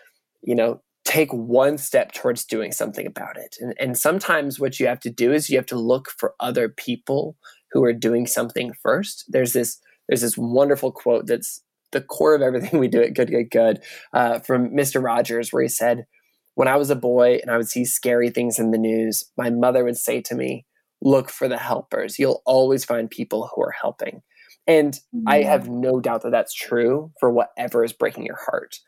you 0.42 0.54
know 0.54 0.82
take 1.04 1.32
one 1.32 1.78
step 1.78 2.12
towards 2.12 2.44
doing 2.44 2.72
something 2.72 3.06
about 3.06 3.36
it. 3.36 3.56
And, 3.58 3.74
and 3.80 3.98
sometimes 3.98 4.60
what 4.60 4.78
you 4.78 4.86
have 4.86 5.00
to 5.00 5.10
do 5.10 5.32
is 5.32 5.50
you 5.50 5.56
have 5.56 5.66
to 5.66 5.78
look 5.78 6.10
for 6.10 6.34
other 6.38 6.68
people 6.68 7.36
who 7.72 7.82
are 7.84 7.92
doing 7.92 8.26
something 8.26 8.72
first. 8.82 9.24
There's 9.28 9.52
this 9.52 9.78
there's 10.08 10.22
this 10.22 10.36
wonderful 10.36 10.92
quote 10.92 11.26
that's 11.26 11.62
the 11.92 12.00
core 12.00 12.34
of 12.34 12.42
everything 12.42 12.78
we 12.78 12.88
do 12.88 13.02
at 13.02 13.14
Good 13.14 13.30
Good 13.30 13.50
Good 13.50 13.82
uh, 14.12 14.40
from 14.40 14.70
Mr. 14.70 15.02
Rogers, 15.02 15.52
where 15.52 15.62
he 15.62 15.68
said, 15.68 16.06
"When 16.54 16.68
I 16.68 16.76
was 16.76 16.90
a 16.90 16.96
boy 16.96 17.38
and 17.40 17.50
I 17.50 17.56
would 17.56 17.68
see 17.68 17.84
scary 17.84 18.30
things 18.30 18.58
in 18.58 18.70
the 18.70 18.78
news, 18.78 19.24
my 19.36 19.50
mother 19.50 19.84
would 19.84 19.96
say 19.96 20.20
to 20.22 20.34
me." 20.34 20.66
Look 21.02 21.30
for 21.30 21.48
the 21.48 21.58
helpers. 21.58 22.18
You'll 22.18 22.42
always 22.46 22.84
find 22.84 23.10
people 23.10 23.50
who 23.54 23.62
are 23.62 23.74
helping. 23.78 24.22
And 24.66 24.94
mm-hmm. 24.94 25.28
I 25.28 25.42
have 25.42 25.68
no 25.68 26.00
doubt 26.00 26.22
that 26.22 26.30
that's 26.30 26.54
true 26.54 27.10
for 27.18 27.30
whatever 27.30 27.82
is 27.82 27.92
breaking 27.92 28.26
your 28.26 28.38
heart. 28.38 28.78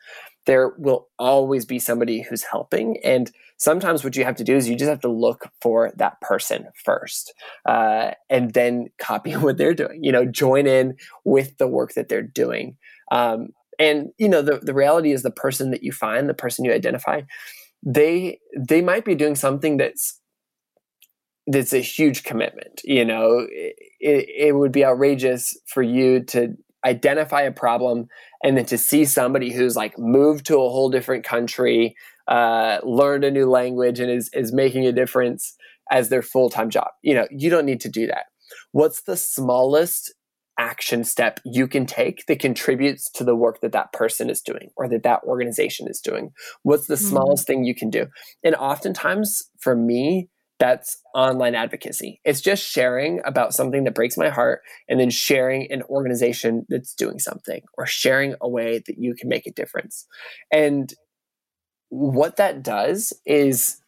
there 0.45 0.73
will 0.77 1.07
always 1.17 1.65
be 1.65 1.79
somebody 1.79 2.21
who's 2.21 2.43
helping. 2.43 2.97
And 3.03 3.31
sometimes 3.57 4.03
what 4.03 4.15
you 4.15 4.25
have 4.25 4.35
to 4.35 4.43
do 4.43 4.55
is 4.55 4.67
you 4.67 4.75
just 4.75 4.89
have 4.89 4.99
to 5.01 5.11
look 5.11 5.49
for 5.61 5.91
that 5.95 6.19
person 6.21 6.67
first 6.83 7.33
uh, 7.65 8.11
and 8.29 8.53
then 8.53 8.87
copy 8.99 9.31
what 9.37 9.57
they're 9.57 9.73
doing, 9.73 10.03
you 10.03 10.11
know, 10.11 10.25
join 10.25 10.67
in 10.67 10.95
with 11.23 11.57
the 11.57 11.67
work 11.67 11.93
that 11.93 12.09
they're 12.09 12.21
doing. 12.21 12.77
Um, 13.11 13.49
and, 13.79 14.09
you 14.17 14.29
know, 14.29 14.41
the, 14.41 14.59
the 14.59 14.73
reality 14.73 15.11
is 15.11 15.23
the 15.23 15.31
person 15.31 15.71
that 15.71 15.83
you 15.83 15.91
find, 15.91 16.29
the 16.29 16.33
person 16.33 16.65
you 16.65 16.73
identify, 16.73 17.21
they 17.85 18.39
they 18.57 18.81
might 18.81 19.03
be 19.03 19.15
doing 19.15 19.35
something 19.35 19.75
that's 19.77 20.19
that's 21.47 21.73
a 21.73 21.79
huge 21.79 22.23
commitment 22.23 22.81
you 22.83 23.05
know? 23.05 23.47
It, 23.49 23.75
it 23.99 24.55
would 24.55 24.71
be 24.71 24.85
outrageous 24.85 25.57
for 25.65 25.81
you 25.81 26.23
to 26.25 26.55
identify 26.85 27.41
a 27.41 27.51
problem 27.51 28.07
and 28.43 28.57
then 28.57 28.65
to 28.65 28.77
see 28.77 29.05
somebody 29.05 29.51
who's 29.51 29.75
like 29.75 29.97
moved 29.97 30.45
to 30.47 30.55
a 30.55 30.69
whole 30.69 30.89
different 30.89 31.23
country 31.23 31.95
uh, 32.27 32.79
learned 32.83 33.23
a 33.23 33.31
new 33.31 33.49
language 33.49 33.99
and 33.99 34.11
is, 34.11 34.29
is 34.33 34.53
making 34.53 34.85
a 34.85 34.91
difference 34.91 35.55
as 35.91 36.09
their 36.09 36.21
full-time 36.21 36.69
job. 36.69 36.87
You 37.01 37.15
know 37.15 37.27
you 37.31 37.49
don't 37.49 37.65
need 37.65 37.81
to 37.81 37.89
do 37.89 38.07
that. 38.07 38.25
What's 38.71 39.03
the 39.03 39.17
smallest 39.17 40.13
action 40.59 41.03
step 41.03 41.39
you 41.43 41.67
can 41.67 41.85
take 41.85 42.25
that 42.27 42.39
contributes 42.39 43.09
to 43.09 43.23
the 43.23 43.35
work 43.35 43.59
that 43.61 43.71
that 43.71 43.91
person 43.91 44.29
is 44.29 44.41
doing 44.41 44.69
or 44.75 44.87
that 44.87 45.03
that 45.03 45.23
organization 45.23 45.87
is 45.87 45.99
doing? 45.99 46.31
What's 46.63 46.87
the 46.87 46.95
mm-hmm. 46.95 47.09
smallest 47.09 47.47
thing 47.47 47.63
you 47.63 47.75
can 47.75 47.89
do? 47.89 48.07
And 48.43 48.55
oftentimes 48.55 49.43
for 49.59 49.75
me 49.75 50.29
that's 50.63 51.01
online 51.13 51.55
advocacy. 51.55 52.21
It's 52.23 52.39
just 52.39 52.63
sharing 52.63 53.19
about 53.25 53.53
something 53.53 53.83
that 53.83 53.93
breaks 53.93 54.17
my 54.17 54.29
heart 54.29 54.61
and 54.87 54.97
then 54.97 55.09
sharing 55.09 55.69
an 55.69 55.83
organization 55.89 56.65
that's 56.69 56.95
doing 56.95 57.19
something 57.19 57.63
or 57.77 57.85
sharing 57.85 58.35
a 58.39 58.47
way 58.47 58.81
that 58.87 58.97
you 58.97 59.13
can 59.13 59.27
make 59.27 59.45
a 59.45 59.51
difference. 59.51 60.07
And 60.53 60.93
what 61.89 62.37
that 62.37 62.63
does 62.63 63.11
is 63.25 63.81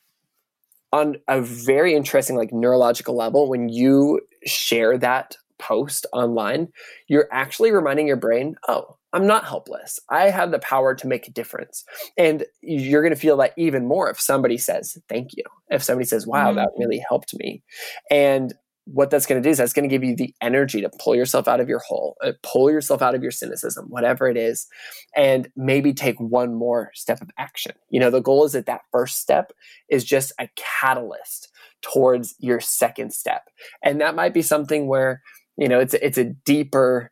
on 0.91 1.15
a 1.29 1.39
very 1.39 1.95
interesting 1.95 2.35
like 2.35 2.51
neurological 2.51 3.15
level 3.15 3.47
when 3.47 3.69
you 3.69 4.19
share 4.45 4.97
that 4.97 5.37
post 5.57 6.05
online, 6.11 6.67
you're 7.07 7.29
actually 7.31 7.71
reminding 7.71 8.05
your 8.05 8.17
brain, 8.17 8.57
oh, 8.67 8.97
I'm 9.15 9.25
not 9.25 9.45
helpless. 9.45 9.97
I 10.09 10.29
have 10.29 10.51
the 10.51 10.59
power 10.59 10.93
to 10.93 11.07
make 11.07 11.25
a 11.27 11.31
difference. 11.31 11.85
And 12.17 12.43
you're 12.61 13.01
going 13.01 13.13
to 13.13 13.19
feel 13.19 13.37
that 13.37 13.53
even 13.57 13.87
more 13.87 14.09
if 14.09 14.19
somebody 14.19 14.57
says, 14.57 14.97
thank 15.07 15.31
you. 15.37 15.43
If 15.69 15.81
somebody 15.81 16.05
says, 16.05 16.27
wow, 16.27 16.47
mm-hmm. 16.47 16.57
that 16.57 16.69
really 16.77 17.01
helped 17.07 17.33
me. 17.33 17.63
And 18.11 18.53
what 18.83 19.09
that's 19.09 19.25
going 19.25 19.41
to 19.41 19.47
do 19.47 19.51
is 19.51 19.57
that's 19.57 19.71
going 19.71 19.87
to 19.87 19.93
give 19.93 20.03
you 20.03 20.17
the 20.17 20.35
energy 20.41 20.81
to 20.81 20.89
pull 20.99 21.15
yourself 21.15 21.47
out 21.47 21.61
of 21.61 21.69
your 21.69 21.79
hole, 21.79 22.17
uh, 22.21 22.33
pull 22.43 22.69
yourself 22.69 23.01
out 23.01 23.15
of 23.15 23.23
your 23.23 23.31
cynicism, 23.31 23.85
whatever 23.87 24.27
it 24.27 24.35
is, 24.35 24.67
and 25.15 25.49
maybe 25.55 25.93
take 25.93 26.19
one 26.19 26.53
more 26.53 26.91
step 26.93 27.21
of 27.21 27.29
action. 27.37 27.71
You 27.89 28.01
know, 28.01 28.11
the 28.11 28.21
goal 28.21 28.43
is 28.43 28.51
that 28.51 28.65
that 28.65 28.81
first 28.91 29.21
step 29.21 29.53
is 29.89 30.03
just 30.03 30.33
a 30.39 30.49
catalyst 30.57 31.49
towards 31.81 32.35
your 32.37 32.59
second 32.59 33.13
step. 33.13 33.43
And 33.81 34.01
that 34.01 34.13
might 34.13 34.33
be 34.33 34.41
something 34.41 34.87
where, 34.87 35.21
you 35.57 35.69
know, 35.69 35.79
it's 35.79 35.93
it's 35.93 36.17
a 36.17 36.25
deeper 36.25 37.11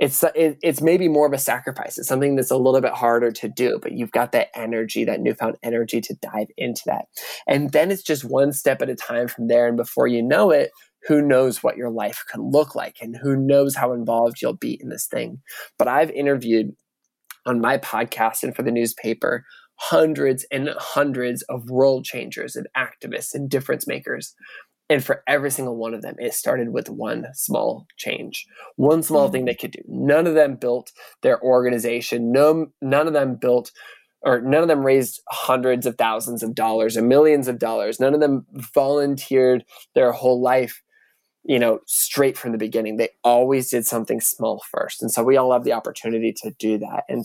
it's 0.00 0.24
it, 0.34 0.58
it's 0.62 0.80
maybe 0.80 1.08
more 1.08 1.26
of 1.26 1.34
a 1.34 1.38
sacrifice. 1.38 1.98
It's 1.98 2.08
something 2.08 2.34
that's 2.34 2.50
a 2.50 2.56
little 2.56 2.80
bit 2.80 2.94
harder 2.94 3.30
to 3.30 3.48
do, 3.48 3.78
but 3.80 3.92
you've 3.92 4.10
got 4.10 4.32
that 4.32 4.48
energy, 4.54 5.04
that 5.04 5.20
newfound 5.20 5.56
energy 5.62 6.00
to 6.00 6.14
dive 6.14 6.48
into 6.56 6.82
that. 6.86 7.04
And 7.46 7.70
then 7.72 7.90
it's 7.90 8.02
just 8.02 8.24
one 8.24 8.52
step 8.52 8.80
at 8.80 8.88
a 8.88 8.94
time 8.94 9.28
from 9.28 9.48
there. 9.48 9.68
And 9.68 9.76
before 9.76 10.06
you 10.06 10.22
know 10.22 10.50
it, 10.50 10.70
who 11.06 11.20
knows 11.20 11.62
what 11.62 11.76
your 11.76 11.90
life 11.90 12.24
can 12.30 12.50
look 12.50 12.74
like 12.74 12.96
and 13.02 13.14
who 13.14 13.36
knows 13.36 13.76
how 13.76 13.92
involved 13.92 14.40
you'll 14.40 14.54
be 14.54 14.78
in 14.80 14.88
this 14.88 15.06
thing. 15.06 15.42
But 15.78 15.88
I've 15.88 16.10
interviewed 16.10 16.70
on 17.44 17.60
my 17.60 17.76
podcast 17.76 18.42
and 18.42 18.56
for 18.56 18.62
the 18.62 18.72
newspaper 18.72 19.44
hundreds 19.76 20.46
and 20.50 20.70
hundreds 20.78 21.42
of 21.42 21.70
world 21.70 22.04
changers 22.04 22.54
and 22.54 22.66
activists 22.76 23.34
and 23.34 23.48
difference 23.48 23.86
makers 23.86 24.34
and 24.90 25.04
for 25.04 25.22
every 25.28 25.52
single 25.52 25.76
one 25.76 25.94
of 25.94 26.02
them, 26.02 26.16
it 26.18 26.34
started 26.34 26.72
with 26.72 26.90
one 26.90 27.26
small 27.32 27.86
change, 27.96 28.44
one 28.74 29.04
small 29.04 29.26
mm-hmm. 29.26 29.32
thing 29.32 29.44
they 29.44 29.54
could 29.54 29.70
do. 29.70 29.82
None 29.86 30.26
of 30.26 30.34
them 30.34 30.56
built 30.56 30.90
their 31.22 31.40
organization. 31.42 32.32
No, 32.32 32.66
none 32.82 33.06
of 33.06 33.12
them 33.12 33.36
built 33.36 33.70
or 34.22 34.40
none 34.42 34.62
of 34.62 34.68
them 34.68 34.84
raised 34.84 35.22
hundreds 35.28 35.86
of 35.86 35.96
thousands 35.96 36.42
of 36.42 36.54
dollars 36.54 36.96
or 36.96 37.02
millions 37.02 37.48
of 37.48 37.58
dollars. 37.58 38.00
None 38.00 38.12
of 38.14 38.20
them 38.20 38.44
volunteered 38.74 39.64
their 39.94 40.12
whole 40.12 40.42
life, 40.42 40.82
you 41.44 41.58
know, 41.58 41.78
straight 41.86 42.36
from 42.36 42.52
the 42.52 42.58
beginning. 42.58 42.96
They 42.96 43.10
always 43.24 43.70
did 43.70 43.86
something 43.86 44.20
small 44.20 44.62
first. 44.70 45.00
And 45.00 45.10
so 45.10 45.22
we 45.22 45.36
all 45.36 45.52
have 45.52 45.64
the 45.64 45.72
opportunity 45.72 46.34
to 46.42 46.50
do 46.58 46.78
that. 46.78 47.04
And 47.08 47.24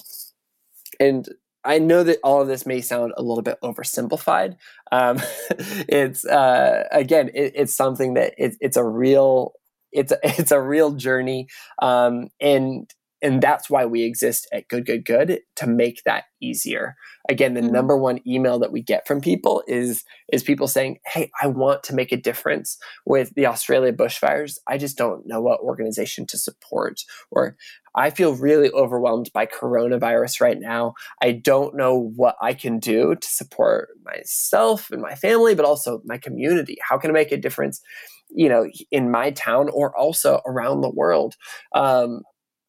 and 1.00 1.28
I 1.66 1.80
know 1.80 2.04
that 2.04 2.20
all 2.24 2.42
of 2.42 2.48
this 2.48 2.66
may 2.66 2.82
sound 2.82 3.14
a 3.18 3.22
little 3.24 3.42
bit 3.42 3.58
oversimplified. 3.64 4.56
Um, 4.92 5.20
it's 5.90 6.26
uh, 6.26 6.88
again, 6.92 7.30
it, 7.34 7.54
it's 7.56 7.76
something 7.76 8.14
that 8.14 8.34
it, 8.38 8.56
it's 8.62 8.78
a 8.78 8.84
real 8.84 9.54
it's 9.92 10.14
it's 10.24 10.52
a 10.52 10.62
real 10.62 10.92
journey, 10.92 11.48
um, 11.82 12.30
and 12.40 12.90
and 13.26 13.42
that's 13.42 13.72
why 13.72 13.88
we 13.88 14.04
exist 14.04 14.48
at 14.54 14.68
Good 14.68 14.86
Good 14.86 15.04
Good 15.04 15.40
to 15.56 15.66
make 15.66 16.04
that 16.06 16.26
easier. 16.40 16.96
Again, 17.28 17.56
the 17.56 17.62
mm-hmm. 17.62 17.72
number 17.72 17.98
one 17.98 18.20
email 18.28 18.60
that 18.60 18.72
we 18.72 18.84
get 18.84 19.08
from 19.08 19.20
people 19.20 19.64
is 19.68 20.04
is 20.32 20.44
people 20.44 20.68
saying, 20.68 21.00
"Hey, 21.08 21.32
I 21.42 21.48
want 21.48 21.82
to 21.86 21.96
make 21.96 22.12
a 22.12 22.22
difference 22.22 22.78
with 23.04 23.34
the 23.34 23.48
Australia 23.48 23.92
bushfires. 23.92 24.60
I 24.68 24.78
just 24.78 24.96
don't 24.96 25.26
know 25.26 25.42
what 25.42 25.60
organization 25.62 26.28
to 26.28 26.38
support." 26.38 27.02
Or 27.32 27.58
I 27.96 28.12
feel 28.12 28.36
really 28.36 28.70
overwhelmed 28.72 29.32
by 29.34 29.48
coronavirus 29.48 30.40
right 30.40 30.60
now. 30.60 30.94
I 31.20 31.32
don't 31.32 31.76
know 31.76 32.12
what 32.16 32.36
I 32.44 32.54
can 32.54 32.78
do 32.78 33.16
to 33.16 33.28
support 33.28 33.90
myself 34.04 34.92
and 34.92 35.02
my 35.02 35.16
family, 35.16 35.56
but 35.56 35.66
also 35.66 36.04
my 36.06 36.20
community. 36.20 36.78
How 36.88 37.00
can 37.00 37.10
I 37.10 37.14
make 37.14 37.32
a 37.32 37.38
difference? 37.38 37.82
you 38.30 38.50
know 38.50 38.68
in 38.90 39.12
my 39.12 39.30
town 39.30 39.70
or 39.72 39.96
also 39.96 40.42
around 40.48 40.82
the 40.82 40.90
world 40.90 41.36
um, 41.76 42.22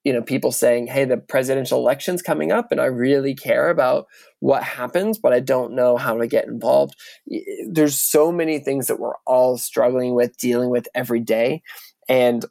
you 0.06 0.12
know 0.12 0.22
people 0.22 0.52
saying 0.52 0.86
hey 0.86 1.04
the 1.04 1.16
presidential 1.16 1.80
election's 1.80 2.22
coming 2.22 2.52
up 2.52 2.70
and 2.70 2.80
i 2.80 2.84
really 2.84 3.34
care 3.34 3.70
about 3.70 4.06
what 4.38 4.62
happens 4.62 5.18
but 5.18 5.32
i 5.32 5.40
don't 5.40 5.72
know 5.72 5.96
how 5.96 6.16
to 6.16 6.28
get 6.28 6.46
involved. 6.46 6.94
There's 7.68 7.98
so 7.98 8.30
many 8.30 8.60
things 8.60 8.86
that 8.86 9.00
we're 9.00 9.16
all 9.26 9.58
struggling 9.58 10.14
with 10.14 10.36
dealing 10.38 10.70
with 10.70 10.86
every 10.94 11.18
day 11.18 11.60
and 12.08 12.44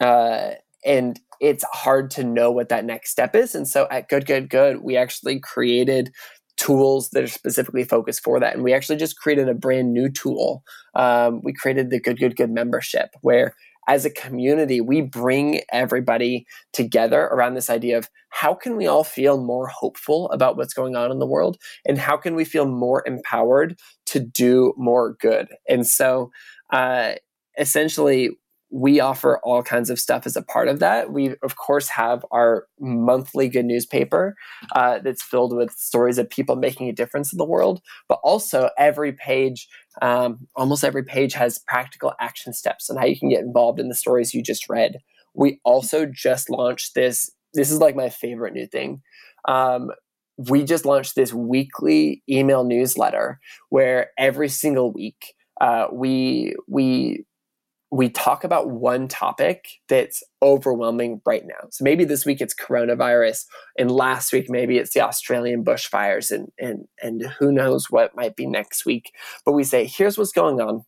uh 0.00 0.50
and 0.84 1.18
it's 1.40 1.64
hard 1.72 2.10
to 2.10 2.24
know 2.24 2.50
what 2.50 2.68
that 2.68 2.84
next 2.84 3.10
step 3.10 3.34
is 3.34 3.54
and 3.54 3.66
so 3.66 3.88
at 3.90 4.10
good 4.10 4.26
good 4.26 4.50
good 4.50 4.82
we 4.82 4.98
actually 4.98 5.40
created 5.40 6.12
tools 6.58 7.08
that 7.10 7.24
are 7.24 7.28
specifically 7.28 7.84
focused 7.84 8.22
for 8.22 8.38
that 8.38 8.52
and 8.52 8.62
we 8.62 8.74
actually 8.74 8.96
just 8.96 9.16
created 9.16 9.48
a 9.48 9.54
brand 9.54 9.94
new 9.94 10.10
tool. 10.10 10.62
Um, 10.94 11.40
we 11.42 11.54
created 11.54 11.88
the 11.88 11.98
good 11.98 12.18
good 12.18 12.36
good 12.36 12.50
membership 12.50 13.08
where 13.22 13.54
as 13.90 14.04
a 14.04 14.10
community, 14.10 14.80
we 14.80 15.00
bring 15.00 15.62
everybody 15.72 16.46
together 16.72 17.22
around 17.22 17.54
this 17.54 17.68
idea 17.68 17.98
of 17.98 18.08
how 18.28 18.54
can 18.54 18.76
we 18.76 18.86
all 18.86 19.02
feel 19.02 19.42
more 19.42 19.66
hopeful 19.66 20.30
about 20.30 20.56
what's 20.56 20.72
going 20.72 20.94
on 20.94 21.10
in 21.10 21.18
the 21.18 21.26
world 21.26 21.56
and 21.84 21.98
how 21.98 22.16
can 22.16 22.36
we 22.36 22.44
feel 22.44 22.66
more 22.66 23.02
empowered 23.04 23.76
to 24.06 24.20
do 24.20 24.72
more 24.76 25.16
good. 25.20 25.48
And 25.68 25.84
so, 25.84 26.30
uh, 26.72 27.14
essentially, 27.58 28.30
we 28.70 29.00
offer 29.00 29.40
all 29.42 29.64
kinds 29.64 29.90
of 29.90 29.98
stuff 29.98 30.24
as 30.26 30.36
a 30.36 30.42
part 30.42 30.68
of 30.68 30.78
that. 30.78 31.12
We, 31.12 31.34
of 31.42 31.56
course, 31.56 31.88
have 31.88 32.24
our 32.30 32.66
monthly 32.78 33.50
Goodnewspaper 33.50 34.34
uh, 34.76 35.00
that's 35.00 35.24
filled 35.24 35.56
with 35.56 35.72
stories 35.72 36.18
of 36.18 36.30
people 36.30 36.54
making 36.54 36.88
a 36.88 36.92
difference 36.92 37.32
in 37.32 37.38
the 37.38 37.44
world. 37.44 37.82
But 38.08 38.20
also, 38.22 38.70
every 38.78 39.12
page, 39.12 39.66
um, 40.02 40.46
almost 40.56 40.84
every 40.84 41.04
page, 41.04 41.34
has 41.34 41.58
practical 41.58 42.12
action 42.20 42.52
steps 42.52 42.90
on 42.90 42.96
how 42.96 43.04
you 43.04 43.18
can 43.18 43.28
get 43.28 43.40
involved 43.40 43.80
in 43.80 43.88
the 43.88 43.94
stories 43.94 44.34
you 44.34 44.42
just 44.42 44.68
read. 44.68 44.98
We 45.34 45.60
also 45.64 46.06
just 46.06 46.50
launched 46.50 46.94
this. 46.94 47.30
This 47.54 47.70
is 47.70 47.78
like 47.78 47.96
my 47.96 48.08
favorite 48.08 48.54
new 48.54 48.66
thing. 48.66 49.02
Um, 49.46 49.90
we 50.48 50.64
just 50.64 50.86
launched 50.86 51.16
this 51.16 51.32
weekly 51.32 52.22
email 52.28 52.64
newsletter 52.64 53.40
where 53.68 54.10
every 54.16 54.48
single 54.48 54.92
week 54.92 55.34
uh, 55.60 55.86
we 55.92 56.54
we 56.66 57.24
we 57.92 58.08
talk 58.08 58.44
about 58.44 58.70
one 58.70 59.08
topic 59.08 59.66
that's 59.88 60.22
overwhelming 60.42 61.20
right 61.26 61.42
now. 61.44 61.68
So 61.70 61.82
maybe 61.82 62.04
this 62.04 62.24
week 62.24 62.40
it's 62.40 62.54
coronavirus, 62.54 63.46
and 63.78 63.90
last 63.90 64.32
week 64.32 64.46
maybe 64.48 64.78
it's 64.78 64.94
the 64.94 65.00
Australian 65.00 65.64
bushfires, 65.64 66.30
and 66.30 66.48
and 66.58 66.86
and 67.02 67.22
who 67.38 67.52
knows 67.52 67.90
what 67.90 68.14
might 68.14 68.36
be 68.36 68.46
next 68.46 68.86
week. 68.86 69.12
But 69.44 69.52
we 69.52 69.64
say, 69.64 69.86
here's 69.86 70.16
what's 70.16 70.32
going 70.32 70.60
on. 70.60 70.84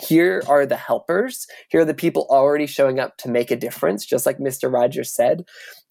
Here 0.00 0.42
are 0.46 0.64
the 0.64 0.76
helpers. 0.76 1.46
Here 1.70 1.80
are 1.80 1.86
the 1.86 1.94
people 1.94 2.26
already 2.30 2.66
showing 2.66 3.00
up 3.00 3.16
to 3.18 3.30
make 3.30 3.50
a 3.50 3.56
difference, 3.56 4.06
just 4.06 4.26
like 4.26 4.38
Mr. 4.38 4.72
Rogers 4.72 5.12
said. 5.12 5.44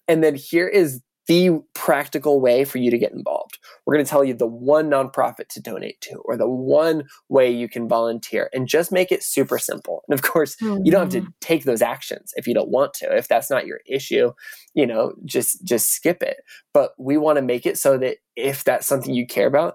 And 0.06 0.24
then 0.24 0.34
here 0.34 0.68
is 0.68 1.02
the 1.28 1.60
practical 1.74 2.40
way 2.40 2.64
for 2.64 2.78
you 2.78 2.90
to 2.90 2.98
get 2.98 3.12
involved. 3.12 3.58
We're 3.84 3.94
going 3.94 4.04
to 4.04 4.10
tell 4.10 4.24
you 4.24 4.34
the 4.34 4.46
one 4.46 4.90
nonprofit 4.90 5.48
to 5.50 5.60
donate 5.60 6.00
to 6.02 6.16
or 6.24 6.36
the 6.36 6.48
one 6.48 7.04
way 7.28 7.50
you 7.50 7.68
can 7.68 7.86
volunteer 7.86 8.48
and 8.52 8.66
just 8.66 8.90
make 8.90 9.12
it 9.12 9.22
super 9.22 9.58
simple. 9.58 10.02
And 10.08 10.18
of 10.18 10.22
course, 10.22 10.56
you 10.60 10.90
don't 10.90 11.02
have 11.02 11.10
to 11.10 11.20
mm-hmm. 11.20 11.30
take 11.40 11.64
those 11.64 11.82
actions 11.82 12.32
if 12.36 12.46
you 12.46 12.54
don't 12.54 12.70
want 12.70 12.94
to. 12.94 13.14
If 13.14 13.28
that's 13.28 13.50
not 13.50 13.66
your 13.66 13.80
issue, 13.86 14.32
you 14.74 14.86
know, 14.86 15.12
just 15.24 15.62
just 15.64 15.90
skip 15.90 16.22
it. 16.22 16.38
But 16.72 16.92
we 16.98 17.18
want 17.18 17.36
to 17.36 17.42
make 17.42 17.66
it 17.66 17.78
so 17.78 17.98
that 17.98 18.16
if 18.34 18.64
that's 18.64 18.86
something 18.86 19.14
you 19.14 19.26
care 19.26 19.46
about, 19.46 19.74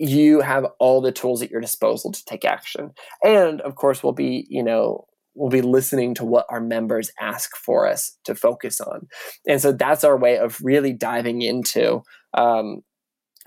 you 0.00 0.40
have 0.40 0.66
all 0.80 1.00
the 1.00 1.12
tools 1.12 1.42
at 1.42 1.50
your 1.50 1.60
disposal 1.60 2.10
to 2.10 2.24
take 2.24 2.44
action. 2.44 2.90
And 3.22 3.60
of 3.60 3.76
course, 3.76 4.02
we'll 4.02 4.14
be, 4.14 4.46
you 4.48 4.64
know, 4.64 5.06
we'll 5.34 5.50
be 5.50 5.62
listening 5.62 6.14
to 6.14 6.24
what 6.24 6.46
our 6.48 6.60
members 6.60 7.10
ask 7.20 7.56
for 7.56 7.86
us 7.86 8.16
to 8.24 8.34
focus 8.34 8.80
on. 8.80 9.06
And 9.46 9.60
so 9.60 9.72
that's 9.72 10.04
our 10.04 10.18
way 10.18 10.38
of 10.38 10.58
really 10.62 10.92
diving 10.92 11.42
into, 11.42 12.02
um, 12.36 12.80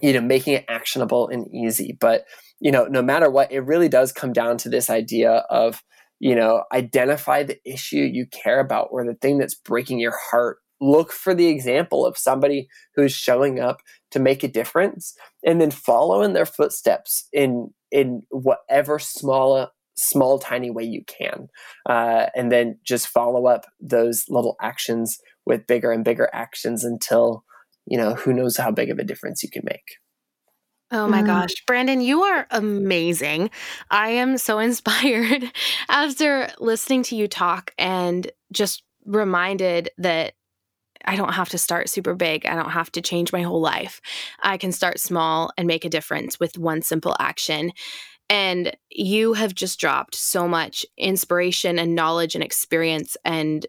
you 0.01 0.13
know, 0.13 0.21
making 0.21 0.53
it 0.53 0.65
actionable 0.67 1.27
and 1.27 1.47
easy. 1.53 1.97
But, 1.99 2.25
you 2.59 2.71
know, 2.71 2.85
no 2.85 3.01
matter 3.01 3.29
what, 3.29 3.51
it 3.51 3.61
really 3.61 3.89
does 3.89 4.11
come 4.11 4.33
down 4.33 4.57
to 4.59 4.69
this 4.69 4.89
idea 4.89 5.43
of, 5.49 5.83
you 6.19 6.35
know, 6.35 6.63
identify 6.73 7.43
the 7.43 7.57
issue 7.65 7.97
you 7.97 8.25
care 8.27 8.59
about 8.59 8.87
or 8.91 9.05
the 9.05 9.15
thing 9.15 9.37
that's 9.37 9.55
breaking 9.55 9.99
your 9.99 10.17
heart 10.31 10.57
look 10.81 11.11
for 11.11 11.33
the 11.33 11.47
example 11.47 12.05
of 12.05 12.17
somebody 12.17 12.67
who's 12.95 13.13
showing 13.13 13.59
up 13.59 13.77
to 14.11 14.19
make 14.19 14.43
a 14.43 14.47
difference 14.49 15.15
and 15.45 15.61
then 15.61 15.71
follow 15.71 16.21
in 16.21 16.33
their 16.33 16.45
footsteps 16.45 17.27
in 17.31 17.69
in 17.91 18.23
whatever 18.31 18.99
small 18.99 19.69
small 19.95 20.39
tiny 20.39 20.69
way 20.69 20.83
you 20.83 21.03
can 21.05 21.47
uh, 21.87 22.27
and 22.35 22.51
then 22.51 22.79
just 22.83 23.07
follow 23.07 23.45
up 23.45 23.65
those 23.79 24.25
little 24.29 24.55
actions 24.61 25.19
with 25.45 25.67
bigger 25.67 25.91
and 25.91 26.03
bigger 26.03 26.29
actions 26.33 26.83
until 26.83 27.43
you 27.85 27.97
know 27.97 28.13
who 28.15 28.33
knows 28.33 28.57
how 28.57 28.71
big 28.71 28.89
of 28.89 28.99
a 28.99 29.03
difference 29.03 29.43
you 29.43 29.49
can 29.49 29.63
make 29.65 29.97
Oh 30.95 31.07
my 31.07 31.23
mm. 31.23 31.25
gosh, 31.25 31.55
Branden, 31.67 32.03
you 32.03 32.21
are 32.21 32.45
amazing. 32.51 33.49
I 33.89 34.09
am 34.09 34.37
so 34.37 34.59
inspired 34.59 35.51
after 35.89 36.49
listening 36.59 37.01
to 37.03 37.15
you 37.15 37.27
talk 37.27 37.71
and 37.79 38.31
just 38.51 38.83
reminded 39.03 39.89
that 39.97 40.33
I 41.05 41.15
don't 41.15 41.33
have 41.33 41.49
to 41.49 41.57
start 41.57 41.89
super 41.89 42.13
big. 42.13 42.45
I 42.45 42.55
don't 42.55 42.69
have 42.69 42.91
to 42.93 43.01
change 43.01 43.33
my 43.33 43.41
whole 43.41 43.59
life. 43.59 44.01
I 44.41 44.57
can 44.57 44.71
start 44.71 44.99
small 44.99 45.51
and 45.57 45.67
make 45.67 45.83
a 45.83 45.89
difference 45.89 46.39
with 46.39 46.57
one 46.57 46.81
simple 46.81 47.15
action. 47.19 47.71
And 48.33 48.75
you 48.89 49.33
have 49.33 49.53
just 49.53 49.79
dropped 49.79 50.15
so 50.15 50.47
much 50.47 50.87
inspiration 50.97 51.77
and 51.77 51.93
knowledge 51.93 52.33
and 52.33 52.43
experience 52.43 53.15
and 53.23 53.63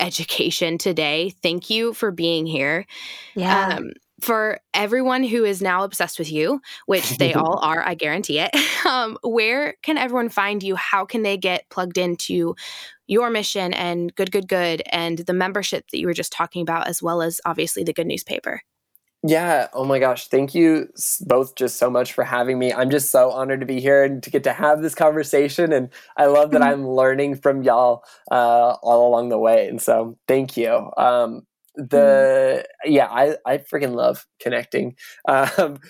education 0.00 0.78
today. 0.78 1.34
Thank 1.42 1.68
you 1.68 1.92
for 1.92 2.10
being 2.10 2.46
here. 2.46 2.86
Yeah. 3.34 3.74
Um, 3.76 3.90
for 4.22 4.60
everyone 4.72 5.24
who 5.24 5.44
is 5.44 5.60
now 5.60 5.84
obsessed 5.84 6.18
with 6.18 6.32
you, 6.32 6.62
which 6.86 7.18
they 7.18 7.34
all 7.34 7.58
are, 7.58 7.86
I 7.86 7.92
guarantee 7.92 8.38
it, 8.38 8.50
um, 8.86 9.18
where 9.22 9.74
can 9.82 9.98
everyone 9.98 10.30
find 10.30 10.62
you? 10.62 10.74
How 10.74 11.04
can 11.04 11.22
they 11.22 11.36
get 11.36 11.68
plugged 11.68 11.98
into 11.98 12.56
your 13.06 13.28
mission 13.28 13.74
and 13.74 14.14
Good, 14.14 14.32
Good, 14.32 14.48
Good 14.48 14.82
and 14.90 15.18
the 15.18 15.34
membership 15.34 15.90
that 15.90 15.98
you 15.98 16.06
were 16.06 16.14
just 16.14 16.32
talking 16.32 16.62
about, 16.62 16.88
as 16.88 17.02
well 17.02 17.20
as 17.20 17.42
obviously 17.44 17.84
the 17.84 17.92
Goodnewspaper? 17.92 18.60
Yeah. 19.26 19.66
Oh 19.72 19.84
my 19.84 19.98
gosh. 19.98 20.28
Thank 20.28 20.54
you 20.54 20.88
both 21.22 21.56
just 21.56 21.76
so 21.76 21.90
much 21.90 22.12
for 22.12 22.22
having 22.22 22.58
me. 22.58 22.72
I'm 22.72 22.88
just 22.88 23.10
so 23.10 23.32
honored 23.32 23.60
to 23.60 23.66
be 23.66 23.80
here 23.80 24.04
and 24.04 24.22
to 24.22 24.30
get 24.30 24.44
to 24.44 24.52
have 24.52 24.80
this 24.80 24.94
conversation. 24.94 25.72
And 25.72 25.90
I 26.16 26.26
love 26.26 26.52
that 26.52 26.60
mm-hmm. 26.60 26.70
I'm 26.70 26.88
learning 26.88 27.36
from 27.36 27.62
y'all 27.62 28.04
uh, 28.30 28.76
all 28.80 29.08
along 29.08 29.30
the 29.30 29.38
way. 29.38 29.66
And 29.66 29.82
so 29.82 30.16
thank 30.28 30.56
you. 30.56 30.92
Um, 30.96 31.46
the 31.74 32.64
mm. 32.86 32.92
yeah, 32.92 33.06
I, 33.06 33.36
I 33.44 33.58
freaking 33.58 33.94
love 33.94 34.26
connecting. 34.40 34.96
Um, 35.28 35.80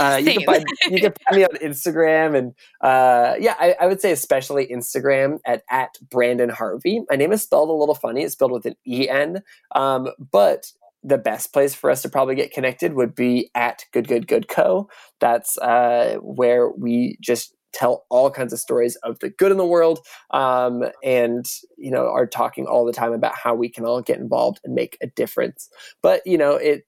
uh, 0.00 0.20
you, 0.20 0.32
can 0.32 0.44
find, 0.44 0.64
you 0.90 1.00
can 1.00 1.12
find 1.28 1.36
me 1.36 1.44
on 1.44 1.56
Instagram 1.62 2.36
and 2.36 2.54
uh, 2.80 3.36
yeah, 3.38 3.54
I, 3.60 3.76
I, 3.80 3.86
would 3.86 4.00
say 4.00 4.10
especially 4.10 4.66
Instagram 4.66 5.38
at 5.46 5.62
at 5.70 5.96
Branden 6.08 6.50
Harvey. 6.50 7.02
My 7.08 7.14
name 7.14 7.30
is 7.30 7.42
spelled 7.42 7.68
a 7.68 7.72
little 7.72 7.94
funny; 7.94 8.24
it's 8.24 8.32
spelled 8.32 8.50
with 8.50 8.66
an 8.66 8.74
e 8.84 9.08
n. 9.08 9.42
Um, 9.76 10.08
but 10.32 10.72
the 11.06 11.18
best 11.18 11.52
place 11.52 11.74
for 11.74 11.90
us 11.90 12.02
to 12.02 12.08
probably 12.08 12.34
get 12.34 12.52
connected 12.52 12.94
would 12.94 13.14
be 13.14 13.50
at 13.54 13.84
Good 13.92 14.08
Good 14.08 14.26
Good 14.26 14.48
Co. 14.48 14.88
That's 15.20 15.56
uh, 15.58 16.16
where 16.20 16.70
we 16.70 17.16
just 17.20 17.54
tell 17.72 18.06
all 18.10 18.30
kinds 18.30 18.52
of 18.52 18.58
stories 18.58 18.96
of 19.02 19.18
the 19.20 19.28
good 19.28 19.52
in 19.52 19.58
the 19.58 19.66
world 19.66 20.00
um, 20.30 20.82
and 21.04 21.44
you 21.76 21.90
know 21.90 22.08
are 22.08 22.26
talking 22.26 22.66
all 22.66 22.84
the 22.84 22.92
time 22.92 23.12
about 23.12 23.34
how 23.36 23.54
we 23.54 23.68
can 23.68 23.84
all 23.84 24.00
get 24.00 24.18
involved 24.18 24.60
and 24.64 24.74
make 24.74 24.96
a 25.02 25.06
difference 25.08 25.68
but 26.02 26.22
you 26.24 26.38
know 26.38 26.52
it 26.52 26.84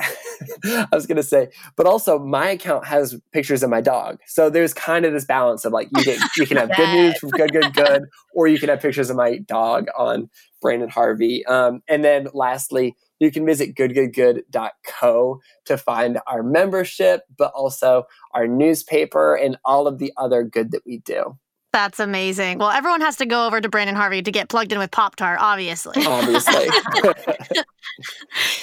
I 0.64 0.88
was 0.92 1.06
gonna 1.06 1.22
say, 1.22 1.48
but 1.76 1.86
also 1.86 2.18
my 2.18 2.50
account 2.50 2.86
has 2.86 3.16
pictures 3.32 3.62
of 3.62 3.70
my 3.70 3.80
dog, 3.80 4.18
so 4.26 4.50
there's 4.50 4.74
kind 4.74 5.04
of 5.04 5.12
this 5.12 5.24
balance 5.24 5.64
of 5.64 5.72
like 5.72 5.88
you 5.96 6.02
can 6.02 6.18
you 6.36 6.46
can 6.46 6.56
have 6.58 6.74
good 6.74 6.88
news 6.88 7.18
from 7.18 7.30
good 7.30 7.52
good 7.52 7.72
good, 7.74 8.04
or 8.34 8.48
you 8.48 8.58
can 8.58 8.68
have 8.68 8.80
pictures 8.80 9.10
of 9.10 9.16
my 9.16 9.38
dog 9.38 9.86
on 9.96 10.28
Branden 10.64 10.90
Harvey. 10.90 11.44
Um, 11.46 11.82
and 11.88 12.04
then 12.04 12.28
lastly, 12.32 12.96
you 13.22 13.30
can 13.30 13.46
visit 13.46 13.74
goodgoodgood.co 13.76 15.40
to 15.64 15.78
find 15.78 16.18
our 16.26 16.42
membership, 16.42 17.22
but 17.38 17.52
also 17.54 18.04
our 18.34 18.48
newspaper 18.48 19.34
and 19.34 19.56
all 19.64 19.86
of 19.86 19.98
the 19.98 20.12
other 20.16 20.42
good 20.42 20.72
that 20.72 20.82
we 20.84 20.98
do. 20.98 21.38
That's 21.72 22.00
amazing. 22.00 22.58
Well, 22.58 22.70
everyone 22.70 23.00
has 23.00 23.16
to 23.16 23.26
go 23.26 23.46
over 23.46 23.58
to 23.60 23.68
Branden 23.68 23.94
Harvey 23.94 24.20
to 24.20 24.30
get 24.30 24.50
plugged 24.50 24.72
in 24.72 24.78
with 24.78 24.90
Pop 24.90 25.16
Tart, 25.16 25.38
obviously. 25.40 26.04
Obviously. 26.12 26.68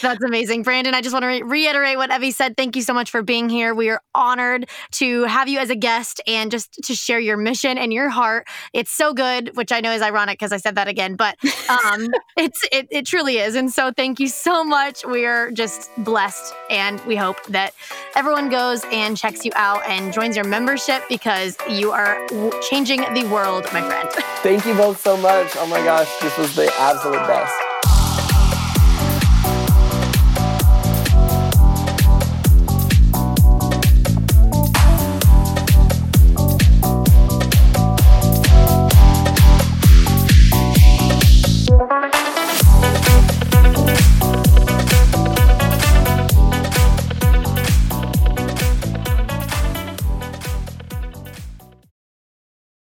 That's 0.02 0.24
amazing. 0.24 0.64
Branden, 0.64 0.94
I 0.94 1.02
just 1.02 1.14
want 1.14 1.24
to 1.24 1.28
re- 1.28 1.42
reiterate 1.42 1.98
what 1.98 2.12
Evie 2.12 2.32
said. 2.32 2.56
Thank 2.56 2.76
you 2.76 2.82
so 2.82 2.94
much 2.94 3.10
for 3.12 3.22
being 3.22 3.50
here. 3.50 3.74
We 3.74 3.90
are 3.90 4.02
honored 4.16 4.70
to 4.94 5.24
have 5.24 5.48
you 5.48 5.60
as 5.60 5.70
a 5.70 5.76
guest 5.76 6.22
and 6.28 6.52
just 6.52 6.74
to 6.84 6.96
share 6.96 7.20
your 7.20 7.38
mission 7.38 7.78
and 7.78 7.92
your 7.92 8.10
heart. 8.10 8.48
It's 8.74 8.92
so 8.92 9.14
good, 9.14 9.56
which 9.56 9.72
I 9.72 9.82
know 9.82 9.92
is 9.92 10.02
ironic 10.02 10.40
because 10.40 10.52
I 10.52 10.58
said 10.58 10.76
that 10.76 10.88
again, 10.88 11.16
but 11.16 11.36
um, 11.70 12.10
it's 12.38 12.64
it, 12.72 12.88
it 12.92 13.06
truly 13.06 13.38
is. 13.38 13.56
And 13.56 13.72
so 13.72 13.92
thank 13.92 14.20
you 14.20 14.28
so 14.28 14.64
much. 14.64 15.06
We 15.06 15.26
are 15.26 15.52
just 15.52 15.90
blessed 15.98 16.54
and 16.70 17.00
we 17.06 17.16
hope 17.16 17.44
that 17.48 17.74
everyone 18.16 18.50
goes 18.50 18.84
and 18.92 19.18
checks 19.18 19.46
you 19.46 19.52
out 19.56 19.82
and 19.88 20.14
joins 20.14 20.36
your 20.36 20.46
membership 20.46 21.04
because 21.10 21.58
you 21.70 21.92
are 21.92 22.26
changing 22.70 22.99
the 23.14 23.28
world, 23.28 23.66
my 23.74 23.82
friend. 23.82 24.10
Thank 24.44 24.66
you 24.66 24.74
both 24.74 25.02
so 25.02 25.18
much. 25.18 25.56
Oh 25.56 25.68
my 25.68 25.84
gosh, 25.84 26.10
this 26.20 26.38
was 26.38 26.56
the 26.56 26.72
absolute 26.78 27.26
best. 27.28 27.69